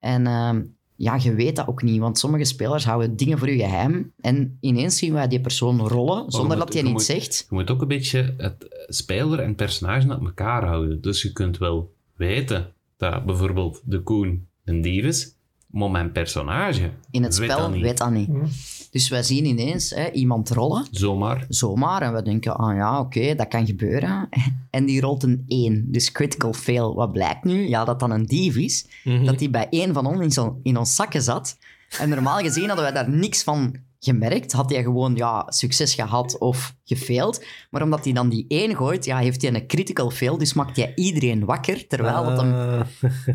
[0.00, 0.62] En ehm,
[0.96, 4.12] ja, je weet dat ook niet, want sommige spelers houden dingen voor je geheim.
[4.20, 7.46] En ineens zien wij die persoon rollen, zonder moet- dat hij moet- zegt.
[7.48, 11.00] Je moet ook een beetje het speler en personage uit elkaar houden.
[11.00, 15.33] Dus je kunt wel weten dat bijvoorbeeld de Koen een dief is,
[15.74, 17.82] maar mijn personage In het weet spel dat niet.
[17.82, 18.28] weet dat niet.
[18.28, 18.46] Mhm.
[18.90, 20.86] Dus wij zien ineens hè, iemand rollen.
[20.90, 21.44] Zomaar.
[21.48, 22.02] zomaar.
[22.02, 24.28] En we denken, ah ja, oké, dat kan gebeuren.
[24.70, 26.94] En die rolt een 1, dus critical fail.
[26.94, 27.68] Wat blijkt nu?
[27.68, 28.86] Ja, dat dan een dief is.
[29.04, 29.24] Mhm.
[29.24, 31.56] Dat die bij één van ons in, zo, in ons zakken zat.
[31.98, 34.52] En normaal gezien hadden wij daar niks van gemerkt.
[34.52, 37.44] Had hij gewoon ja, succes gehad of gefaild.
[37.70, 40.38] Maar omdat hij dan die 1 gooit, ja, heeft hij een critical fail.
[40.38, 42.80] Dus maakt hij iedereen wakker, terwijl dat hem Ah.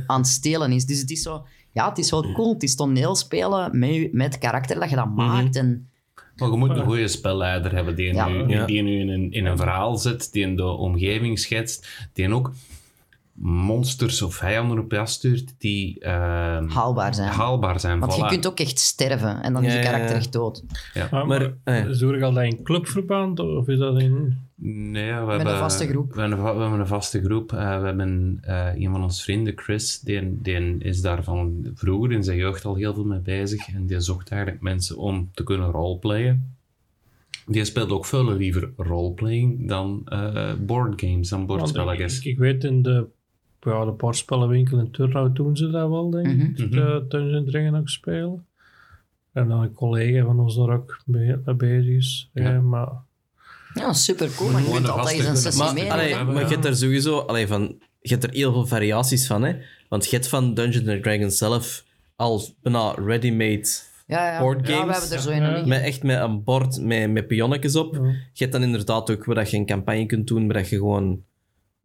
[0.07, 0.85] aan het stelen is.
[0.85, 1.45] Dus het is zo...
[1.71, 2.53] Ja, het is wel cool.
[2.53, 5.55] Het is toneelspelen met, je- met het karakter dat je dat maakt.
[5.55, 5.89] En
[6.35, 8.27] Maar je moet een goede spelleider hebben die, Ja.
[8.27, 8.65] nu, Ja.
[8.65, 12.51] die nu in een, in een verhaal zit, die in de omgeving schetst, die ook
[13.41, 17.31] monsters of vijanden op je afstuurt die ehm, haalbaar zijn.
[17.31, 17.99] haalbaar zijn.
[17.99, 20.21] Want je kunt ook echt sterven en dan is Ja, je ja, karakter ja.
[20.21, 20.63] echt dood.
[20.93, 21.97] Maar, Maar, maar, eh.
[21.99, 24.47] Doe ik al dat in clubverband of is dat in...
[24.61, 26.13] Nee, we een hebben, vaste groep.
[26.13, 27.53] We hebben, een we hebben een vaste groep.
[27.53, 32.11] Eh, we hebben eh, een van onze vrienden, Chris, die, die is daar van vroeger
[32.11, 33.67] in zijn jeugd al heel veel mee bezig.
[33.67, 36.57] En die zocht eigenlijk mensen om te kunnen roleplayen.
[37.45, 42.17] Die speelt ook veel liever roleplaying dan eh boardgames, dan bordspelletjes.
[42.17, 43.07] ik, ik weet in de,
[43.61, 46.57] ja, de bordspellenwinkel in Turnhout doen ze dat wel, denk ik.
[46.57, 46.69] Mhm.
[46.69, 48.45] De Dungeons Dragons ook spelen.
[49.33, 52.29] En dan een collega van ons daar ook mee, mee bezig is.
[52.33, 52.49] Ja.
[52.51, 52.89] Ja, maar
[53.73, 54.51] Ja, super cool.
[54.51, 55.91] Maar je kunt altijd eens een sessie Maar, mee.
[55.91, 57.19] allee, hebben, maar je hebt er sowieso...
[57.19, 59.55] Allee, van, je hebt er heel veel variaties van, hè.
[59.89, 61.83] Want je hebt van Dungeons and Dragons zelf
[62.15, 63.67] al bijna ready-made...
[64.07, 64.39] ja, ja.
[64.39, 64.97] board ja, we games.
[64.99, 65.65] hebben er zo in Ja.
[65.65, 67.95] Met, echt met een bord met, met pionnetjes op.
[67.95, 68.01] Ja.
[68.09, 70.77] Je hebt dan inderdaad ook waar dat je een campagne kunt doen, waar dat je
[70.77, 71.23] gewoon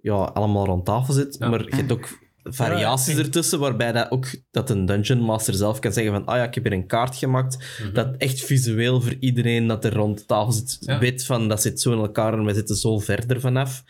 [0.05, 1.37] ja, allemaal rond tafel zit.
[1.39, 1.49] Ja.
[1.49, 5.93] Maar je hebt ook variaties ertussen, waarbij dat ook dat een dungeon master zelf kan
[5.93, 9.67] zeggen van ah ja, ik heb hier een kaart gemaakt, dat echt visueel voor iedereen
[9.67, 10.99] dat er rond de tafel zit, Ja.
[10.99, 13.85] weet van dat zit zo in elkaar en we zitten zo verder vanaf.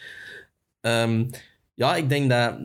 [0.81, 1.25] Ehm,
[1.75, 2.59] ja, ik denk dat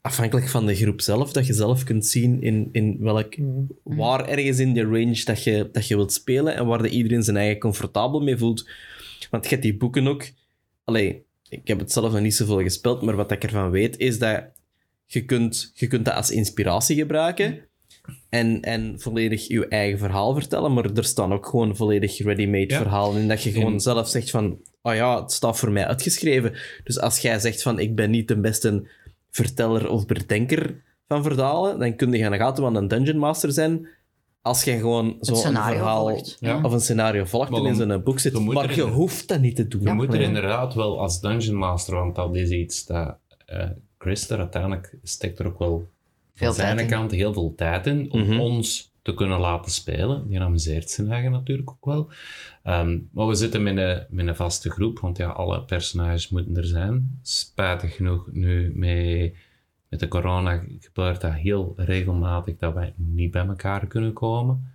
[0.00, 3.34] afhankelijk van de groep zelf, dat je zelf kunt zien in, in welk,
[3.82, 7.22] waar ergens in de range dat je, dat je wilt spelen en waar dat iedereen
[7.22, 8.68] zijn eigen comfortabel mee voelt.
[9.30, 10.30] Want je hebt die boeken ook...
[10.84, 14.18] Allee, ik heb het zelf nog niet zoveel gespeeld, maar wat ik ervan weet, is
[14.18, 14.44] dat
[15.06, 17.58] je kunt, je kunt dat als inspiratie gebruiken
[18.28, 22.78] en, en volledig je eigen verhaal vertellen, maar er staan ook gewoon volledig ready-made Ja.
[22.80, 25.86] verhalen in dat je gewoon En- zelf zegt van, oh ja, het staat voor mij
[25.86, 26.54] uitgeschreven.
[26.84, 28.88] Dus als jij zegt van, ik ben niet de beste
[29.30, 33.88] verteller of bedenker van verhalen, dan kun je gaan gaten van een dungeon master zijn
[34.42, 36.36] als je gewoon zo'n scenario verhaal volgt.
[36.40, 36.60] Ja.
[36.62, 38.38] of een scenario volgt Maar en in zo'n boek zit.
[38.40, 39.82] Maar je hoeft dat niet te doen.
[39.82, 40.26] Je moet er Nee.
[40.26, 43.16] inderdaad wel als Dungeon Master, want dat is iets dat
[43.46, 45.88] eh, Chris er uiteindelijk steekt er ook wel
[46.34, 46.86] Veel van zijn in.
[46.86, 48.40] kant heel veel tijd in om Mhm.
[48.40, 50.28] ons te kunnen laten spelen.
[50.28, 52.08] Die amuseert zijn eigen natuurlijk ook wel.
[52.62, 56.56] Ehm, maar we zitten met een, met een vaste groep, want ja, alle personages moeten
[56.56, 57.18] er zijn.
[57.22, 59.32] Spijtig genoeg nu met,
[59.92, 64.70] met de corona gebeurt dat heel regelmatig dat wij niet bij elkaar kunnen komen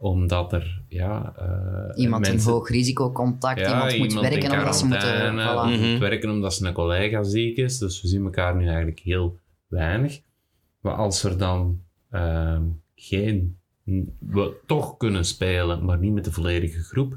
[0.00, 4.86] omdat er ja, eh, Iemand in mensen- hoog risicocontact, iemand moet werken in omdat ze
[4.86, 5.32] moeten...
[5.32, 5.78] Voilà.
[5.78, 5.90] Mhm.
[5.90, 7.78] moet werken omdat zijn collega ziek is.
[7.78, 10.20] Dus we zien elkaar nu eigenlijk heel weinig.
[10.80, 11.80] Maar als er dan
[12.10, 12.62] ehm,
[12.94, 13.56] geen...
[14.18, 17.16] We toch kunnen spelen, maar niet met de volledige groep,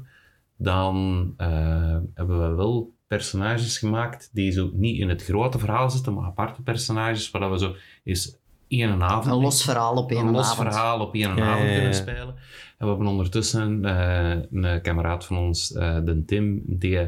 [0.56, 6.14] dan eh, hebben we wel personages gemaakt die zo niet in het grote verhaal zitten,
[6.14, 8.36] maar aparte personages, waar we zo is
[8.68, 10.68] één avond Een los verhaal op één een los avond.
[10.68, 11.74] verhaal op één Ja, avond ja, ja.
[11.74, 12.34] kunnen spelen.
[12.78, 16.98] En we hebben ondertussen eh, een kameraad van ons, eh, de Tim, die,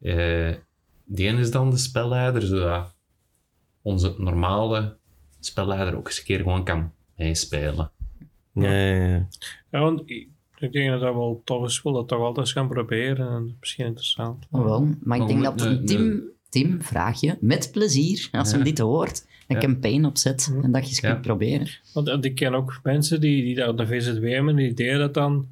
[0.00, 0.54] eh,
[1.04, 2.94] die is dan de spelleider, zodat
[3.82, 4.96] onze normale
[5.40, 7.90] spelleider ook eens een keer gewoon kan meespelen.
[8.52, 9.28] Ja, ja, ja.
[9.70, 10.02] Ja, want
[10.60, 11.76] ik, denk dat dat wel tof is.
[11.76, 13.28] Ik wil dat toch altijd eens gaan proberen.
[13.30, 14.46] En misschien interessant.
[14.50, 14.88] Oh, wel.
[15.02, 18.64] Maar ik denk dat moeten- Tim, Tim, vraag je, met plezier, als hem Ja.
[18.64, 19.62] dit hoort, een Ja.
[19.62, 21.10] campaign opzet en dat je eens Ja.
[21.10, 21.68] kunt proberen.
[21.92, 24.98] Want eh, ik ken ook mensen die, die dat op de VZW hebben, die deden
[24.98, 25.48] dat dan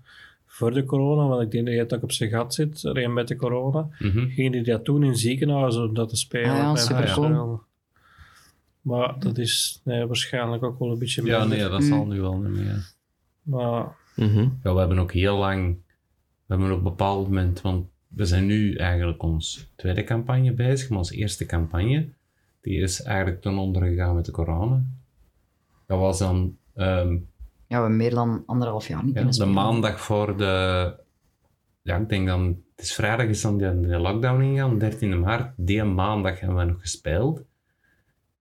[0.46, 3.12] voor de corona, want ik denk dat je het ook op zijn gat zit, alleen
[3.12, 3.88] met de corona.
[3.98, 4.28] Mhm.
[4.28, 6.50] Gingen die dat doen in ziekenhuizen om dat te spelen.
[6.50, 6.76] Ah
[7.16, 7.58] ja.
[8.80, 11.58] Maar dat is nee, waarschijnlijk ook wel een beetje Ja, minder.
[11.58, 11.86] nee, dat Mm.
[11.86, 12.92] zal nu wel niet meer.
[13.42, 14.48] Maar Mhm.
[14.62, 15.76] Ja, we hebben ook heel lang,
[16.46, 20.88] we hebben op een bepaald moment, want we zijn nu eigenlijk ons tweede campagne bezig,
[20.88, 22.08] maar onze eerste campagne,
[22.60, 24.84] die is eigenlijk ten onder gegaan met de corona.
[25.86, 27.20] Dat was dan ehm, Ja,
[27.66, 30.94] we hebben meer dan anderhalf jaar niet ja, kunnen de maandag voor de,
[31.82, 35.52] ja, ik denk dan, het is vrijdag is dan de, de lockdown ingegaan, 13 maart,
[35.56, 37.44] die maandag hebben we nog gespeeld.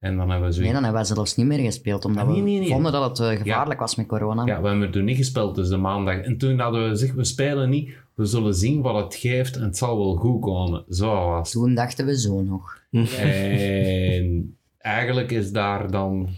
[0.06, 2.30] En dan hebben we zo Nee, dan hebben wij zelfs niet meer gespeeld, omdat Ah,
[2.30, 4.46] nee, we nee, vonden dat het eh, gevaarlijk was met corona.
[4.46, 6.18] Ja, we hebben er toen niet gespeeld, dus de maandag.
[6.20, 9.64] En toen hadden we gezegd, we spelen niet, we zullen zien wat het geeft en
[9.64, 10.84] het zal wel goed komen.
[10.90, 11.52] Zo was.
[11.52, 12.80] Toen dachten we zo nog.
[13.20, 16.30] En eigenlijk is daar dan,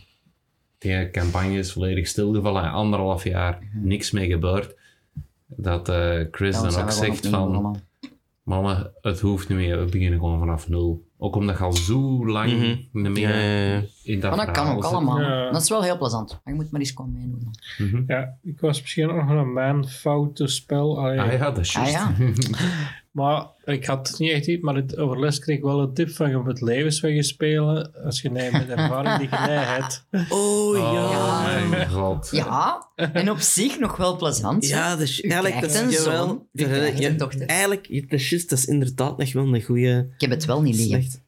[0.78, 4.76] die campagne is volledig stilgevallen en anderhalf jaar niks mee gebeurd.
[5.46, 7.82] Dat eh, Chris Ja, dan ook zegt van,
[8.44, 11.07] mama, het hoeft niet meer, we beginnen gewoon vanaf nul.
[11.20, 12.76] Ook omdat je al zo lang Mhm.
[12.92, 13.82] niet meer Ja, ja, ja.
[14.04, 14.94] in dat Maar dat kan ook zit.
[14.94, 15.22] allemaal.
[15.22, 15.52] Ja.
[15.52, 16.30] Dat is wel heel plezant.
[16.32, 17.40] Maar je moet maar eens komen meedoen.
[17.78, 17.88] dan.
[17.88, 18.04] Mhm.
[18.08, 21.00] ja, ik was misschien ook nog een mijn foute spel.
[21.00, 21.94] Allee, Ah ja, dat is Ah juist.
[21.94, 22.14] ja.
[23.18, 26.10] Maar ik had het niet echt iets, maar het overles kreeg ik wel een tip
[26.10, 30.06] van je moet levenswegen spelen als je nee, met de ervaring die je hebt.
[30.30, 30.84] Oh ja.
[30.84, 32.30] Oh mijn god.
[32.32, 34.68] Ja, en op zich nog wel plezant.
[34.68, 35.00] Ja, U
[35.30, 36.48] eigenlijk, dat is wel...
[37.48, 40.10] Eigenlijk, dat is, dat is inderdaad nog wel een goede...
[40.16, 41.02] Ik heb het wel niet liggen.
[41.02, 41.22] Slecht.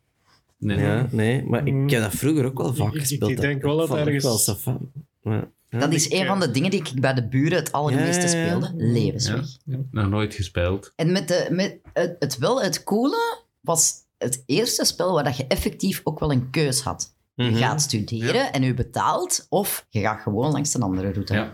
[0.57, 0.77] Nee.
[0.79, 1.89] Ja, nee, maar ik, Mm.
[1.89, 3.31] heb dat vroeger ook wel vaak Ik- ik- gespeeld.
[3.31, 4.91] ik denk wel dat ergens- wel.
[5.21, 8.27] Maar, ja, Dat is een van de dingen die ik bij de buren het allermeeste
[8.27, 8.47] Ja, ja, ja.
[8.47, 8.71] speelde.
[8.75, 9.45] Levensweg.
[9.91, 10.93] Nog nooit gespeeld.
[10.95, 15.37] En met de, met het, het wel, het coole was het eerste spel waar dat
[15.37, 17.13] je effectief ook wel een keus had.
[17.35, 17.55] Je Mhm.
[17.55, 21.33] gaat studeren en u betaalt, of je gaat gewoon langs een andere route.
[21.33, 21.53] Ja,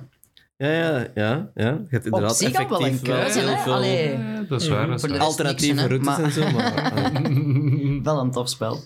[0.57, 1.07] ja, ja.
[1.15, 1.51] ja.
[1.55, 3.57] Je hebt Op inderdaad zich al wel een keuze, heel hè?
[3.57, 4.87] veel Allee, Ja, dat is waar.
[4.87, 6.51] Dat is alternatieve niks, hè, routes maar- en zo.
[6.51, 8.79] Maar, wel een tof spel.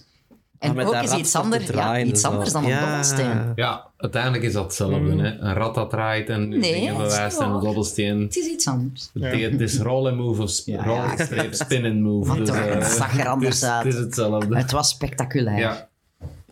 [0.60, 2.27] En met ook is iets, ander, ja, iets zo.
[2.30, 3.52] anders dan een dobbelsteen.
[3.56, 4.99] Ja, uiteindelijk is dat hetzelfde.
[4.99, 5.19] Mm.
[5.19, 5.38] Hè?
[5.40, 8.22] Een rat dat draait en Nee, dingen bewijst en een dobbelsteen.
[8.22, 9.10] Het is iets anders.
[9.14, 12.38] Het is roll and move of sp Ja, roll spin and move.
[12.38, 13.84] Dus, toch, eh, het zag er anders uit.
[13.84, 14.56] Het is hetzelfde.
[14.57, 15.57] Het was spectaculair.
[15.60, 15.88] Ja,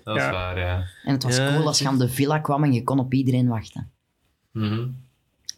[0.04, 0.32] dat is Ja.
[0.32, 0.76] waar, ja.
[1.04, 3.14] En het was Ja, cool als je aan de villa kwam en je kon op
[3.14, 3.92] iedereen wachten.
[4.52, 4.88] Mhm.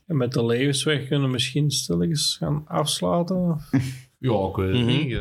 [0.07, 3.59] En met de levensweg kunnen we misschien stilletjes gaan afsluiten.
[4.17, 4.85] Ja, ik weet het Mhm.
[4.85, 5.19] niet.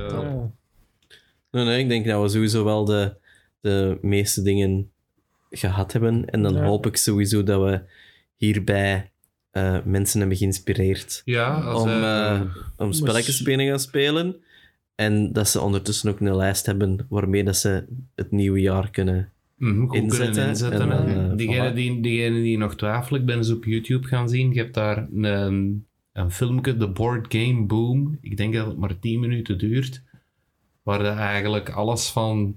[1.50, 3.14] Nee, nee, ik denk dat we sowieso wel de,
[3.60, 4.90] de meeste dingen
[5.50, 6.24] gehad hebben.
[6.30, 6.64] En dan Ja.
[6.64, 7.80] hoop ik sowieso dat we
[8.36, 9.10] hierbij
[9.50, 12.40] eh, mensen hebben geïnspireerd Ja, als, om, eh, eh,
[12.76, 14.36] om spelletjes binnen gaan spelen.
[14.94, 17.84] En dat ze ondertussen ook een lijst hebben waarmee dat ze
[18.14, 20.90] het nieuwe jaar kunnen goed Inzetten kunnen inzetten.
[20.90, 21.74] en voilà.
[21.74, 24.52] die, diegene die nog twijfelen, ik ben eens op YouTube gaan zien.
[24.52, 28.18] Je hebt daar een, een filmpje, The Board Game Boom.
[28.20, 30.02] Ik denk dat het maar 10 minuten duurt.
[30.88, 32.56] Waar je eigenlijk alles van...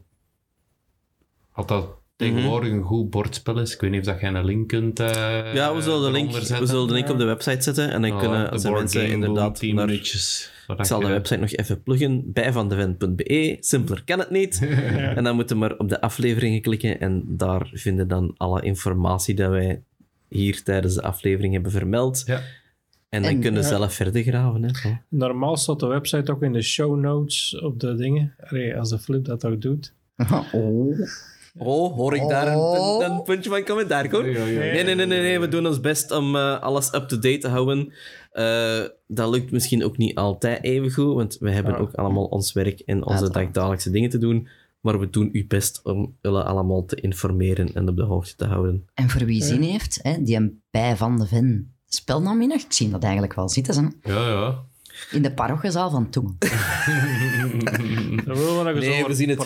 [1.53, 3.73] Wat dat tegenwoordig een goed bordspel is.
[3.73, 6.31] Ik weet niet of dat jij een link kunt eh Ja, we zullen, de link,
[6.31, 7.91] we zullen de link op de website zetten.
[7.91, 10.51] En dan kunnen als mensen inderdaad 10 naar minuutjes.
[10.77, 12.31] Ik zal de website nog even pluggen.
[12.33, 13.57] Bijvandevent.be.
[13.59, 14.61] Simpeler kan het niet.
[15.17, 16.99] En dan moeten we maar op de afleveringen klikken.
[16.99, 19.83] En daar vinden dan alle informatie dat wij
[20.27, 22.23] hier tijdens de aflevering hebben vermeld.
[22.25, 22.41] Ja.
[23.11, 23.75] En dan En- kunnen we Ja.
[23.75, 24.63] zelf verder graven.
[24.63, 24.91] Hè.
[25.09, 28.33] Normaal staat de website ook in de show notes op de dingen.
[28.49, 29.93] Allee, als de flip dat ook doet.
[30.53, 30.99] Oh.
[31.57, 33.03] Oh, hoor ik daar een, Oh.
[33.03, 34.23] een, puntje van commentaar, hoor?
[34.23, 34.33] Oei.
[34.57, 35.39] Nee, nee, nee, nee, nee.
[35.39, 37.93] We doen ons best om eh, alles up-to-date te houden.
[38.31, 41.79] Eh, dat lukt misschien ook niet altijd even goed, want we hebben Ja.
[41.79, 44.47] ook allemaal ons werk en onze dagdagelijkse dingen te doen.
[44.81, 48.45] Maar we doen uw best om jullie allemaal te informeren en op de hoogte te
[48.45, 48.87] houden.
[48.93, 51.73] En voor wie zin heeft, hè, die een bij van de Ven
[52.47, 54.55] nog, ik zie dat eigenlijk wel zitten, hè, Ja, ja.
[55.11, 56.09] in de parochiezaal van
[58.75, 59.37] we eens Nee, over we zien het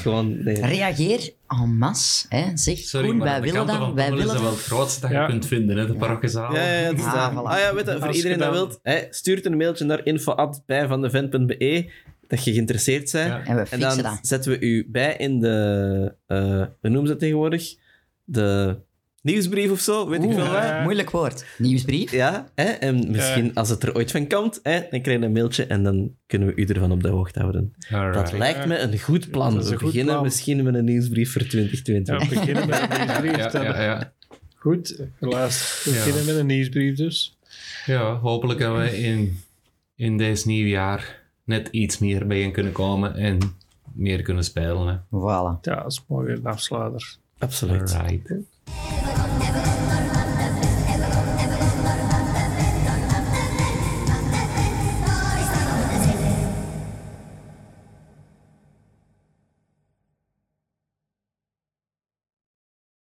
[0.00, 0.42] gewoon...
[0.44, 0.60] Nee.
[0.66, 2.26] Reageer en masse.
[2.28, 2.44] Hè.
[2.56, 5.10] Zeg, Sorry, Koen, maar wij willen dan, wij is willen dat wel het grootste dat
[5.10, 5.22] Ja.
[5.22, 6.54] je kunt vinden, hè, de parochiezaal.
[6.54, 7.32] Ja, ja, ja, het is Ah, dat.
[7.32, 7.46] voilà.
[7.46, 11.90] Ah ja, weet je, voor Als iedereen dat wilt, hè, stuurt een mailtje naar info.bijvandevent.be
[12.28, 13.28] dat je geïnteresseerd bent.
[13.28, 13.44] Ja.
[13.44, 14.18] En we En fixen dan dat.
[14.22, 16.14] zetten we u bij in de...
[16.26, 16.38] eh
[16.80, 17.74] hoe noemen ze het tegenwoordig?
[18.24, 18.76] De
[19.30, 20.62] nieuwsbrief of zo, weet ik veel wat.
[20.62, 20.82] Ja.
[20.82, 21.44] Moeilijk woord.
[21.58, 22.10] Nieuwsbrief.
[22.10, 22.64] Ja, hè?
[22.64, 25.82] en misschien als het er ooit van komt, hè, dan krijg je een mailtje en
[25.82, 27.74] dan kunnen we u ervan op de hoogte houden.
[27.90, 29.52] Dat lijkt me een goed plan.
[29.56, 30.22] Een we goed beginnen plan.
[30.22, 32.28] misschien met een nieuwsbrief voor Ja, 2022.
[32.28, 33.52] we beginnen met een nieuwsbrief.
[33.52, 34.12] Ja, ja, ja.
[34.54, 35.82] Goed, helaas.
[35.84, 37.38] We beginnen met een nieuwsbrief dus.
[37.86, 39.40] ja, hopelijk dat we in,
[39.96, 43.38] in deze nieuwjaar net iets meer bijeen kunnen komen en
[43.94, 44.86] meer kunnen spelen.
[44.86, 44.94] Hè.
[44.96, 45.60] Voilà.
[45.60, 47.16] Ja, dat is mooi weer een afsluiter.
[47.38, 47.94] Absoluut.
[47.94, 48.32] Alright.
[48.70, 49.47] Hey,